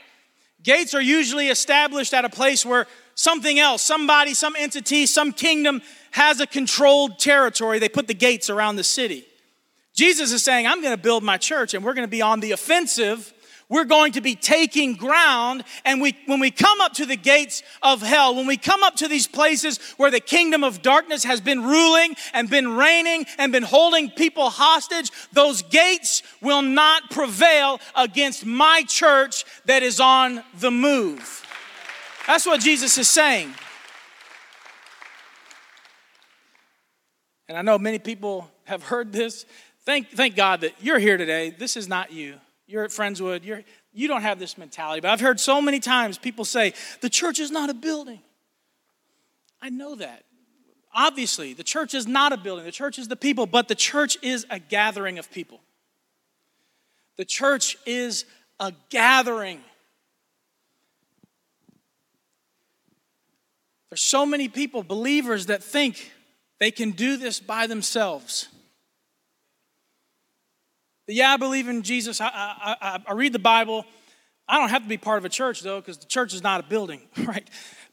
Gates 0.63 0.93
are 0.93 1.01
usually 1.01 1.49
established 1.49 2.13
at 2.13 2.25
a 2.25 2.29
place 2.29 2.67
where 2.67 2.87
something 3.15 3.59
else, 3.59 3.83
somebody, 3.83 4.35
some 4.35 4.57
entity, 4.57 5.07
some 5.07 5.33
kingdom 5.33 5.83
has 6.13 6.41
a 6.41 6.47
controlled 6.47 7.19
territory. 7.19 7.79
They 7.79 7.89
put 7.89 8.07
the 8.07 8.15
gates 8.15 8.51
around 8.51 8.77
the 8.77 8.85
city. 8.85 9.25
Jesus 9.95 10.33
is 10.33 10.43
saying, 10.43 10.67
I'm 10.67 10.81
going 10.81 10.97
to 10.97 11.03
build 11.03 11.23
my 11.23 11.37
church 11.37 11.75
and 11.75 11.85
we're 11.85 11.95
going 11.95 12.07
to 12.07 12.11
be 12.11 12.23
on 12.23 12.41
the 12.41 12.53
offensive. 12.53 13.33
We're 13.69 13.85
going 13.85 14.13
to 14.13 14.21
be 14.21 14.35
taking 14.35 14.95
ground. 14.95 15.65
And 15.87 16.03
we, 16.03 16.15
when 16.27 16.41
we 16.41 16.51
come 16.51 16.81
up 16.83 16.93
to 16.95 17.07
the 17.07 17.17
gates 17.17 17.63
of 17.83 18.03
hell, 18.03 18.35
when 18.35 18.47
we 18.47 18.59
come 18.59 18.83
up 18.83 18.97
to 18.97 19.09
these 19.09 19.27
places 19.27 19.79
where 19.97 20.11
the 20.11 20.21
kingdom 20.21 20.63
of 20.63 20.83
darkness 20.83 21.25
has 21.25 21.41
been 21.41 21.63
ruling 21.63 22.15
and 22.35 22.51
been 22.51 22.77
reigning 22.77 23.25
and 23.39 23.51
been 23.51 23.63
holding 23.63 24.11
people 24.11 24.51
hostage, 24.51 25.11
those 25.33 25.63
gates 25.63 26.23
will 26.43 26.61
not 26.61 27.11
prevail 27.11 27.81
against 27.95 28.45
my 28.45 28.83
church 28.87 29.45
that 29.65 29.83
is 29.83 30.01
on 30.01 30.43
the 30.59 30.71
move. 30.71 31.42
That's 32.27 32.47
what 32.47 32.61
Jesus 32.61 32.97
is 32.99 33.11
saying. 33.11 33.53
And 37.49 37.59
I 37.59 37.63
know 37.63 37.79
many 37.79 37.99
people 37.99 38.51
have 38.65 38.83
heard 38.83 39.13
this 39.13 39.45
Thank, 39.85 40.11
thank 40.11 40.37
God 40.37 40.61
that 40.61 40.75
you're 40.81 40.99
here 40.99 41.17
today. 41.17 41.51
This 41.51 41.77
is 41.77 41.89
not 41.89 42.13
you. 42.13 42.37
You're 42.67 42.85
at 42.85 42.91
Friendswood. 42.91 43.45
You're, 43.45 43.63
you 43.93 44.07
don't 44.07 44.23
have 44.23 44.39
this 44.39 44.57
mentality. 44.57 45.01
But 45.01 45.11
I've 45.11 45.21
heard 45.21 45.41
so 45.41 45.61
many 45.61 45.81
times 45.81 46.19
people 46.19 46.45
say, 46.45 46.73
the 47.01 47.11
church 47.11 47.41
is 47.41 47.51
not 47.51 47.69
a 47.69 47.75
building. 47.75 48.21
I 49.61 49.71
know 49.71 49.97
that. 49.97 50.25
Obviously, 50.95 51.53
the 51.53 51.65
church 51.65 51.95
is 51.95 52.07
not 52.07 52.33
a 52.33 52.37
building, 52.37 52.65
the 52.65 52.73
church 52.73 52.99
is 52.99 53.09
the 53.09 53.17
people, 53.17 53.47
but 53.47 53.67
the 53.67 53.75
church 53.75 54.19
is 54.23 54.47
a 54.51 54.59
gathering 54.59 55.19
of 55.19 55.31
people. 55.31 55.61
The 57.17 57.25
church 57.25 57.77
is 57.87 58.25
a 58.61 58.73
gathering. 58.91 59.61
There's 63.93 64.01
so 64.01 64.25
many 64.25 64.49
people, 64.49 64.83
believers, 64.83 65.45
that 65.47 65.63
think 65.63 66.13
they 66.59 66.71
can 66.71 66.93
do 66.93 67.19
this 67.19 67.41
by 67.41 67.67
themselves. 67.67 68.49
Yeah, 71.07 71.35
I 71.35 71.37
believe 71.37 71.69
in 71.69 71.83
Jesus. 71.83 72.19
I, 72.19 72.29
I, 72.29 72.77
I, 72.81 73.03
I 73.07 73.13
read 73.13 73.35
the 73.35 73.39
Bible. 73.39 73.85
I 74.49 74.59
don't 74.59 74.71
have 74.71 74.85
to 74.85 74.89
be 74.89 74.97
part 74.97 75.19
of 75.19 75.27
a 75.27 75.29
church, 75.29 75.61
though, 75.61 75.79
because 75.79 75.99
the 75.99 76.07
church 76.07 76.33
is 76.33 76.43
not 76.43 76.65
a 76.65 76.67
building, 76.67 77.03
right? 77.19 77.47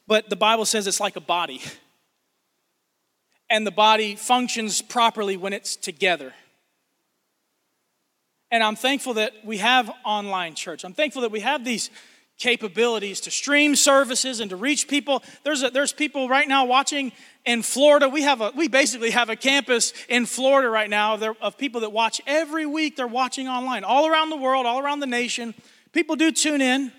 But 0.06 0.30
the 0.30 0.36
Bible 0.36 0.64
says 0.64 0.86
it's 0.86 1.00
like 1.00 1.16
a 1.16 1.20
body. 1.20 1.60
And 3.50 3.66
the 3.66 3.70
body 3.70 4.16
functions 4.16 4.80
properly 4.80 5.36
when 5.36 5.52
it's 5.52 5.76
together. 5.76 6.32
And 8.50 8.62
I'm 8.62 8.74
thankful 8.74 9.12
that 9.14 9.34
we 9.44 9.58
have 9.58 9.92
online 10.02 10.54
church. 10.54 10.82
I'm 10.82 10.94
thankful 10.94 11.20
that 11.20 11.30
we 11.30 11.40
have 11.40 11.62
these 11.62 11.90
capabilities 12.40 13.20
to 13.20 13.30
stream 13.30 13.76
services 13.76 14.40
and 14.40 14.50
to 14.50 14.56
reach 14.56 14.88
people. 14.88 15.22
There's, 15.44 15.62
a, 15.62 15.70
there's 15.70 15.92
people 15.92 16.28
right 16.28 16.48
now 16.48 16.64
watching 16.64 17.12
in 17.44 17.62
Florida. 17.62 18.08
We, 18.08 18.22
have 18.22 18.40
a, 18.40 18.50
we 18.56 18.66
basically 18.66 19.10
have 19.10 19.28
a 19.28 19.36
campus 19.36 19.92
in 20.08 20.26
Florida 20.26 20.68
right 20.68 20.90
now 20.90 21.16
of 21.40 21.56
people 21.56 21.82
that 21.82 21.92
watch 21.92 22.20
every 22.26 22.66
week. 22.66 22.96
They're 22.96 23.06
watching 23.06 23.46
online 23.46 23.84
all 23.84 24.08
around 24.08 24.30
the 24.30 24.36
world, 24.36 24.66
all 24.66 24.80
around 24.80 25.00
the 25.00 25.06
nation. 25.06 25.54
People 25.92 26.16
do 26.16 26.32
tune 26.32 26.60
in 26.60 26.90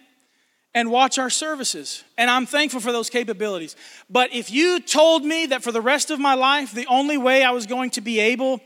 and 0.74 0.90
watch 0.90 1.18
our 1.18 1.30
services. 1.30 2.04
And 2.18 2.30
I'm 2.30 2.46
thankful 2.46 2.80
for 2.80 2.92
those 2.92 3.10
capabilities. 3.10 3.76
But 4.10 4.34
if 4.34 4.52
you 4.52 4.80
told 4.80 5.26
me 5.26 5.48
that 5.48 5.64
for 5.64 5.72
the 5.72 5.82
rest 5.82 6.12
of 6.12 6.20
my 6.20 6.36
life, 6.36 6.72
the 6.72 6.88
only 6.88 7.18
way 7.18 7.44
I 7.44 7.52
was 7.52 7.66
going 7.66 7.90
to 7.92 8.02
be 8.02 8.20
able 8.20 8.62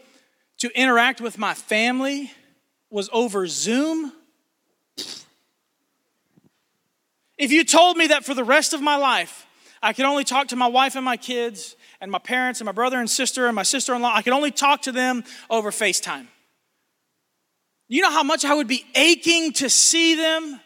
to 0.60 0.70
interact 0.80 1.22
with 1.22 1.38
my 1.38 1.54
family 1.54 2.32
was 2.90 3.10
over 3.12 3.48
Zoom, 3.48 4.12
if 7.38 7.52
you 7.52 7.64
told 7.64 7.98
me 7.98 8.08
that 8.08 8.26
for 8.26 8.34
the 8.34 8.44
rest 8.44 8.74
of 8.74 8.82
my 8.82 8.96
life, 8.96 9.46
I 9.82 9.94
could 9.94 10.06
only 10.06 10.24
talk 10.24 10.48
to 10.48 10.56
my 10.56 10.68
wife 10.68 10.96
and 10.96 11.06
my 11.06 11.18
kids 11.18 11.76
and 12.02 12.10
my 12.12 12.20
parents 12.20 12.60
and 12.60 12.66
my 12.66 12.72
brother 12.72 13.00
and 13.00 13.10
sister 13.10 13.48
and 13.48 13.56
my 13.56 13.64
sister 13.64 13.94
in 13.94 14.02
law, 14.02 14.14
I 14.14 14.22
could 14.22 14.34
only 14.34 14.52
talk 14.52 14.84
to 14.84 14.92
them 14.92 15.24
over 15.50 15.72
FaceTime. 15.72 16.28
You 17.88 18.02
know 18.02 18.10
how 18.12 18.24
much 18.24 18.46
I 18.46 18.56
would 18.56 18.68
be 18.68 18.84
aching 18.96 19.54
to 19.54 19.70
see 19.70 20.16
them 20.16 20.60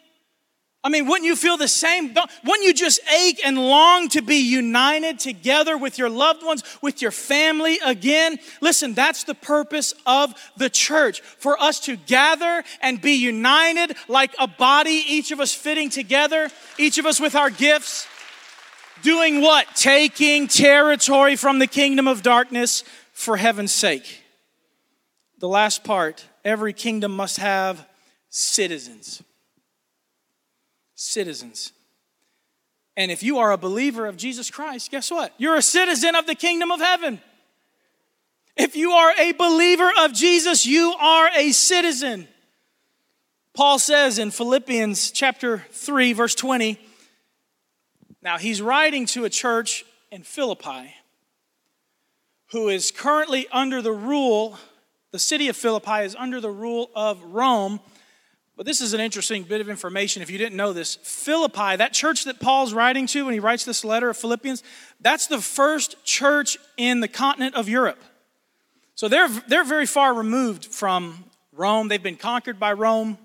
I 0.82 0.88
mean, 0.88 1.06
wouldn't 1.06 1.26
you 1.26 1.36
feel 1.36 1.58
the 1.58 1.68
same? 1.68 2.14
Wouldn't 2.44 2.66
you 2.66 2.72
just 2.72 3.00
ache 3.12 3.40
and 3.44 3.58
long 3.58 4.08
to 4.10 4.22
be 4.22 4.36
united 4.36 5.18
together 5.18 5.76
with 5.76 5.98
your 5.98 6.08
loved 6.08 6.42
ones, 6.42 6.62
with 6.80 7.02
your 7.02 7.10
family 7.10 7.78
again? 7.84 8.38
Listen, 8.62 8.94
that's 8.94 9.24
the 9.24 9.34
purpose 9.34 9.92
of 10.06 10.32
the 10.56 10.70
church 10.70 11.20
for 11.20 11.60
us 11.60 11.80
to 11.80 11.96
gather 11.96 12.64
and 12.80 12.98
be 12.98 13.12
united 13.12 13.94
like 14.08 14.34
a 14.38 14.46
body, 14.46 15.04
each 15.06 15.32
of 15.32 15.40
us 15.40 15.52
fitting 15.52 15.90
together, 15.90 16.48
each 16.78 16.96
of 16.96 17.04
us 17.04 17.20
with 17.20 17.34
our 17.34 17.50
gifts. 17.50 18.08
Doing 19.02 19.42
what? 19.42 19.66
Taking 19.74 20.48
territory 20.48 21.36
from 21.36 21.58
the 21.58 21.66
kingdom 21.66 22.08
of 22.08 22.22
darkness 22.22 22.84
for 23.12 23.36
heaven's 23.36 23.72
sake. 23.72 24.24
the 25.38 25.48
last 25.48 25.84
part 25.84 26.24
every 26.42 26.72
kingdom 26.72 27.14
must 27.14 27.36
have 27.36 27.86
citizens. 28.30 29.22
Citizens. 31.02 31.72
And 32.94 33.10
if 33.10 33.22
you 33.22 33.38
are 33.38 33.52
a 33.52 33.56
believer 33.56 34.04
of 34.04 34.18
Jesus 34.18 34.50
Christ, 34.50 34.90
guess 34.90 35.10
what? 35.10 35.32
You're 35.38 35.56
a 35.56 35.62
citizen 35.62 36.14
of 36.14 36.26
the 36.26 36.34
kingdom 36.34 36.70
of 36.70 36.78
heaven. 36.78 37.22
If 38.54 38.76
you 38.76 38.90
are 38.90 39.14
a 39.18 39.32
believer 39.32 39.90
of 40.00 40.12
Jesus, 40.12 40.66
you 40.66 40.92
are 41.00 41.30
a 41.34 41.52
citizen. 41.52 42.28
Paul 43.54 43.78
says 43.78 44.18
in 44.18 44.30
Philippians 44.30 45.10
chapter 45.10 45.64
3, 45.70 46.12
verse 46.12 46.34
20, 46.34 46.78
now 48.20 48.36
he's 48.36 48.60
writing 48.60 49.06
to 49.06 49.24
a 49.24 49.30
church 49.30 49.86
in 50.12 50.22
Philippi 50.22 50.94
who 52.52 52.68
is 52.68 52.90
currently 52.90 53.48
under 53.50 53.80
the 53.80 53.92
rule, 53.92 54.58
the 55.12 55.18
city 55.18 55.48
of 55.48 55.56
Philippi 55.56 56.04
is 56.04 56.14
under 56.14 56.42
the 56.42 56.50
rule 56.50 56.90
of 56.94 57.22
Rome. 57.22 57.80
But 58.60 58.66
this 58.66 58.82
is 58.82 58.92
an 58.92 59.00
interesting 59.00 59.44
bit 59.44 59.62
of 59.62 59.70
information 59.70 60.20
if 60.20 60.28
you 60.28 60.36
didn't 60.36 60.54
know 60.54 60.74
this. 60.74 60.96
Philippi, 60.96 61.76
that 61.76 61.94
church 61.94 62.24
that 62.24 62.40
Paul's 62.40 62.74
writing 62.74 63.06
to 63.06 63.24
when 63.24 63.32
he 63.32 63.40
writes 63.40 63.64
this 63.64 63.86
letter 63.86 64.10
of 64.10 64.18
Philippians, 64.18 64.62
that's 65.00 65.28
the 65.28 65.40
first 65.40 66.04
church 66.04 66.58
in 66.76 67.00
the 67.00 67.08
continent 67.08 67.54
of 67.54 67.70
Europe. 67.70 68.02
So 68.96 69.08
they're, 69.08 69.28
they're 69.48 69.64
very 69.64 69.86
far 69.86 70.12
removed 70.12 70.66
from 70.66 71.24
Rome. 71.52 71.88
They've 71.88 72.02
been 72.02 72.16
conquered 72.18 72.60
by 72.60 72.74
Rome. 72.74 73.16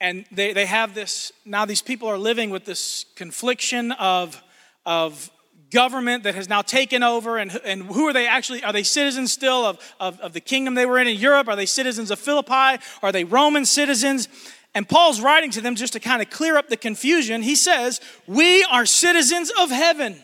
And 0.00 0.26
they, 0.30 0.52
they 0.52 0.66
have 0.66 0.94
this, 0.94 1.32
now 1.44 1.64
these 1.64 1.82
people 1.82 2.06
are 2.06 2.18
living 2.18 2.50
with 2.50 2.64
this 2.64 3.04
confliction 3.16 3.90
of, 3.90 4.40
of 4.86 5.28
government 5.72 6.24
that 6.24 6.34
has 6.34 6.48
now 6.48 6.62
taken 6.62 7.02
over. 7.02 7.38
And, 7.38 7.58
and 7.64 7.82
who 7.82 8.06
are 8.06 8.12
they 8.12 8.26
actually? 8.26 8.62
Are 8.62 8.72
they 8.72 8.82
citizens 8.82 9.32
still 9.32 9.64
of, 9.64 9.94
of, 9.98 10.20
of 10.20 10.32
the 10.32 10.40
kingdom 10.40 10.74
they 10.74 10.86
were 10.86 10.98
in 10.98 11.08
in 11.08 11.18
Europe? 11.18 11.48
Are 11.48 11.56
they 11.56 11.66
citizens 11.66 12.10
of 12.10 12.18
Philippi? 12.18 12.82
Are 13.02 13.12
they 13.12 13.24
Roman 13.24 13.64
citizens? 13.64 14.28
And 14.74 14.88
Paul's 14.88 15.20
writing 15.20 15.50
to 15.50 15.60
them 15.60 15.74
just 15.74 15.92
to 15.92 16.00
kind 16.00 16.22
of 16.22 16.30
clear 16.30 16.56
up 16.56 16.68
the 16.68 16.76
confusion. 16.76 17.42
He 17.42 17.56
says, 17.56 18.00
We 18.26 18.64
are 18.64 18.86
citizens 18.86 19.50
of 19.60 19.70
heaven 19.70 20.16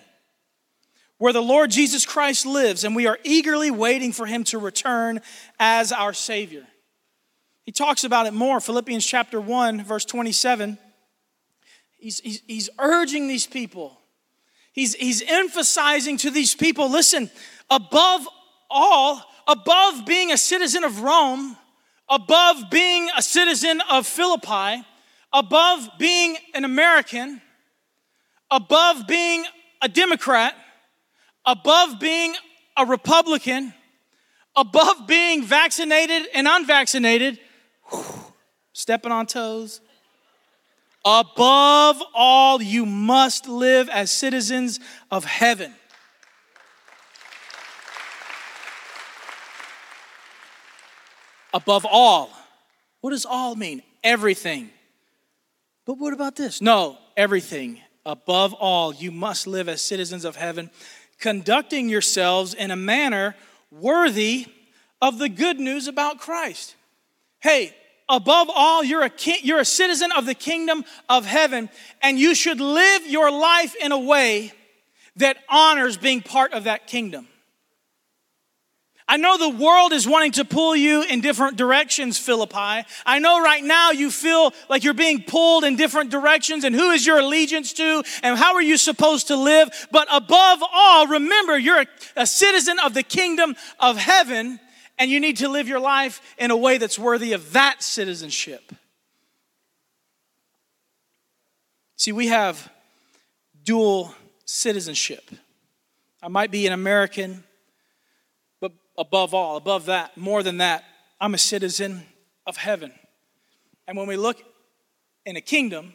where 1.19 1.33
the 1.33 1.43
Lord 1.43 1.71
Jesus 1.71 2.07
Christ 2.07 2.47
lives, 2.47 2.85
and 2.85 2.95
we 2.95 3.07
are 3.07 3.19
eagerly 3.25 3.71
waiting 3.71 4.13
for 4.13 4.25
him 4.25 4.45
to 4.45 4.59
return 4.59 5.21
as 5.59 5.91
our 5.93 6.13
Savior. 6.13 6.65
He 7.65 7.73
talks 7.73 8.05
about 8.05 8.27
it 8.27 8.33
more, 8.33 8.61
Philippians 8.61 9.05
chapter 9.05 9.41
1, 9.41 9.85
verse 9.85 10.05
27. 10.05 10.79
He's, 11.99 12.21
he's, 12.21 12.43
he's 12.47 12.71
urging 12.79 13.27
these 13.27 13.47
people, 13.47 13.98
he's, 14.79 14.95
he's 14.95 15.23
emphasizing 15.27 16.17
to 16.19 16.31
these 16.31 16.55
people 16.55 16.89
listen, 16.89 17.29
above 17.69 18.29
all, 18.71 19.21
above 19.49 20.07
being 20.07 20.31
a 20.31 20.39
citizen 20.39 20.85
of 20.85 21.01
Rome, 21.01 21.57
above 22.09 22.71
being 22.71 23.09
a 23.17 23.21
citizen 23.21 23.81
of 23.91 24.07
Philippi, 24.07 24.85
above 25.33 25.89
being 25.99 26.37
an 26.55 26.65
American, 26.65 27.43
above 28.53 29.09
being 29.09 29.45
a 29.83 29.89
Democrat, 29.89 30.55
above 31.45 31.99
being 31.99 32.35
a 32.77 32.87
Republican, 32.87 33.75
above 34.55 35.09
being 35.09 35.43
vaccinated 35.43 36.29
and 36.35 36.47
unvaccinated, 36.47 37.41
whew, 37.91 38.05
stepping 38.73 39.11
on 39.11 39.27
toes. 39.27 39.81
Above 41.05 42.03
all, 42.15 42.61
you 42.61 42.85
must 42.85 43.49
live 43.49 43.89
as 43.89 44.11
citizens 44.11 44.81
of 45.11 45.25
heaven. 45.25 45.75
Above 51.55 51.87
all. 51.87 52.31
What 53.01 53.11
does 53.11 53.25
all 53.25 53.55
mean? 53.55 53.83
Everything. 54.05 54.71
But 55.87 55.99
what 55.99 56.13
about 56.13 56.37
this? 56.37 56.61
No, 56.61 56.99
everything. 57.17 57.81
Above 58.05 58.53
all, 58.55 58.95
you 58.95 59.11
must 59.11 59.47
live 59.47 59.69
as 59.69 59.81
citizens 59.81 60.25
of 60.25 60.37
heaven 60.37 60.71
conducting 61.19 61.89
yourselves 61.89 62.55
in 62.55 62.71
a 62.71 62.77
manner 62.77 63.35
worthy 63.71 64.47
of 65.01 65.19
the 65.19 65.29
good 65.29 65.59
news 65.59 65.89
about 65.89 66.19
Christ. 66.19 66.75
Hey, 67.41 67.75
above 68.09 68.49
all, 68.55 68.83
you're 68.83 69.05
a, 69.05 69.11
you're 69.43 69.61
a 69.61 69.65
citizen 69.65 70.11
of 70.13 70.27
the 70.27 70.35
kingdom 70.35 70.85
of 71.09 71.27
heaven, 71.27 71.69
and 72.03 72.19
you 72.19 72.35
should 72.35 72.61
live 72.61 73.07
your 73.07 73.31
life 73.31 73.75
in 73.81 73.93
a 73.93 73.99
way 73.99 74.53
that 75.17 75.37
honors 75.49 75.97
being 75.97 76.23
part 76.23 76.53
of 76.53 76.65
that 76.65 76.87
kingdom. 76.87 77.27
I 79.11 79.17
know 79.17 79.39
the 79.39 79.49
world 79.49 79.93
is 79.93 80.07
wanting 80.07 80.33
to 80.33 80.45
pull 80.45 80.77
you 80.77 81.03
in 81.03 81.23
different 81.23 81.57
directions, 81.57 82.19
Philippi. 82.19 82.85
I 83.07 83.19
know 83.21 83.43
right 83.43 83.65
now 83.65 83.91
you 83.91 84.11
feel 84.11 84.53
like 84.69 84.85
you're 84.85 84.93
being 84.93 85.23
pulled 85.23 85.65
in 85.65 85.77
different 85.77 86.11
directions 86.11 86.65
and 86.65 86.75
who 86.75 86.91
is 86.91 87.07
your 87.07 87.19
allegiance 87.19 87.73
to 87.75 88.03
and 88.23 88.39
how 88.39 88.55
are 88.55 88.63
you 88.63 88.77
supposed 88.77 89.29
to 89.29 89.37
live. 89.37 89.71
But 89.91 90.09
above 90.13 90.63
all, 90.63 91.07
remember 91.07 91.59
you're 91.59 91.81
a, 91.81 91.87
a 92.17 92.27
citizen 92.27 92.79
of 92.81 92.93
the 92.93 93.03
kingdom 93.03 93.57
of 93.81 93.97
heaven 93.97 94.61
and 94.99 95.11
you 95.11 95.21
need 95.21 95.39
to 95.39 95.49
live 95.49 95.69
your 95.69 95.81
life 95.81 96.21
in 96.39 96.51
a 96.51 96.57
way 96.57 96.79
that's 96.79 96.99
worthy 96.99 97.33
of 97.33 97.53
that 97.53 97.83
citizenship. 97.83 98.73
See, 101.97 102.13
we 102.13 102.29
have 102.29 102.71
dual 103.65 104.15
citizenship. 104.45 105.31
I 106.23 106.29
might 106.29 106.51
be 106.51 106.67
an 106.67 106.73
American 106.73 107.45
but 108.61 108.73
above 108.97 109.35
all, 109.35 109.57
above 109.57 109.87
that, 109.87 110.17
more 110.17 110.43
than 110.43 110.59
that, 110.59 110.85
I'm 111.21 111.35
a 111.35 111.39
citizen 111.39 112.03
of 112.47 112.57
heaven. 112.57 112.93
And 113.87 113.97
when 113.97 114.07
we 114.07 114.17
look 114.17 114.43
in 115.25 115.37
a 115.37 115.41
kingdom, 115.41 115.95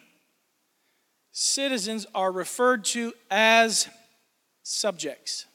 citizens 1.32 2.06
are 2.16 2.32
referred 2.32 2.86
to 2.86 3.14
as 3.30 3.88
subjects. 4.64 5.46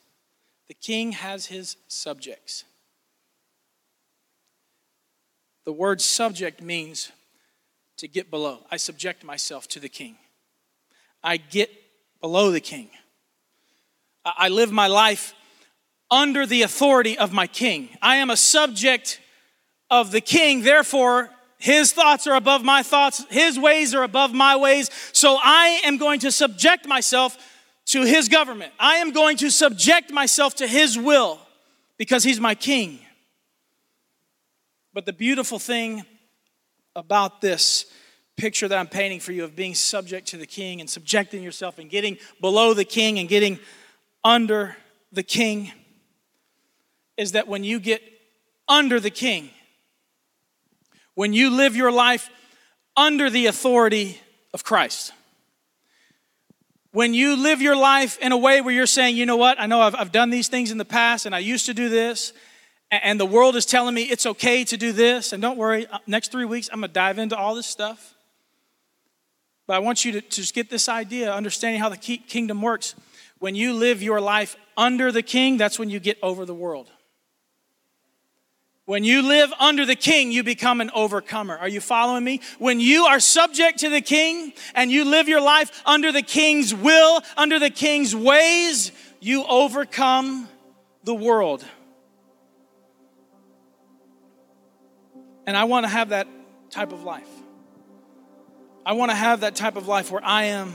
The 0.68 0.74
king 0.74 1.12
has 1.12 1.46
his 1.46 1.76
subjects. 1.88 2.64
The 5.68 5.72
word 5.74 6.00
subject 6.00 6.62
means 6.62 7.12
to 7.98 8.08
get 8.08 8.30
below. 8.30 8.60
I 8.70 8.78
subject 8.78 9.22
myself 9.22 9.68
to 9.68 9.78
the 9.78 9.90
king. 9.90 10.16
I 11.22 11.36
get 11.36 11.70
below 12.22 12.50
the 12.50 12.60
king. 12.62 12.88
I 14.24 14.48
live 14.48 14.72
my 14.72 14.86
life 14.86 15.34
under 16.10 16.46
the 16.46 16.62
authority 16.62 17.18
of 17.18 17.34
my 17.34 17.46
king. 17.46 17.90
I 18.00 18.16
am 18.16 18.30
a 18.30 18.36
subject 18.38 19.20
of 19.90 20.10
the 20.10 20.22
king, 20.22 20.62
therefore, 20.62 21.28
his 21.58 21.92
thoughts 21.92 22.26
are 22.26 22.36
above 22.36 22.64
my 22.64 22.82
thoughts, 22.82 23.26
his 23.28 23.58
ways 23.58 23.94
are 23.94 24.04
above 24.04 24.32
my 24.32 24.56
ways. 24.56 24.88
So 25.12 25.36
I 25.38 25.82
am 25.84 25.98
going 25.98 26.20
to 26.20 26.32
subject 26.32 26.88
myself 26.88 27.36
to 27.88 28.04
his 28.04 28.30
government. 28.30 28.72
I 28.80 28.96
am 28.96 29.10
going 29.10 29.36
to 29.36 29.50
subject 29.50 30.12
myself 30.12 30.54
to 30.54 30.66
his 30.66 30.96
will 30.96 31.38
because 31.98 32.24
he's 32.24 32.40
my 32.40 32.54
king. 32.54 33.00
But 34.98 35.06
the 35.06 35.12
beautiful 35.12 35.60
thing 35.60 36.04
about 36.96 37.40
this 37.40 37.86
picture 38.36 38.66
that 38.66 38.76
I'm 38.76 38.88
painting 38.88 39.20
for 39.20 39.30
you 39.30 39.44
of 39.44 39.54
being 39.54 39.76
subject 39.76 40.26
to 40.30 40.36
the 40.36 40.44
king 40.44 40.80
and 40.80 40.90
subjecting 40.90 41.40
yourself 41.40 41.78
and 41.78 41.88
getting 41.88 42.18
below 42.40 42.74
the 42.74 42.84
king 42.84 43.20
and 43.20 43.28
getting 43.28 43.60
under 44.24 44.76
the 45.12 45.22
king 45.22 45.70
is 47.16 47.30
that 47.30 47.46
when 47.46 47.62
you 47.62 47.78
get 47.78 48.02
under 48.68 48.98
the 48.98 49.08
king, 49.08 49.50
when 51.14 51.32
you 51.32 51.50
live 51.50 51.76
your 51.76 51.92
life 51.92 52.28
under 52.96 53.30
the 53.30 53.46
authority 53.46 54.20
of 54.52 54.64
Christ, 54.64 55.12
when 56.90 57.14
you 57.14 57.36
live 57.36 57.62
your 57.62 57.76
life 57.76 58.18
in 58.18 58.32
a 58.32 58.36
way 58.36 58.60
where 58.60 58.74
you're 58.74 58.84
saying, 58.84 59.16
you 59.16 59.26
know 59.26 59.36
what, 59.36 59.60
I 59.60 59.66
know 59.66 59.80
I've, 59.80 59.94
I've 59.94 60.10
done 60.10 60.30
these 60.30 60.48
things 60.48 60.72
in 60.72 60.78
the 60.78 60.84
past 60.84 61.24
and 61.24 61.36
I 61.36 61.38
used 61.38 61.66
to 61.66 61.72
do 61.72 61.88
this, 61.88 62.32
and 62.90 63.20
the 63.20 63.26
world 63.26 63.56
is 63.56 63.66
telling 63.66 63.94
me 63.94 64.02
it's 64.02 64.26
okay 64.26 64.64
to 64.64 64.76
do 64.76 64.92
this, 64.92 65.32
and 65.32 65.42
don't 65.42 65.58
worry, 65.58 65.86
uh, 65.86 65.98
next 66.06 66.32
three 66.32 66.44
weeks 66.44 66.68
I'm 66.72 66.80
gonna 66.80 66.92
dive 66.92 67.18
into 67.18 67.36
all 67.36 67.54
this 67.54 67.66
stuff. 67.66 68.14
But 69.66 69.76
I 69.76 69.78
want 69.80 70.04
you 70.04 70.12
to, 70.12 70.20
to 70.20 70.40
just 70.40 70.54
get 70.54 70.70
this 70.70 70.88
idea, 70.88 71.32
understanding 71.32 71.80
how 71.80 71.90
the 71.90 71.96
kingdom 71.96 72.62
works. 72.62 72.94
When 73.38 73.54
you 73.54 73.74
live 73.74 74.02
your 74.02 74.20
life 74.20 74.56
under 74.76 75.12
the 75.12 75.22
king, 75.22 75.58
that's 75.58 75.78
when 75.78 75.90
you 75.90 76.00
get 76.00 76.18
over 76.22 76.46
the 76.46 76.54
world. 76.54 76.90
When 78.86 79.04
you 79.04 79.20
live 79.20 79.52
under 79.60 79.84
the 79.84 79.94
king, 79.94 80.32
you 80.32 80.42
become 80.42 80.80
an 80.80 80.90
overcomer. 80.94 81.58
Are 81.58 81.68
you 81.68 81.82
following 81.82 82.24
me? 82.24 82.40
When 82.58 82.80
you 82.80 83.04
are 83.04 83.20
subject 83.20 83.80
to 83.80 83.90
the 83.90 84.00
king 84.00 84.54
and 84.74 84.90
you 84.90 85.04
live 85.04 85.28
your 85.28 85.42
life 85.42 85.82
under 85.84 86.10
the 86.10 86.22
king's 86.22 86.74
will, 86.74 87.20
under 87.36 87.58
the 87.58 87.68
king's 87.68 88.16
ways, 88.16 88.90
you 89.20 89.44
overcome 89.44 90.48
the 91.04 91.14
world. 91.14 91.66
And 95.48 95.56
I 95.56 95.64
want 95.64 95.84
to 95.84 95.88
have 95.88 96.10
that 96.10 96.28
type 96.68 96.92
of 96.92 97.04
life. 97.04 97.26
I 98.84 98.92
want 98.92 99.10
to 99.10 99.14
have 99.14 99.40
that 99.40 99.56
type 99.56 99.76
of 99.76 99.88
life 99.88 100.10
where 100.10 100.22
I 100.22 100.44
am 100.44 100.74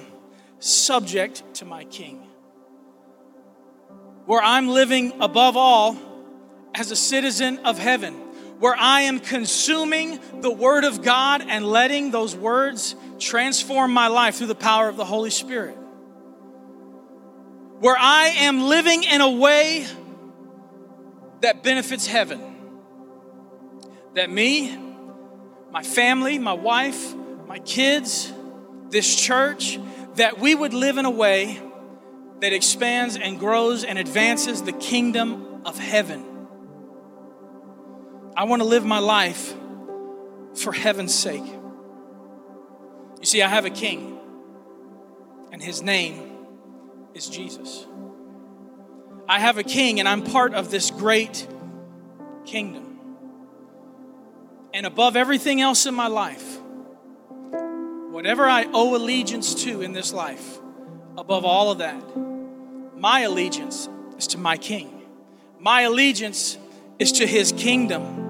subject 0.57 1.43
to 1.57 1.65
my 1.65 1.85
king, 1.85 2.27
where 4.25 4.41
I'm 4.41 4.69
living 4.69 5.21
above 5.21 5.55
all 5.57 5.95
as 6.73 6.89
a 6.89 6.95
citizen 6.95 7.59
of 7.59 7.77
heaven, 7.77 8.15
where 8.57 8.75
I 8.75 9.01
am 9.01 9.19
consuming 9.19 10.19
the 10.41 10.49
Word 10.49 10.85
of 10.85 11.03
God 11.03 11.45
and 11.47 11.67
letting 11.67 12.09
those 12.09 12.35
words 12.35 12.95
transform 13.19 13.93
my 13.93 14.07
life 14.07 14.37
through 14.37 14.47
the 14.47 14.55
power 14.55 14.89
of 14.89 14.97
the 14.97 15.05
Holy 15.05 15.29
Spirit. 15.29 15.77
Where 17.79 17.97
I 17.99 18.29
am 18.37 18.63
living 18.63 19.03
in 19.03 19.21
a 19.21 19.29
way 19.29 19.85
that 21.41 21.61
benefits 21.61 22.07
heaven. 22.07 22.52
That 24.15 24.29
me, 24.29 24.77
my 25.71 25.83
family, 25.83 26.37
my 26.39 26.53
wife, 26.53 27.15
my 27.47 27.59
kids, 27.59 28.31
this 28.89 29.15
church, 29.15 29.79
that 30.15 30.39
we 30.39 30.53
would 30.53 30.73
live 30.73 30.97
in 30.97 31.05
a 31.05 31.11
way 31.11 31.61
that 32.39 32.53
expands 32.53 33.17
and 33.17 33.39
grows 33.39 33.83
and 33.83 33.97
advances 33.97 34.61
the 34.61 34.73
kingdom 34.73 35.61
of 35.65 35.79
heaven. 35.79 36.23
I 38.35 38.43
want 38.45 38.61
to 38.61 38.67
live 38.67 38.85
my 38.85 38.99
life 38.99 39.53
for 40.55 40.73
heaven's 40.73 41.15
sake. 41.15 41.45
You 41.45 43.25
see, 43.25 43.41
I 43.41 43.47
have 43.47 43.65
a 43.65 43.69
king, 43.69 44.19
and 45.51 45.61
his 45.61 45.81
name 45.81 46.31
is 47.13 47.29
Jesus. 47.29 47.85
I 49.27 49.39
have 49.39 49.57
a 49.57 49.63
king, 49.63 49.99
and 49.99 50.09
I'm 50.09 50.23
part 50.23 50.53
of 50.53 50.69
this 50.69 50.91
great 50.91 51.47
kingdom. 52.45 52.92
And 54.73 54.85
above 54.85 55.15
everything 55.15 55.61
else 55.61 55.85
in 55.85 55.93
my 55.93 56.07
life, 56.07 56.59
whatever 58.09 58.45
I 58.45 58.65
owe 58.73 58.95
allegiance 58.95 59.63
to 59.65 59.81
in 59.81 59.93
this 59.93 60.11
life, 60.11 60.59
above 61.17 61.45
all 61.45 61.71
of 61.71 61.77
that, 61.77 62.03
my 62.97 63.21
allegiance 63.21 63.87
is 64.17 64.27
to 64.27 64.37
my 64.37 64.57
king. 64.57 65.03
My 65.59 65.81
allegiance 65.81 66.57
is 66.99 67.13
to 67.13 67.27
his 67.27 67.51
kingdom. 67.51 68.21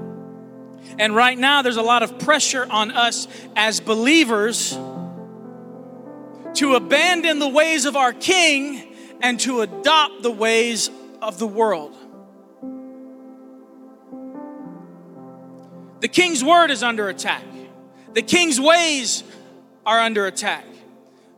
And 1.00 1.16
right 1.16 1.38
now, 1.38 1.62
there's 1.62 1.78
a 1.78 1.82
lot 1.82 2.04
of 2.04 2.20
pressure 2.20 2.68
on 2.70 2.92
us 2.92 3.28
as 3.56 3.80
believers 3.80 4.78
to 6.56 6.76
abandon 6.76 7.40
the 7.40 7.48
ways 7.48 7.86
of 7.86 7.96
our 7.96 8.14
king 8.14 8.96
and 9.22 9.40
to 9.40 9.62
adopt 9.62 10.22
the 10.22 10.32
ways 10.32 10.92
of 11.22 11.40
the 11.40 11.48
world. 11.48 11.96
The 16.04 16.10
king's 16.10 16.44
word 16.44 16.70
is 16.70 16.84
under 16.84 17.08
attack, 17.08 17.46
the 18.12 18.22
king's 18.22 18.60
ways 18.60 19.24
are 19.86 20.02
under 20.02 20.26
attack. 20.26 20.66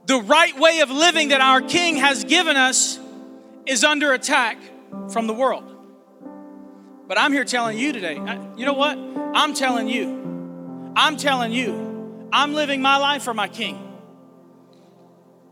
The 0.08 0.18
right 0.18 0.58
way 0.60 0.80
of 0.80 0.90
living 0.90 1.30
that 1.30 1.40
our 1.40 1.62
king 1.62 1.98
has 1.98 2.24
given 2.24 2.58
us 2.58 3.00
is 3.68 3.84
under 3.84 4.12
attack 4.14 4.58
from 5.12 5.28
the 5.28 5.36
world. 5.36 5.64
But 7.08 7.20
I'm 7.20 7.32
here 7.32 7.46
telling 7.46 7.78
you 7.78 7.94
today, 7.94 8.16
you 8.58 8.66
know 8.66 8.74
what? 8.74 8.98
I'm 8.98 9.54
telling 9.54 9.88
you, 9.88 10.92
I'm 10.96 11.18
telling 11.18 11.52
you, 11.52 12.28
I'm 12.34 12.56
living 12.56 12.82
my 12.82 12.98
life 12.98 13.22
for 13.22 13.36
my 13.36 13.48
king. 13.48 13.85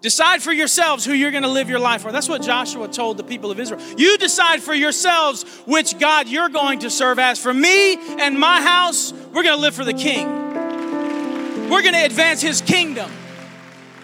Decide 0.04 0.44
for 0.44 0.52
yourselves 0.52 1.06
who 1.06 1.14
you're 1.14 1.32
going 1.32 1.44
to 1.44 1.50
live 1.50 1.70
your 1.70 1.80
life 1.80 2.02
for. 2.02 2.12
That's 2.12 2.28
what 2.28 2.42
Joshua 2.42 2.90
told 2.90 3.16
the 3.16 3.24
people 3.24 3.52
of 3.52 3.60
Israel. 3.60 3.82
You 3.98 4.18
decide 4.18 4.62
for 4.62 4.74
yourselves 4.74 5.44
which 5.66 5.98
God 5.98 6.28
you're 6.28 6.50
going 6.50 6.80
to 6.80 6.90
serve 6.90 7.20
as. 7.20 7.42
For 7.42 7.54
me 7.54 7.96
and 8.20 8.38
my 8.38 8.62
house, 8.62 9.14
we're 9.14 9.44
going 9.44 9.56
to 9.56 9.62
live 9.62 9.74
for 9.74 9.86
the 9.86 9.94
king. 9.94 10.28
We're 11.70 11.82
going 11.82 11.94
to 11.94 12.04
advance 12.04 12.42
his 12.42 12.60
kingdom. 12.60 13.10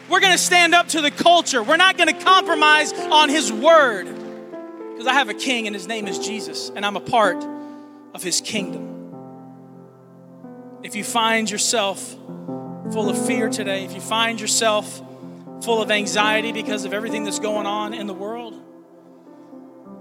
We're 0.08 0.22
going 0.22 0.32
to 0.32 0.38
stand 0.38 0.74
up 0.74 0.88
to 0.90 1.02
the 1.02 1.12
culture. 1.12 1.62
We're 1.62 1.76
not 1.76 1.98
going 1.98 2.08
to 2.08 2.24
compromise 2.24 2.94
on 2.94 3.28
his 3.28 3.52
word. 3.52 4.06
Because 4.06 5.06
I 5.06 5.16
have 5.16 5.28
a 5.28 5.34
king 5.34 5.68
and 5.68 5.76
his 5.76 5.86
name 5.86 6.08
is 6.08 6.18
Jesus, 6.18 6.72
and 6.74 6.86
I'm 6.86 6.96
a 6.96 7.02
part 7.02 7.46
of 8.14 8.24
his 8.24 8.40
kingdom. 8.40 8.86
If 10.82 10.96
you 10.96 11.04
find 11.04 11.52
yourself 11.52 12.00
full 12.94 13.10
of 13.10 13.28
fear 13.28 13.50
today, 13.50 13.84
if 13.84 13.94
you 13.94 14.00
find 14.00 14.40
yourself 14.40 15.02
full 15.62 15.82
of 15.82 15.92
anxiety 15.92 16.52
because 16.52 16.86
of 16.86 16.94
everything 16.94 17.24
that's 17.24 17.40
going 17.40 17.66
on 17.66 17.94
in 17.94 18.08
the 18.08 18.14
world. 18.14 18.60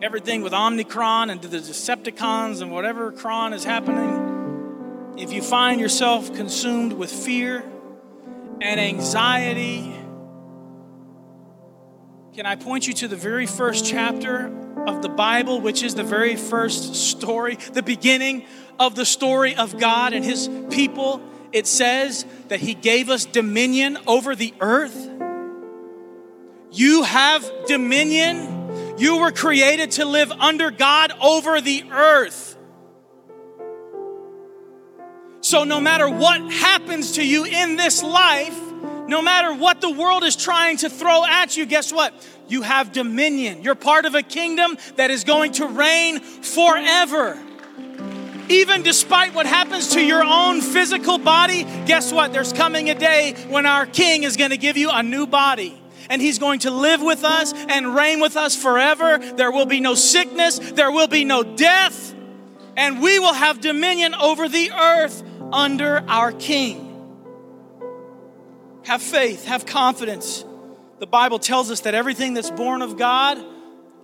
Everything 0.00 0.42
with 0.42 0.52
Omicron 0.52 1.30
and 1.30 1.42
the 1.42 1.58
Decepticons 1.58 2.62
and 2.62 2.70
whatever 2.70 3.10
cron 3.10 3.52
is 3.52 3.64
happening. 3.64 5.14
If 5.18 5.32
you 5.32 5.42
find 5.42 5.80
yourself 5.80 6.32
consumed 6.34 6.92
with 6.92 7.10
fear 7.10 7.64
and 8.60 8.78
anxiety, 8.78 9.92
can 12.34 12.46
I 12.46 12.54
point 12.54 12.86
you 12.86 12.92
to 12.94 13.08
the 13.08 13.16
very 13.16 13.46
first 13.46 13.84
chapter 13.84 14.46
of 14.86 15.02
the 15.02 15.08
Bible, 15.08 15.60
which 15.60 15.82
is 15.82 15.96
the 15.96 16.04
very 16.04 16.36
first 16.36 16.94
story, 16.94 17.56
the 17.72 17.82
beginning 17.82 18.44
of 18.78 18.94
the 18.94 19.04
story 19.04 19.56
of 19.56 19.76
God 19.76 20.12
and 20.12 20.24
His 20.24 20.48
people? 20.70 21.20
It 21.50 21.66
says 21.66 22.24
that 22.46 22.60
He 22.60 22.74
gave 22.74 23.10
us 23.10 23.24
dominion 23.24 23.98
over 24.06 24.36
the 24.36 24.54
earth. 24.60 25.17
You 26.70 27.02
have 27.02 27.50
dominion. 27.66 28.96
You 28.98 29.18
were 29.18 29.32
created 29.32 29.92
to 29.92 30.04
live 30.04 30.30
under 30.32 30.70
God 30.70 31.12
over 31.22 31.60
the 31.60 31.84
earth. 31.90 32.56
So, 35.40 35.64
no 35.64 35.80
matter 35.80 36.08
what 36.10 36.40
happens 36.52 37.12
to 37.12 37.26
you 37.26 37.44
in 37.44 37.76
this 37.76 38.02
life, 38.02 38.58
no 39.06 39.22
matter 39.22 39.54
what 39.54 39.80
the 39.80 39.90
world 39.90 40.24
is 40.24 40.36
trying 40.36 40.76
to 40.78 40.90
throw 40.90 41.24
at 41.24 41.56
you, 41.56 41.64
guess 41.64 41.92
what? 41.92 42.12
You 42.48 42.62
have 42.62 42.92
dominion. 42.92 43.62
You're 43.62 43.74
part 43.74 44.04
of 44.04 44.14
a 44.14 44.22
kingdom 44.22 44.76
that 44.96 45.10
is 45.10 45.24
going 45.24 45.52
to 45.52 45.66
reign 45.66 46.20
forever. 46.20 47.38
Even 48.50 48.82
despite 48.82 49.34
what 49.34 49.46
happens 49.46 49.88
to 49.88 50.00
your 50.02 50.22
own 50.22 50.60
physical 50.60 51.18
body, 51.18 51.64
guess 51.86 52.12
what? 52.12 52.32
There's 52.32 52.52
coming 52.52 52.90
a 52.90 52.94
day 52.94 53.34
when 53.48 53.64
our 53.64 53.86
King 53.86 54.24
is 54.24 54.36
going 54.36 54.50
to 54.50 54.56
give 54.56 54.76
you 54.76 54.90
a 54.90 55.02
new 55.02 55.26
body 55.26 55.80
and 56.08 56.20
He's 56.22 56.38
going 56.38 56.60
to 56.60 56.70
live 56.70 57.02
with 57.02 57.24
us 57.24 57.52
and 57.52 57.94
reign 57.94 58.20
with 58.20 58.36
us 58.36 58.56
forever. 58.56 59.18
There 59.18 59.50
will 59.50 59.66
be 59.66 59.80
no 59.80 59.94
sickness, 59.94 60.58
there 60.58 60.90
will 60.90 61.08
be 61.08 61.24
no 61.24 61.42
death, 61.42 62.14
and 62.76 63.00
we 63.02 63.18
will 63.18 63.34
have 63.34 63.60
dominion 63.60 64.14
over 64.14 64.48
the 64.48 64.70
earth 64.72 65.22
under 65.52 66.04
our 66.08 66.32
King. 66.32 66.84
Have 68.84 69.02
faith, 69.02 69.44
have 69.44 69.66
confidence. 69.66 70.44
The 70.98 71.06
Bible 71.06 71.38
tells 71.38 71.70
us 71.70 71.80
that 71.80 71.94
everything 71.94 72.34
that's 72.34 72.50
born 72.50 72.82
of 72.82 72.96
God 72.96 73.38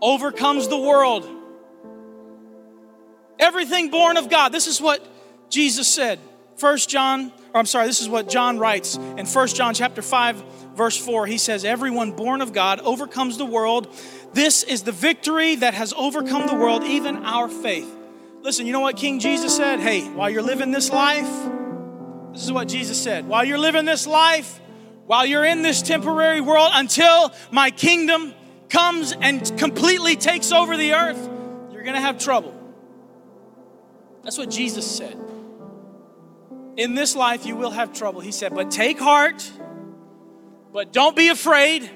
overcomes 0.00 0.68
the 0.68 0.78
world. 0.78 1.28
Everything 3.38 3.90
born 3.90 4.16
of 4.16 4.28
God. 4.28 4.52
This 4.52 4.66
is 4.66 4.80
what 4.80 5.04
Jesus 5.50 5.88
said. 5.88 6.18
First 6.56 6.88
John, 6.88 7.32
or 7.54 7.60
I'm 7.60 7.66
sorry, 7.66 7.86
this 7.86 8.00
is 8.00 8.08
what 8.08 8.28
John 8.28 8.58
writes 8.58 8.96
in 8.96 9.26
First 9.26 9.56
John 9.56 9.74
chapter 9.74 10.02
5 10.02 10.42
verse 10.74 10.96
4, 10.96 11.26
he 11.26 11.38
says, 11.38 11.64
Everyone 11.64 12.12
born 12.12 12.40
of 12.40 12.52
God 12.52 12.80
overcomes 12.80 13.38
the 13.38 13.46
world. 13.46 13.88
This 14.32 14.62
is 14.62 14.82
the 14.82 14.92
victory 14.92 15.54
that 15.56 15.74
has 15.74 15.92
overcome 15.96 16.46
the 16.46 16.54
world, 16.54 16.84
even 16.84 17.24
our 17.24 17.48
faith. 17.48 17.88
Listen, 18.42 18.66
you 18.66 18.72
know 18.72 18.80
what 18.80 18.96
King 18.96 19.20
Jesus 19.20 19.56
said? 19.56 19.80
Hey, 19.80 20.02
while 20.02 20.28
you're 20.28 20.42
living 20.42 20.70
this 20.70 20.90
life, 20.90 21.30
this 22.32 22.44
is 22.44 22.52
what 22.52 22.68
Jesus 22.68 23.00
said. 23.00 23.26
While 23.26 23.44
you're 23.44 23.58
living 23.58 23.84
this 23.84 24.06
life, 24.06 24.60
while 25.06 25.24
you're 25.24 25.44
in 25.44 25.62
this 25.62 25.80
temporary 25.80 26.40
world, 26.40 26.70
until 26.72 27.32
my 27.50 27.70
kingdom 27.70 28.34
comes 28.68 29.12
and 29.12 29.56
completely 29.58 30.16
takes 30.16 30.50
over 30.50 30.76
the 30.76 30.94
earth, 30.94 31.28
you're 31.72 31.84
going 31.84 31.94
to 31.94 32.00
have 32.00 32.18
trouble. 32.18 32.52
That's 34.24 34.38
what 34.38 34.50
Jesus 34.50 34.84
said. 34.84 35.16
In 36.76 36.94
this 36.94 37.14
life, 37.14 37.46
you 37.46 37.56
will 37.56 37.70
have 37.70 37.92
trouble. 37.92 38.20
He 38.20 38.32
said, 38.32 38.54
but 38.54 38.70
take 38.70 38.98
heart. 38.98 39.50
But 40.72 40.92
don't 40.92 41.14
be 41.14 41.28
afraid. 41.28 41.88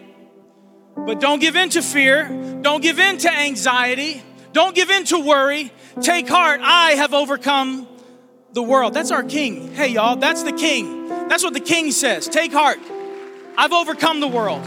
But 0.96 1.20
don't 1.20 1.40
give 1.40 1.56
in 1.56 1.70
to 1.70 1.82
fear. 1.82 2.28
Don't 2.62 2.80
give 2.80 2.98
in 2.98 3.18
to 3.18 3.30
anxiety. 3.30 4.22
Don't 4.52 4.74
give 4.74 4.90
in 4.90 5.04
to 5.06 5.18
worry. 5.18 5.72
Take 6.00 6.28
heart. 6.28 6.60
I 6.62 6.92
have 6.92 7.12
overcome 7.12 7.88
the 8.52 8.62
world. 8.62 8.94
That's 8.94 9.10
our 9.10 9.24
king. 9.24 9.74
Hey, 9.74 9.88
y'all, 9.88 10.16
that's 10.16 10.44
the 10.44 10.52
king. 10.52 11.08
That's 11.28 11.42
what 11.42 11.54
the 11.54 11.60
king 11.60 11.90
says. 11.90 12.28
Take 12.28 12.52
heart. 12.52 12.78
I've 13.56 13.72
overcome 13.72 14.20
the 14.20 14.28
world. 14.28 14.62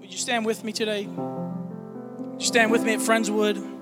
Would 0.00 0.10
you 0.10 0.18
stand 0.18 0.46
with 0.46 0.64
me 0.64 0.72
today? 0.72 1.06
Would 1.06 2.40
you 2.40 2.46
stand 2.46 2.72
with 2.72 2.84
me 2.84 2.94
at 2.94 3.00
Friendswood? 3.00 3.77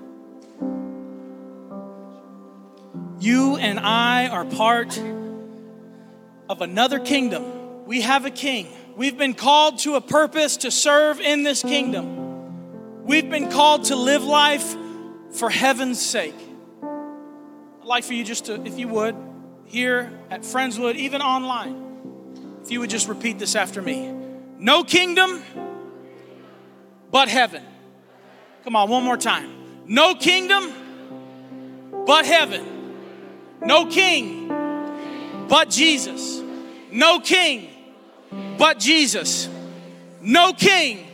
You 3.27 3.57
and 3.57 3.81
I 3.81 4.29
are 4.29 4.45
part 4.45 4.97
of 6.49 6.61
another 6.61 7.01
kingdom. 7.01 7.85
We 7.85 8.03
have 8.03 8.25
a 8.25 8.31
king. 8.31 8.69
We've 8.95 9.19
been 9.19 9.35
called 9.35 9.81
to 9.81 9.97
a 9.97 10.01
purpose 10.01 10.59
to 10.59 10.71
serve 10.71 11.19
in 11.19 11.43
this 11.43 11.61
kingdom. 11.61 13.05
We've 13.05 13.29
been 13.29 13.51
called 13.51 13.87
to 13.87 13.97
live 13.97 14.23
life 14.23 14.77
for 15.33 15.51
heaven's 15.51 16.01
sake. 16.01 16.37
I'd 16.85 17.85
like 17.85 18.05
for 18.05 18.15
you 18.15 18.23
just 18.23 18.45
to, 18.45 18.65
if 18.65 18.79
you 18.79 18.87
would, 18.87 19.17
here 19.65 20.17
at 20.31 20.43
Friendswood, 20.43 20.95
even 20.95 21.21
online, 21.21 22.61
if 22.63 22.71
you 22.71 22.79
would 22.79 22.91
just 22.91 23.09
repeat 23.09 23.41
this 23.41 23.57
after 23.57 23.83
me 23.83 24.15
No 24.57 24.85
kingdom 24.85 25.43
but 27.11 27.29
heaven. 27.29 27.65
Come 28.63 28.77
on, 28.77 28.89
one 28.89 29.03
more 29.03 29.17
time. 29.17 29.51
No 29.89 30.15
kingdom 30.15 32.05
but 32.07 32.25
heaven. 32.25 32.76
No 33.65 33.87
king 33.87 34.49
but 35.49 35.71
Jesus. 35.71 36.43
No 36.91 37.21
king 37.21 37.69
but 38.59 38.79
Jesus. 38.79 39.49
No 40.21 40.53
king 40.53 41.07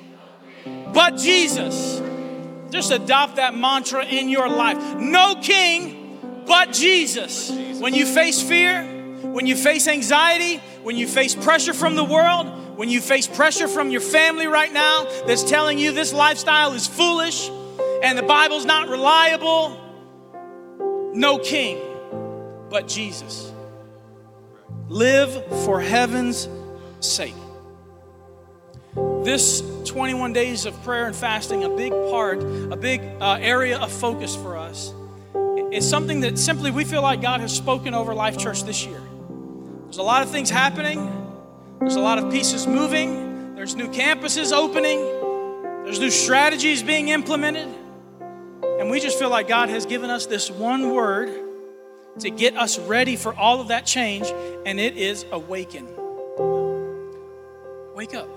but 0.93 1.17
Jesus. 1.17 2.01
Just 2.71 2.91
adopt 2.91 3.37
that 3.37 3.55
mantra 3.55 4.05
in 4.05 4.29
your 4.29 4.49
life. 4.49 4.97
No 4.97 5.37
king 5.41 6.45
but 6.47 6.73
Jesus. 6.73 7.51
When 7.81 7.95
you 7.95 8.07
face 8.07 8.43
fear, 8.43 8.83
when 9.23 9.47
you 9.47 9.57
face 9.57 9.89
anxiety, 9.89 10.59
when 10.83 10.97
you 10.97 11.07
face 11.07 11.35
pressure 11.35 11.75
from 11.75 11.97
the 11.97 12.05
world, 12.05 12.79
when 12.79 12.89
you 12.89 13.01
face 13.01 13.27
pressure 13.27 13.69
from 13.69 13.91
your 13.91 14.01
family 14.01 14.47
right 14.47 14.73
now 14.73 15.05
that's 15.27 15.43
telling 15.43 15.79
you 15.79 15.93
this 15.93 16.13
lifestyle 16.13 16.73
is 16.73 16.87
foolish 16.87 17.51
and 18.03 18.17
the 18.17 18.23
Bible's 18.23 18.65
not 18.65 18.89
reliable, 18.89 19.79
no 21.15 21.39
king 21.39 21.92
but 22.73 22.89
Jesus. 22.89 23.53
Live 24.89 25.47
for 25.67 25.81
heaven's 25.81 26.49
sake. 27.01 27.35
This 29.23 29.63
21 29.85 30.33
days 30.33 30.65
of 30.65 30.83
prayer 30.83 31.07
and 31.07 31.15
fasting, 31.15 31.65
a 31.65 31.69
big 31.69 31.93
part, 31.93 32.43
a 32.43 32.77
big 32.77 33.03
uh, 33.21 33.39
area 33.41 33.79
of 33.79 33.93
focus 33.93 34.35
for 34.35 34.57
us, 34.57 34.93
is 35.71 35.89
something 35.89 36.21
that 36.21 36.39
simply 36.39 36.71
we 36.71 36.85
feel 36.85 37.03
like 37.03 37.21
God 37.21 37.41
has 37.41 37.55
spoken 37.55 37.95
over 37.95 38.15
Life 38.15 38.39
Church 38.39 38.65
this 38.65 38.85
year. 38.87 39.01
There's 39.85 39.99
a 39.99 40.03
lot 40.03 40.23
of 40.23 40.31
things 40.31 40.49
happening, 40.49 41.29
there's 41.79 41.97
a 41.97 42.01
lot 42.01 42.19
of 42.19 42.33
pieces 42.33 42.67
moving, 42.67 43.55
there's 43.55 43.77
new 43.77 43.89
campuses 43.89 44.51
opening, 44.51 44.99
there's 45.85 46.01
new 46.01 46.11
strategies 46.11 46.83
being 46.83 47.09
implemented. 47.09 47.69
And 48.63 48.91
we 48.91 48.99
just 48.99 49.19
feel 49.19 49.31
like 49.31 49.47
God 49.47 49.69
has 49.69 49.85
given 49.85 50.09
us 50.11 50.27
this 50.27 50.51
one 50.51 50.91
word 50.91 51.42
to 52.21 52.31
get 52.31 52.57
us 52.57 52.79
ready 52.79 53.17
for 53.17 53.35
all 53.35 53.61
of 53.61 53.69
that 53.69 53.87
change, 53.87 54.27
and 54.67 54.79
it 54.79 54.97
is 54.97 55.25
awaken. 55.33 55.87
Wake 57.95 58.15
up. 58.15 58.29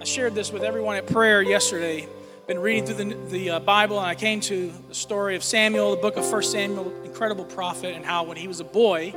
I 0.00 0.04
shared 0.04 0.34
this 0.34 0.52
with 0.52 0.62
everyone 0.62 0.96
at 0.96 1.06
prayer 1.06 1.40
yesterday. 1.40 2.08
Been 2.46 2.58
reading 2.58 2.84
through 2.84 2.96
the, 2.96 3.14
the 3.30 3.50
uh, 3.50 3.60
Bible, 3.60 3.98
and 3.98 4.06
I 4.06 4.14
came 4.14 4.40
to 4.40 4.70
the 4.88 4.94
story 4.94 5.34
of 5.34 5.42
Samuel, 5.42 5.96
the 5.96 6.02
book 6.02 6.18
of 6.18 6.28
First 6.28 6.52
Samuel, 6.52 6.92
incredible 7.04 7.44
prophet, 7.46 7.94
and 7.94 8.04
how 8.04 8.24
when 8.24 8.36
he 8.36 8.46
was 8.46 8.60
a 8.60 8.64
boy, 8.64 9.12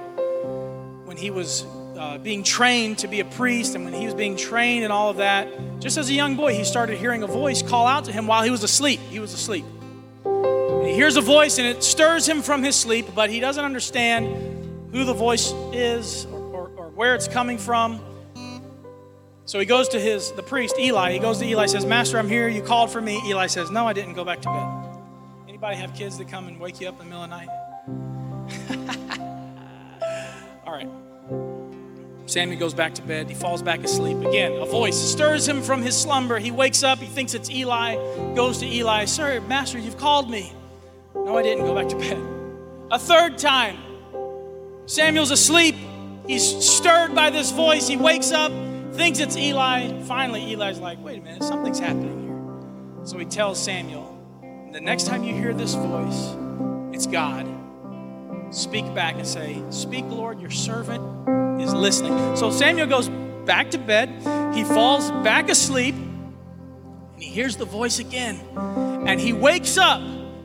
when 1.03 1.17
he 1.17 1.29
was 1.29 1.65
uh, 1.97 2.17
being 2.19 2.43
trained 2.43 2.99
to 2.99 3.09
be 3.09 3.19
a 3.19 3.25
priest, 3.25 3.75
and 3.75 3.83
when 3.83 3.93
he 3.93 4.05
was 4.05 4.13
being 4.13 4.37
trained 4.37 4.85
and 4.85 4.93
all 4.93 5.09
of 5.09 5.17
that, 5.17 5.49
just 5.79 5.97
as 5.97 6.09
a 6.09 6.13
young 6.13 6.37
boy, 6.37 6.53
he 6.53 6.63
started 6.63 6.97
hearing 6.97 7.23
a 7.23 7.27
voice 7.27 7.61
call 7.61 7.85
out 7.85 8.05
to 8.05 8.13
him 8.13 8.25
while 8.27 8.43
he 8.43 8.51
was 8.51 8.63
asleep. 8.63 9.01
He 9.09 9.19
was 9.19 9.33
asleep. 9.33 9.65
And 10.79 10.87
he 10.87 10.93
hears 10.93 11.17
a 11.17 11.21
voice, 11.21 11.57
and 11.57 11.67
it 11.67 11.83
stirs 11.83 12.27
him 12.27 12.41
from 12.41 12.63
his 12.63 12.75
sleep, 12.75 13.07
but 13.13 13.29
he 13.29 13.39
doesn't 13.39 13.63
understand 13.63 14.27
who 14.91 15.03
the 15.03 15.13
voice 15.13 15.51
is 15.73 16.25
or, 16.25 16.39
or, 16.39 16.71
or 16.77 16.89
where 16.89 17.15
it's 17.15 17.27
coming 17.27 17.57
from. 17.57 18.01
So 19.45 19.59
he 19.59 19.65
goes 19.65 19.87
to 19.89 19.99
his 19.99 20.31
the 20.33 20.43
priest 20.43 20.77
Eli. 20.77 21.13
He 21.13 21.19
goes 21.19 21.39
to 21.39 21.45
Eli 21.45 21.67
says, 21.67 21.85
"Master, 21.85 22.19
I'm 22.19 22.27
here. 22.27 22.49
You 22.49 22.61
called 22.61 22.91
for 22.91 22.99
me." 22.99 23.21
Eli 23.27 23.47
says, 23.47 23.71
"No, 23.71 23.87
I 23.87 23.93
didn't. 23.93 24.13
Go 24.13 24.25
back 24.25 24.41
to 24.41 24.49
bed." 24.49 24.67
Anybody 25.47 25.77
have 25.77 25.93
kids 25.93 26.17
that 26.17 26.27
come 26.27 26.49
and 26.49 26.59
wake 26.59 26.81
you 26.81 26.89
up 26.89 26.99
in 27.01 27.09
the 27.09 27.15
middle 27.15 27.23
of 27.23 27.29
the 27.29 27.37
night? 27.37 27.49
All 30.67 30.73
right. 30.73 30.89
Samuel 32.25 32.59
goes 32.59 32.73
back 32.73 32.93
to 32.95 33.01
bed. 33.01 33.29
He 33.29 33.35
falls 33.35 33.61
back 33.61 33.79
asleep. 33.85 34.17
Again, 34.17 34.51
a 34.51 34.65
voice 34.65 34.97
stirs 34.97 35.47
him 35.47 35.61
from 35.61 35.81
his 35.81 35.97
slumber. 35.97 36.39
He 36.39 36.51
wakes 36.51 36.83
up. 36.83 36.99
He 36.99 37.05
thinks 37.05 37.33
it's 37.33 37.49
Eli. 37.49 37.95
Goes 38.35 38.57
to 38.57 38.65
Eli, 38.65 39.05
Sir, 39.05 39.39
Master, 39.41 39.79
you've 39.79 39.97
called 39.97 40.29
me. 40.29 40.51
No, 41.27 41.37
I 41.37 41.43
didn't. 41.43 41.65
Go 41.65 41.75
back 41.75 41.89
to 41.89 41.95
bed. 41.97 42.17
A 42.89 42.97
third 42.97 43.37
time, 43.37 43.77
Samuel's 44.85 45.31
asleep. 45.31 45.75
He's 46.25 46.43
stirred 46.65 47.13
by 47.13 47.29
this 47.29 47.51
voice. 47.51 47.87
He 47.87 47.97
wakes 47.97 48.31
up 48.31 48.51
thinks 48.97 49.19
it's 49.19 49.37
Eli. 49.37 50.01
Finally, 50.03 50.53
Eli's 50.53 50.79
like, 50.79 51.03
wait 51.03 51.19
a 51.19 51.21
minute, 51.21 51.43
something's 51.43 51.79
happening 51.79 52.23
here. 52.23 53.05
So 53.05 53.17
he 53.17 53.25
tells 53.25 53.63
Samuel, 53.63 54.17
the 54.73 54.81
next 54.81 55.05
time 55.05 55.23
you 55.23 55.33
hear 55.33 55.53
this 55.53 55.75
voice, 55.75 56.35
it's 56.91 57.05
God. 57.05 57.47
Speak 58.49 58.91
back 58.95 59.15
and 59.15 59.27
say, 59.27 59.61
Speak, 59.69 60.05
Lord, 60.05 60.39
your 60.39 60.49
servant 60.49 61.61
is 61.61 61.73
listening. 61.73 62.35
So 62.35 62.49
Samuel 62.49 62.87
goes 62.87 63.09
back 63.45 63.71
to 63.71 63.77
bed. 63.77 64.09
He 64.55 64.63
falls 64.63 65.11
back 65.23 65.49
asleep 65.49 65.95
and 65.95 67.21
he 67.21 67.29
hears 67.29 67.57
the 67.57 67.65
voice 67.65 67.99
again. 67.99 68.39
And 69.05 69.19
he 69.19 69.33
wakes 69.33 69.77
up 69.77 70.01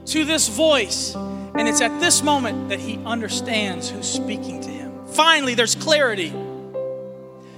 to 0.06 0.24
this 0.24 0.48
voice. 0.48 1.14
And 1.14 1.68
it's 1.68 1.80
at 1.80 2.00
this 2.00 2.22
moment 2.22 2.70
that 2.70 2.80
he 2.80 2.98
understands 3.04 3.90
who's 3.90 4.08
speaking 4.08 4.60
to 4.62 4.68
him. 4.68 5.06
Finally, 5.08 5.54
there's 5.54 5.74
clarity. 5.74 6.32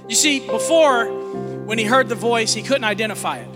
You 0.07 0.15
see, 0.15 0.45
before, 0.45 1.05
when 1.65 1.77
he 1.77 1.85
heard 1.85 2.09
the 2.09 2.15
voice, 2.15 2.53
he 2.53 2.61
couldn't 2.61 2.83
identify 2.83 3.37
it. 3.37 3.49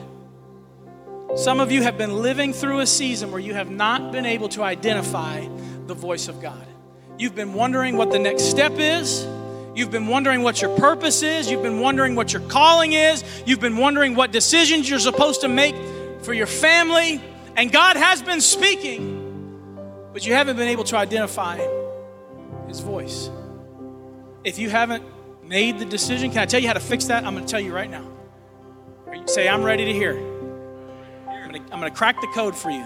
Some 1.38 1.60
of 1.60 1.72
you 1.72 1.84
have 1.84 1.98
been 1.98 2.22
living 2.22 2.54
through 2.54 2.80
a 2.80 2.88
season 2.88 3.32
where 3.32 3.40
you 3.40 3.54
have 3.54 3.70
not 3.70 4.12
been 4.12 4.26
able 4.26 4.50
to 4.50 4.64
identify 4.64 5.48
the 5.86 5.94
voice 5.94 6.28
of 6.28 6.42
God. 6.42 6.66
You've 7.20 7.36
been 7.36 7.54
wondering 7.54 7.98
what 7.98 8.12
the 8.12 8.18
next 8.18 8.44
step 8.44 8.74
is. 8.78 9.28
You've 9.76 9.92
been 9.92 10.08
wondering 10.08 10.42
what 10.42 10.62
your 10.62 10.76
purpose 10.78 11.22
is. 11.22 11.52
You've 11.52 11.62
been 11.62 11.80
wondering 11.80 12.16
what 12.16 12.34
your 12.34 12.42
calling 12.44 12.94
is. 12.94 13.24
You've 13.46 13.60
been 13.60 13.78
wondering 13.78 14.16
what 14.16 14.32
decisions 14.32 14.90
you're 14.90 15.00
supposed 15.00 15.42
to 15.42 15.48
make 15.48 15.76
for 16.24 16.34
your 16.34 16.48
family. 16.48 17.22
And 17.60 17.74
God 17.74 17.97
has 17.97 18.22
been 18.22 18.39
speaking, 18.39 19.60
but 20.14 20.26
you 20.26 20.32
haven't 20.32 20.55
been 20.55 20.70
able 20.70 20.86
to 20.86 20.95
identify 20.95 21.57
His 22.70 22.80
voice. 22.80 23.30
If 24.45 24.57
you 24.57 24.70
haven't 24.70 25.03
made 25.43 25.78
the 25.78 25.84
decision, 25.84 26.30
can 26.30 26.39
I 26.39 26.45
tell 26.45 26.62
you 26.62 26.68
how 26.68 26.74
to 26.76 26.80
fix 26.80 27.07
that? 27.07 27.26
I'm 27.26 27.34
going 27.34 27.45
to 27.45 27.51
tell 27.51 27.60
you 27.60 27.76
right 27.76 27.91
now. 27.91 28.10
Say, 29.26 29.49
I'm 29.49 29.62
ready 29.62 29.84
to 29.84 29.91
hear. 29.91 30.14
I'm 31.28 31.51
going 31.51 31.66
to, 31.66 31.74
I'm 31.74 31.82
going 31.82 31.91
to 31.91 31.97
crack 31.97 32.22
the 32.22 32.28
code 32.28 32.55
for 32.55 32.70
you. 32.70 32.86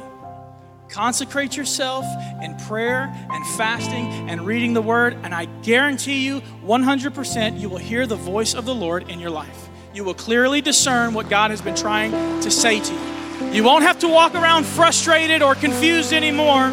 Consecrate 0.89 1.55
yourself 1.55 2.03
in 2.41 2.57
prayer 2.61 3.13
and 3.29 3.45
fasting 3.55 4.27
and 4.27 4.43
reading 4.43 4.73
the 4.73 4.81
word, 4.81 5.15
and 5.21 5.35
I 5.35 5.45
guarantee 5.61 6.25
you 6.25 6.41
100% 6.65 7.59
you 7.59 7.69
will 7.69 7.77
hear 7.77 8.07
the 8.07 8.15
voice 8.15 8.55
of 8.55 8.65
the 8.65 8.73
Lord 8.73 9.07
in 9.07 9.19
your 9.19 9.29
life. 9.29 9.69
You 9.93 10.03
will 10.03 10.15
clearly 10.15 10.61
discern 10.61 11.13
what 11.13 11.29
God 11.29 11.51
has 11.51 11.61
been 11.61 11.75
trying 11.75 12.09
to 12.41 12.49
say 12.49 12.79
to 12.79 12.91
you. 12.91 13.12
You 13.51 13.63
won't 13.63 13.83
have 13.83 13.99
to 13.99 14.07
walk 14.07 14.35
around 14.35 14.65
frustrated 14.65 15.41
or 15.41 15.55
confused 15.55 16.13
anymore 16.13 16.71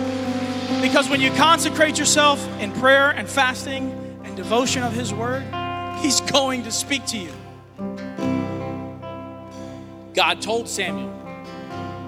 because 0.80 1.08
when 1.08 1.20
you 1.20 1.30
consecrate 1.32 1.98
yourself 1.98 2.46
in 2.58 2.72
prayer 2.72 3.10
and 3.10 3.28
fasting 3.28 3.92
and 4.24 4.36
devotion 4.36 4.82
of 4.82 4.92
His 4.92 5.12
word, 5.12 5.42
He's 5.98 6.20
going 6.22 6.62
to 6.64 6.70
speak 6.70 7.04
to 7.06 7.18
you. 7.18 7.32
God 10.14 10.40
told 10.40 10.68
Samuel, 10.68 11.12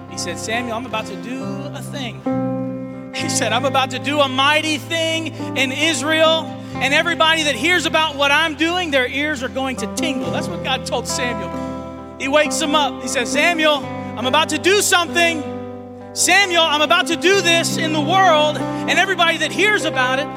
He 0.09 0.17
said, 0.17 0.39
Samuel, 0.39 0.75
I'm 0.75 0.85
about 0.85 1.05
to 1.07 1.15
do 1.21 1.43
a 1.43 1.81
thing. 1.81 2.21
He 3.15 3.29
said, 3.29 3.53
I'm 3.53 3.65
about 3.65 3.91
to 3.91 3.99
do 3.99 4.19
a 4.19 4.27
mighty 4.27 4.77
thing 4.79 5.27
in 5.55 5.71
Israel, 5.71 6.45
and 6.75 6.93
everybody 6.93 7.43
that 7.43 7.55
hears 7.55 7.85
about 7.85 8.15
what 8.15 8.31
I'm 8.31 8.55
doing, 8.55 8.89
their 8.89 9.07
ears 9.07 9.43
are 9.43 9.49
going 9.49 9.77
to 9.77 9.95
tingle. 9.95 10.31
That's 10.31 10.47
what 10.47 10.63
God 10.63 10.85
told 10.85 11.07
Samuel. 11.07 12.17
He 12.19 12.27
wakes 12.27 12.59
him 12.59 12.73
up. 12.73 13.01
He 13.03 13.07
says, 13.07 13.31
Samuel, 13.31 13.81
I'm 14.15 14.27
about 14.27 14.49
to 14.49 14.59
do 14.59 14.83
something. 14.83 15.41
Samuel, 16.13 16.61
I'm 16.61 16.81
about 16.81 17.07
to 17.07 17.15
do 17.15 17.41
this 17.41 17.77
in 17.77 17.93
the 17.93 17.99
world, 17.99 18.57
and 18.57 18.91
everybody 18.91 19.39
that 19.39 19.51
hears 19.51 19.85
about 19.85 20.19
it, 20.19 20.27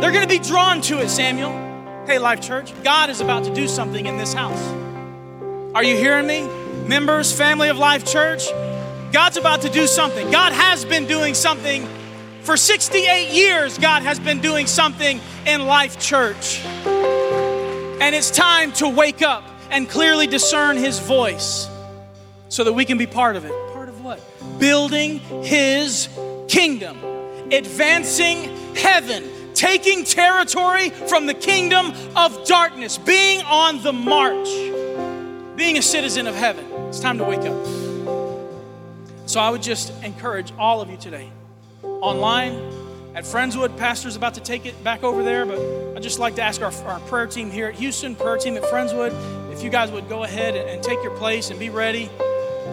they're 0.00 0.10
going 0.10 0.26
to 0.26 0.28
be 0.28 0.40
drawn 0.40 0.80
to 0.82 1.00
it, 1.00 1.08
Samuel. 1.08 1.52
Hey, 2.06 2.18
Life 2.18 2.40
Church, 2.40 2.72
God 2.82 3.08
is 3.08 3.20
about 3.20 3.44
to 3.44 3.54
do 3.54 3.68
something 3.68 4.04
in 4.04 4.18
this 4.18 4.32
house. 4.32 4.60
Are 5.76 5.84
you 5.84 5.96
hearing 5.96 6.26
me? 6.26 6.48
Members, 6.88 7.32
family 7.32 7.68
of 7.68 7.78
Life 7.78 8.04
Church, 8.04 8.48
God's 9.12 9.36
about 9.36 9.60
to 9.62 9.68
do 9.68 9.86
something. 9.86 10.28
God 10.32 10.52
has 10.52 10.84
been 10.84 11.06
doing 11.06 11.34
something. 11.34 11.86
For 12.42 12.56
68 12.56 13.30
years, 13.30 13.78
God 13.78 14.02
has 14.02 14.18
been 14.18 14.40
doing 14.40 14.66
something 14.66 15.20
in 15.46 15.66
Life 15.66 16.00
Church. 16.00 16.64
And 16.64 18.12
it's 18.12 18.32
time 18.32 18.72
to 18.72 18.88
wake 18.88 19.22
up 19.22 19.44
and 19.70 19.88
clearly 19.88 20.26
discern 20.26 20.76
His 20.76 20.98
voice 20.98 21.68
so 22.48 22.64
that 22.64 22.72
we 22.72 22.84
can 22.84 22.98
be 22.98 23.06
part 23.06 23.36
of 23.36 23.44
it. 23.44 23.52
Part 23.72 23.88
of 23.88 24.02
what? 24.02 24.20
Building 24.58 25.18
His 25.42 26.08
kingdom, 26.48 26.98
advancing 27.50 28.74
heaven 28.74 29.24
taking 29.58 30.04
territory 30.04 30.90
from 30.90 31.26
the 31.26 31.34
kingdom 31.34 31.92
of 32.14 32.46
darkness, 32.46 32.96
being 32.96 33.42
on 33.42 33.82
the 33.82 33.92
march, 33.92 34.46
being 35.56 35.76
a 35.76 35.82
citizen 35.82 36.28
of 36.28 36.34
heaven. 36.36 36.64
It's 36.86 37.00
time 37.00 37.18
to 37.18 37.24
wake 37.24 37.40
up. 37.40 37.66
So 39.26 39.40
I 39.40 39.50
would 39.50 39.62
just 39.62 39.92
encourage 40.04 40.52
all 40.58 40.80
of 40.80 40.88
you 40.90 40.96
today, 40.96 41.28
online, 41.82 42.54
at 43.16 43.24
Friendswood, 43.24 43.76
Pastor's 43.76 44.14
about 44.14 44.34
to 44.34 44.40
take 44.40 44.64
it 44.64 44.82
back 44.84 45.02
over 45.02 45.24
there, 45.24 45.44
but 45.44 45.58
I'd 45.96 46.04
just 46.04 46.20
like 46.20 46.36
to 46.36 46.42
ask 46.42 46.62
our, 46.62 46.72
our 46.86 47.00
prayer 47.00 47.26
team 47.26 47.50
here 47.50 47.66
at 47.66 47.74
Houston, 47.74 48.14
prayer 48.14 48.36
team 48.36 48.56
at 48.56 48.62
Friendswood, 48.62 49.12
if 49.52 49.64
you 49.64 49.70
guys 49.70 49.90
would 49.90 50.08
go 50.08 50.22
ahead 50.22 50.54
and, 50.54 50.70
and 50.70 50.82
take 50.84 51.02
your 51.02 51.16
place 51.16 51.50
and 51.50 51.58
be 51.58 51.68
ready. 51.68 52.08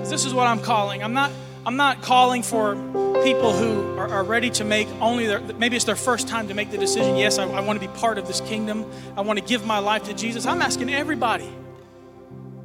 This 0.09 0.25
is 0.25 0.33
what 0.33 0.47
I'm 0.47 0.61
calling. 0.61 1.03
I'm 1.03 1.13
not, 1.13 1.31
I'm 1.65 1.77
not 1.77 2.01
calling 2.01 2.43
for 2.43 2.75
people 3.23 3.53
who 3.53 3.97
are, 3.97 4.07
are 4.07 4.23
ready 4.23 4.49
to 4.51 4.63
make 4.63 4.87
only 5.01 5.25
their, 5.25 5.39
maybe 5.39 5.75
it's 5.75 5.85
their 5.85 5.95
first 5.95 6.27
time 6.27 6.47
to 6.49 6.53
make 6.53 6.69
the 6.69 6.77
decision 6.77 7.17
yes, 7.17 7.39
I, 7.39 7.49
I 7.49 7.61
want 7.61 7.81
to 7.81 7.87
be 7.87 7.93
part 7.99 8.17
of 8.17 8.27
this 8.27 8.39
kingdom. 8.41 8.85
I 9.17 9.21
want 9.21 9.39
to 9.39 9.45
give 9.45 9.65
my 9.65 9.79
life 9.79 10.03
to 10.03 10.13
Jesus. 10.13 10.45
I'm 10.45 10.61
asking 10.61 10.93
everybody. 10.93 11.49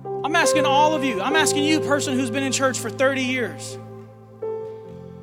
I'm 0.04 0.36
asking 0.36 0.66
all 0.66 0.94
of 0.94 1.02
you. 1.02 1.20
I'm 1.20 1.34
asking 1.34 1.64
you, 1.64 1.80
person 1.80 2.14
who's 2.14 2.30
been 2.30 2.42
in 2.42 2.52
church 2.52 2.78
for 2.78 2.90
30 2.90 3.22
years. 3.22 3.78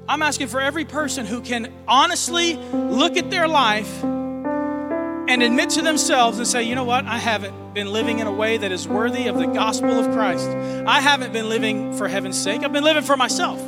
I'm 0.10 0.22
asking 0.22 0.48
for 0.48 0.60
every 0.60 0.86
person 0.86 1.26
who 1.26 1.42
can 1.42 1.72
honestly 1.88 2.56
look 2.56 3.16
at 3.16 3.30
their 3.30 3.48
life 3.48 4.04
and 5.28 5.44
admit 5.44 5.72
to 5.72 5.82
themselves 5.82 6.38
and 6.38 6.48
say, 6.48 6.64
you 6.64 6.76
know 6.76 6.84
what, 6.84 7.06
I 7.06 7.18
haven't 7.18 7.74
been 7.74 7.92
living 7.92 8.20
in 8.20 8.28
a 8.28 8.32
way 8.32 8.58
that 8.58 8.72
is 8.72 8.88
worthy 8.88 9.28
of 9.28 9.38
the 9.38 9.48
gospel 9.48 9.92
of 9.92 10.12
Christ. 10.14 10.48
I 10.48 11.02
haven't 11.02 11.34
been 11.34 11.50
living 11.50 11.94
for 11.98 12.08
heaven's 12.08 12.42
sake, 12.42 12.64
I've 12.64 12.74
been 12.74 12.84
living 12.84 13.04
for 13.04 13.18
myself. 13.18 13.62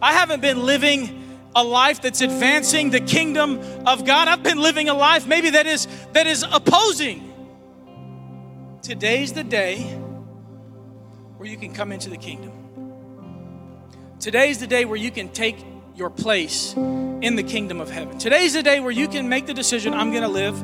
I 0.00 0.12
haven't 0.12 0.40
been 0.40 0.64
living 0.64 1.18
a 1.54 1.62
life 1.62 2.00
that's 2.00 2.20
advancing 2.20 2.90
the 2.90 3.00
kingdom 3.00 3.60
of 3.86 4.04
God. 4.04 4.26
I've 4.26 4.42
been 4.42 4.58
living 4.58 4.88
a 4.88 4.94
life 4.94 5.26
maybe 5.26 5.50
that 5.50 5.66
is 5.66 5.86
that 6.12 6.26
is 6.26 6.44
opposing. 6.50 7.28
Today's 8.82 9.32
the 9.32 9.44
day 9.44 9.82
where 11.36 11.48
you 11.48 11.56
can 11.56 11.72
come 11.74 11.92
into 11.92 12.08
the 12.08 12.16
kingdom. 12.16 12.52
Today's 14.18 14.58
the 14.58 14.66
day 14.66 14.84
where 14.84 14.96
you 14.96 15.10
can 15.10 15.28
take 15.28 15.56
your 16.02 16.10
place 16.10 16.74
in 16.74 17.36
the 17.36 17.44
kingdom 17.44 17.80
of 17.80 17.88
heaven. 17.88 18.18
Today's 18.18 18.54
the 18.54 18.62
day 18.64 18.80
where 18.80 18.90
you 18.90 19.06
can 19.06 19.28
make 19.28 19.46
the 19.46 19.54
decision 19.54 19.94
I'm 19.94 20.10
going 20.10 20.24
to 20.24 20.28
live 20.28 20.60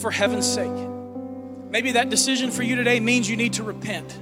for 0.00 0.10
heaven's 0.10 0.52
sake. 0.52 0.88
Maybe 1.70 1.92
that 1.92 2.10
decision 2.10 2.50
for 2.50 2.64
you 2.64 2.74
today 2.74 2.98
means 2.98 3.30
you 3.30 3.36
need 3.36 3.52
to 3.54 3.62
repent. 3.62 4.18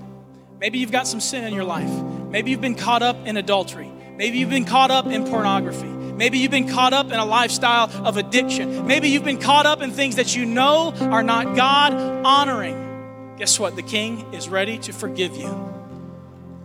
Maybe 0.60 0.80
you've 0.80 0.92
got 0.92 1.06
some 1.06 1.20
sin 1.20 1.44
in 1.44 1.54
your 1.54 1.64
life. 1.64 1.88
Maybe 2.28 2.50
you've 2.50 2.60
been 2.60 2.74
caught 2.74 3.02
up 3.02 3.16
in 3.26 3.38
adultery. 3.38 3.90
Maybe 4.18 4.36
you've 4.36 4.50
been 4.50 4.66
caught 4.66 4.90
up 4.90 5.06
in 5.06 5.24
pornography. 5.24 5.86
Maybe 5.86 6.36
you've 6.36 6.50
been 6.50 6.68
caught 6.68 6.92
up 6.92 7.06
in 7.06 7.18
a 7.18 7.24
lifestyle 7.24 7.90
of 8.06 8.18
addiction. 8.18 8.86
Maybe 8.86 9.08
you've 9.08 9.24
been 9.24 9.40
caught 9.40 9.64
up 9.64 9.80
in 9.80 9.92
things 9.92 10.16
that 10.16 10.36
you 10.36 10.44
know 10.44 10.92
are 11.00 11.22
not 11.22 11.56
God 11.56 11.94
honoring. 11.94 13.34
Guess 13.38 13.58
what? 13.58 13.76
The 13.76 13.82
King 13.82 14.34
is 14.34 14.50
ready 14.50 14.76
to 14.80 14.92
forgive 14.92 15.36
you. 15.36 15.72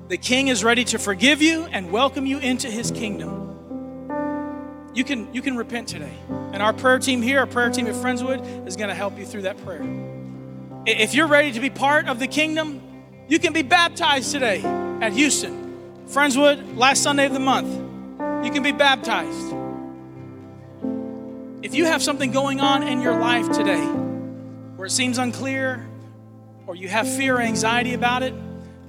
The 0.10 0.18
king 0.18 0.50
is 0.50 0.64
ready 0.64 0.84
to 0.86 0.98
forgive 0.98 1.42
you 1.42 1.66
and 1.66 1.92
welcome 1.92 2.26
you 2.26 2.40
into 2.40 2.68
his 2.68 2.90
kingdom. 2.90 3.49
You 4.94 5.04
can, 5.04 5.34
you 5.34 5.42
can 5.42 5.56
repent 5.56 5.88
today. 5.88 6.14
And 6.52 6.62
our 6.62 6.74
prayer 6.74 7.00
team 7.00 7.22
here, 7.22 7.40
our 7.40 7.48
prayer 7.48 7.70
team 7.70 7.88
at 7.88 7.96
Friendswood, 7.96 8.68
is 8.68 8.76
going 8.76 8.90
to 8.90 8.96
help 8.96 9.18
you 9.18 9.26
through 9.26 9.44
that 9.44 9.64
prayer. 9.64 9.84
If 10.86 11.14
you're 11.14 11.28
ready 11.28 11.52
to 11.52 11.60
be 11.60 11.70
part 11.70 12.08
of 12.08 12.20
the 12.20 12.28
kingdom, 12.28 12.82
you 13.28 13.38
can 13.38 13.54
be 13.54 13.62
baptized 13.62 14.32
today 14.32 14.62
at 15.02 15.14
Houston. 15.14 16.08
Friendswood, 16.08 16.78
last 16.78 17.04
Sunday 17.04 17.26
of 17.26 17.34
the 17.34 17.40
month. 17.40 17.72
You 18.44 18.52
can 18.52 18.64
be 18.64 18.72
baptized. 18.72 19.54
If 21.62 21.76
you 21.76 21.86
have 21.86 22.02
something 22.02 22.32
going 22.32 22.62
on 22.62 22.84
in 22.84 23.02
your 23.02 23.20
life 23.20 23.52
today 23.52 23.86
where 24.76 24.88
it 24.88 24.92
seems 24.92 25.18
unclear 25.18 25.86
or 26.66 26.76
you 26.76 26.88
have 26.88 27.08
fear 27.08 27.36
or 27.36 27.42
anxiety 27.42 27.94
about 27.94 28.24
it, 28.24 28.34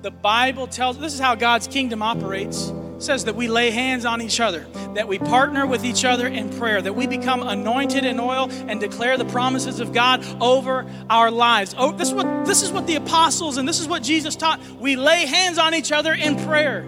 the 0.02 0.10
Bible 0.10 0.66
tells 0.66 0.96
this 0.98 1.12
is 1.12 1.20
how 1.20 1.34
God's 1.34 1.66
kingdom 1.66 2.00
operates. 2.00 2.72
Says 3.00 3.24
that 3.24 3.34
we 3.34 3.48
lay 3.48 3.70
hands 3.70 4.04
on 4.04 4.22
each 4.22 4.40
other, 4.40 4.66
that 4.94 5.08
we 5.08 5.18
partner 5.18 5.66
with 5.66 5.84
each 5.84 6.04
other 6.04 6.28
in 6.28 6.50
prayer, 6.50 6.80
that 6.80 6.92
we 6.92 7.06
become 7.06 7.42
anointed 7.42 8.04
in 8.04 8.20
oil 8.20 8.48
and 8.50 8.78
declare 8.78 9.16
the 9.16 9.24
promises 9.24 9.80
of 9.80 9.92
God 9.92 10.24
over 10.40 10.86
our 11.08 11.30
lives. 11.30 11.74
Oh, 11.76 11.92
this 11.92 12.08
is 12.08 12.14
what 12.14 12.44
this 12.44 12.62
is 12.62 12.70
what 12.70 12.86
the 12.86 12.96
apostles 12.96 13.56
and 13.56 13.68
this 13.68 13.80
is 13.80 13.88
what 13.88 14.02
Jesus 14.02 14.36
taught. 14.36 14.60
We 14.78 14.96
lay 14.96 15.26
hands 15.26 15.58
on 15.58 15.74
each 15.74 15.90
other 15.90 16.12
in 16.12 16.36
prayer. 16.44 16.86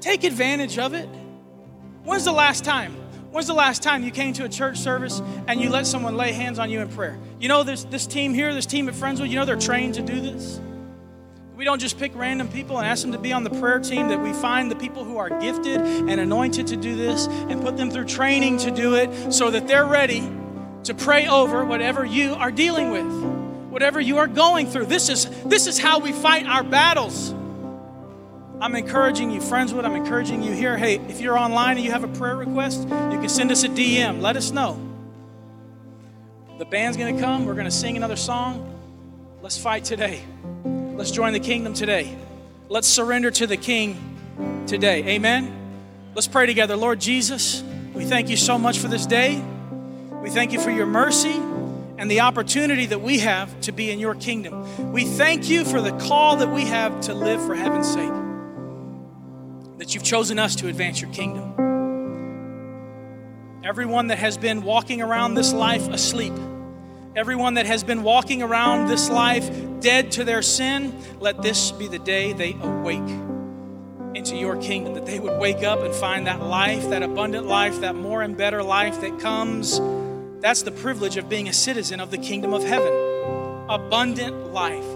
Take 0.00 0.24
advantage 0.24 0.78
of 0.78 0.94
it. 0.94 1.08
When's 2.04 2.24
the 2.24 2.32
last 2.32 2.64
time? 2.64 2.92
When's 3.30 3.46
the 3.46 3.54
last 3.54 3.82
time 3.82 4.02
you 4.02 4.10
came 4.10 4.32
to 4.34 4.44
a 4.44 4.48
church 4.48 4.78
service 4.78 5.22
and 5.46 5.60
you 5.60 5.70
let 5.70 5.86
someone 5.86 6.16
lay 6.16 6.32
hands 6.32 6.58
on 6.58 6.70
you 6.70 6.80
in 6.80 6.88
prayer? 6.88 7.16
You 7.38 7.48
know, 7.48 7.62
this, 7.62 7.84
this 7.84 8.06
team 8.06 8.34
here, 8.34 8.52
this 8.52 8.66
team 8.66 8.88
at 8.88 8.94
Friendswood, 8.94 9.28
you 9.28 9.36
know 9.36 9.44
they're 9.44 9.56
trained 9.56 9.94
to 9.94 10.02
do 10.02 10.20
this. 10.20 10.60
We 11.60 11.66
don't 11.66 11.78
just 11.78 11.98
pick 11.98 12.12
random 12.14 12.48
people 12.48 12.78
and 12.78 12.86
ask 12.86 13.02
them 13.02 13.12
to 13.12 13.18
be 13.18 13.34
on 13.34 13.44
the 13.44 13.50
prayer 13.50 13.80
team, 13.80 14.08
that 14.08 14.22
we 14.22 14.32
find 14.32 14.70
the 14.70 14.76
people 14.76 15.04
who 15.04 15.18
are 15.18 15.28
gifted 15.28 15.78
and 15.78 16.18
anointed 16.18 16.68
to 16.68 16.76
do 16.78 16.96
this 16.96 17.26
and 17.26 17.60
put 17.60 17.76
them 17.76 17.90
through 17.90 18.06
training 18.06 18.56
to 18.60 18.70
do 18.70 18.94
it 18.94 19.30
so 19.30 19.50
that 19.50 19.68
they're 19.68 19.84
ready 19.84 20.26
to 20.84 20.94
pray 20.94 21.28
over 21.28 21.62
whatever 21.62 22.02
you 22.02 22.32
are 22.32 22.50
dealing 22.50 22.90
with, 22.90 23.04
whatever 23.68 24.00
you 24.00 24.16
are 24.16 24.26
going 24.26 24.68
through. 24.68 24.86
This 24.86 25.10
is, 25.10 25.28
this 25.44 25.66
is 25.66 25.78
how 25.78 25.98
we 25.98 26.12
fight 26.12 26.46
our 26.46 26.62
battles. 26.62 27.34
I'm 28.62 28.74
encouraging 28.74 29.30
you, 29.30 29.40
Friendswood, 29.40 29.84
I'm 29.84 29.96
encouraging 29.96 30.42
you 30.42 30.52
here. 30.52 30.78
Hey, 30.78 30.94
if 31.10 31.20
you're 31.20 31.36
online 31.36 31.76
and 31.76 31.84
you 31.84 31.92
have 31.92 32.04
a 32.04 32.08
prayer 32.08 32.36
request, 32.36 32.84
you 32.84 32.88
can 33.20 33.28
send 33.28 33.52
us 33.52 33.64
a 33.64 33.68
DM. 33.68 34.22
Let 34.22 34.38
us 34.38 34.50
know. 34.50 34.80
The 36.56 36.64
band's 36.64 36.96
going 36.96 37.16
to 37.16 37.22
come. 37.22 37.44
We're 37.44 37.52
going 37.52 37.66
to 37.66 37.70
sing 37.70 37.98
another 37.98 38.16
song. 38.16 38.66
Let's 39.42 39.58
fight 39.58 39.84
today. 39.84 40.22
Let's 41.00 41.12
join 41.12 41.32
the 41.32 41.40
kingdom 41.40 41.72
today. 41.72 42.14
Let's 42.68 42.86
surrender 42.86 43.30
to 43.30 43.46
the 43.46 43.56
King 43.56 44.66
today. 44.66 45.02
Amen. 45.14 45.50
Let's 46.14 46.28
pray 46.28 46.44
together. 46.44 46.76
Lord 46.76 47.00
Jesus, 47.00 47.64
we 47.94 48.04
thank 48.04 48.28
you 48.28 48.36
so 48.36 48.58
much 48.58 48.80
for 48.80 48.88
this 48.88 49.06
day. 49.06 49.42
We 50.22 50.28
thank 50.28 50.52
you 50.52 50.60
for 50.60 50.70
your 50.70 50.84
mercy 50.84 51.32
and 51.96 52.10
the 52.10 52.20
opportunity 52.20 52.84
that 52.84 53.00
we 53.00 53.20
have 53.20 53.58
to 53.62 53.72
be 53.72 53.90
in 53.90 53.98
your 53.98 54.14
kingdom. 54.14 54.92
We 54.92 55.06
thank 55.06 55.48
you 55.48 55.64
for 55.64 55.80
the 55.80 55.92
call 55.92 56.36
that 56.36 56.50
we 56.50 56.66
have 56.66 57.00
to 57.04 57.14
live 57.14 57.42
for 57.46 57.54
heaven's 57.54 57.90
sake, 57.90 58.12
that 59.78 59.94
you've 59.94 60.04
chosen 60.04 60.38
us 60.38 60.54
to 60.56 60.68
advance 60.68 61.00
your 61.00 61.10
kingdom. 61.12 61.54
Everyone 63.64 64.08
that 64.08 64.18
has 64.18 64.36
been 64.36 64.64
walking 64.64 65.00
around 65.00 65.32
this 65.32 65.54
life 65.54 65.88
asleep, 65.88 66.34
Everyone 67.20 67.52
that 67.54 67.66
has 67.66 67.84
been 67.84 68.02
walking 68.02 68.40
around 68.40 68.88
this 68.88 69.10
life 69.10 69.50
dead 69.80 70.12
to 70.12 70.24
their 70.24 70.40
sin, 70.40 70.98
let 71.20 71.42
this 71.42 71.70
be 71.70 71.86
the 71.86 71.98
day 71.98 72.32
they 72.32 72.54
awake 72.54 73.10
into 74.14 74.36
your 74.36 74.56
kingdom, 74.56 74.94
that 74.94 75.04
they 75.04 75.20
would 75.20 75.38
wake 75.38 75.62
up 75.62 75.80
and 75.80 75.94
find 75.94 76.26
that 76.28 76.40
life, 76.40 76.88
that 76.88 77.02
abundant 77.02 77.46
life, 77.46 77.80
that 77.80 77.94
more 77.94 78.22
and 78.22 78.38
better 78.38 78.62
life 78.62 79.02
that 79.02 79.20
comes. 79.20 79.78
That's 80.40 80.62
the 80.62 80.70
privilege 80.70 81.18
of 81.18 81.28
being 81.28 81.46
a 81.46 81.52
citizen 81.52 82.00
of 82.00 82.10
the 82.10 82.16
kingdom 82.16 82.54
of 82.54 82.64
heaven. 82.64 82.90
Abundant 83.68 84.54
life. 84.54 84.86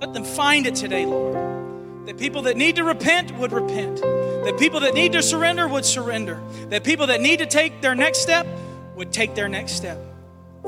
Let 0.00 0.12
them 0.14 0.24
find 0.24 0.66
it 0.66 0.74
today, 0.74 1.06
Lord. 1.06 2.08
That 2.08 2.18
people 2.18 2.42
that 2.42 2.56
need 2.56 2.74
to 2.74 2.82
repent 2.82 3.30
would 3.36 3.52
repent. 3.52 4.00
That 4.00 4.56
people 4.58 4.80
that 4.80 4.94
need 4.94 5.12
to 5.12 5.22
surrender 5.22 5.68
would 5.68 5.84
surrender. 5.84 6.42
That 6.70 6.82
people 6.82 7.06
that 7.06 7.20
need 7.20 7.38
to 7.38 7.46
take 7.46 7.82
their 7.82 7.94
next 7.94 8.18
step 8.18 8.48
would 8.96 9.12
take 9.12 9.36
their 9.36 9.48
next 9.48 9.74
step 9.74 10.00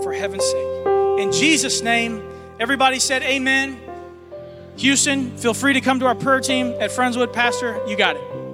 for 0.04 0.12
heaven's 0.12 0.44
sake. 0.44 0.99
In 1.20 1.32
Jesus' 1.32 1.82
name, 1.82 2.22
everybody 2.58 2.98
said 2.98 3.22
amen. 3.22 3.78
Houston, 4.78 5.36
feel 5.36 5.52
free 5.52 5.74
to 5.74 5.82
come 5.82 6.00
to 6.00 6.06
our 6.06 6.14
prayer 6.14 6.40
team 6.40 6.68
at 6.80 6.88
Friendswood. 6.88 7.34
Pastor, 7.34 7.78
you 7.86 7.94
got 7.94 8.16
it. 8.16 8.49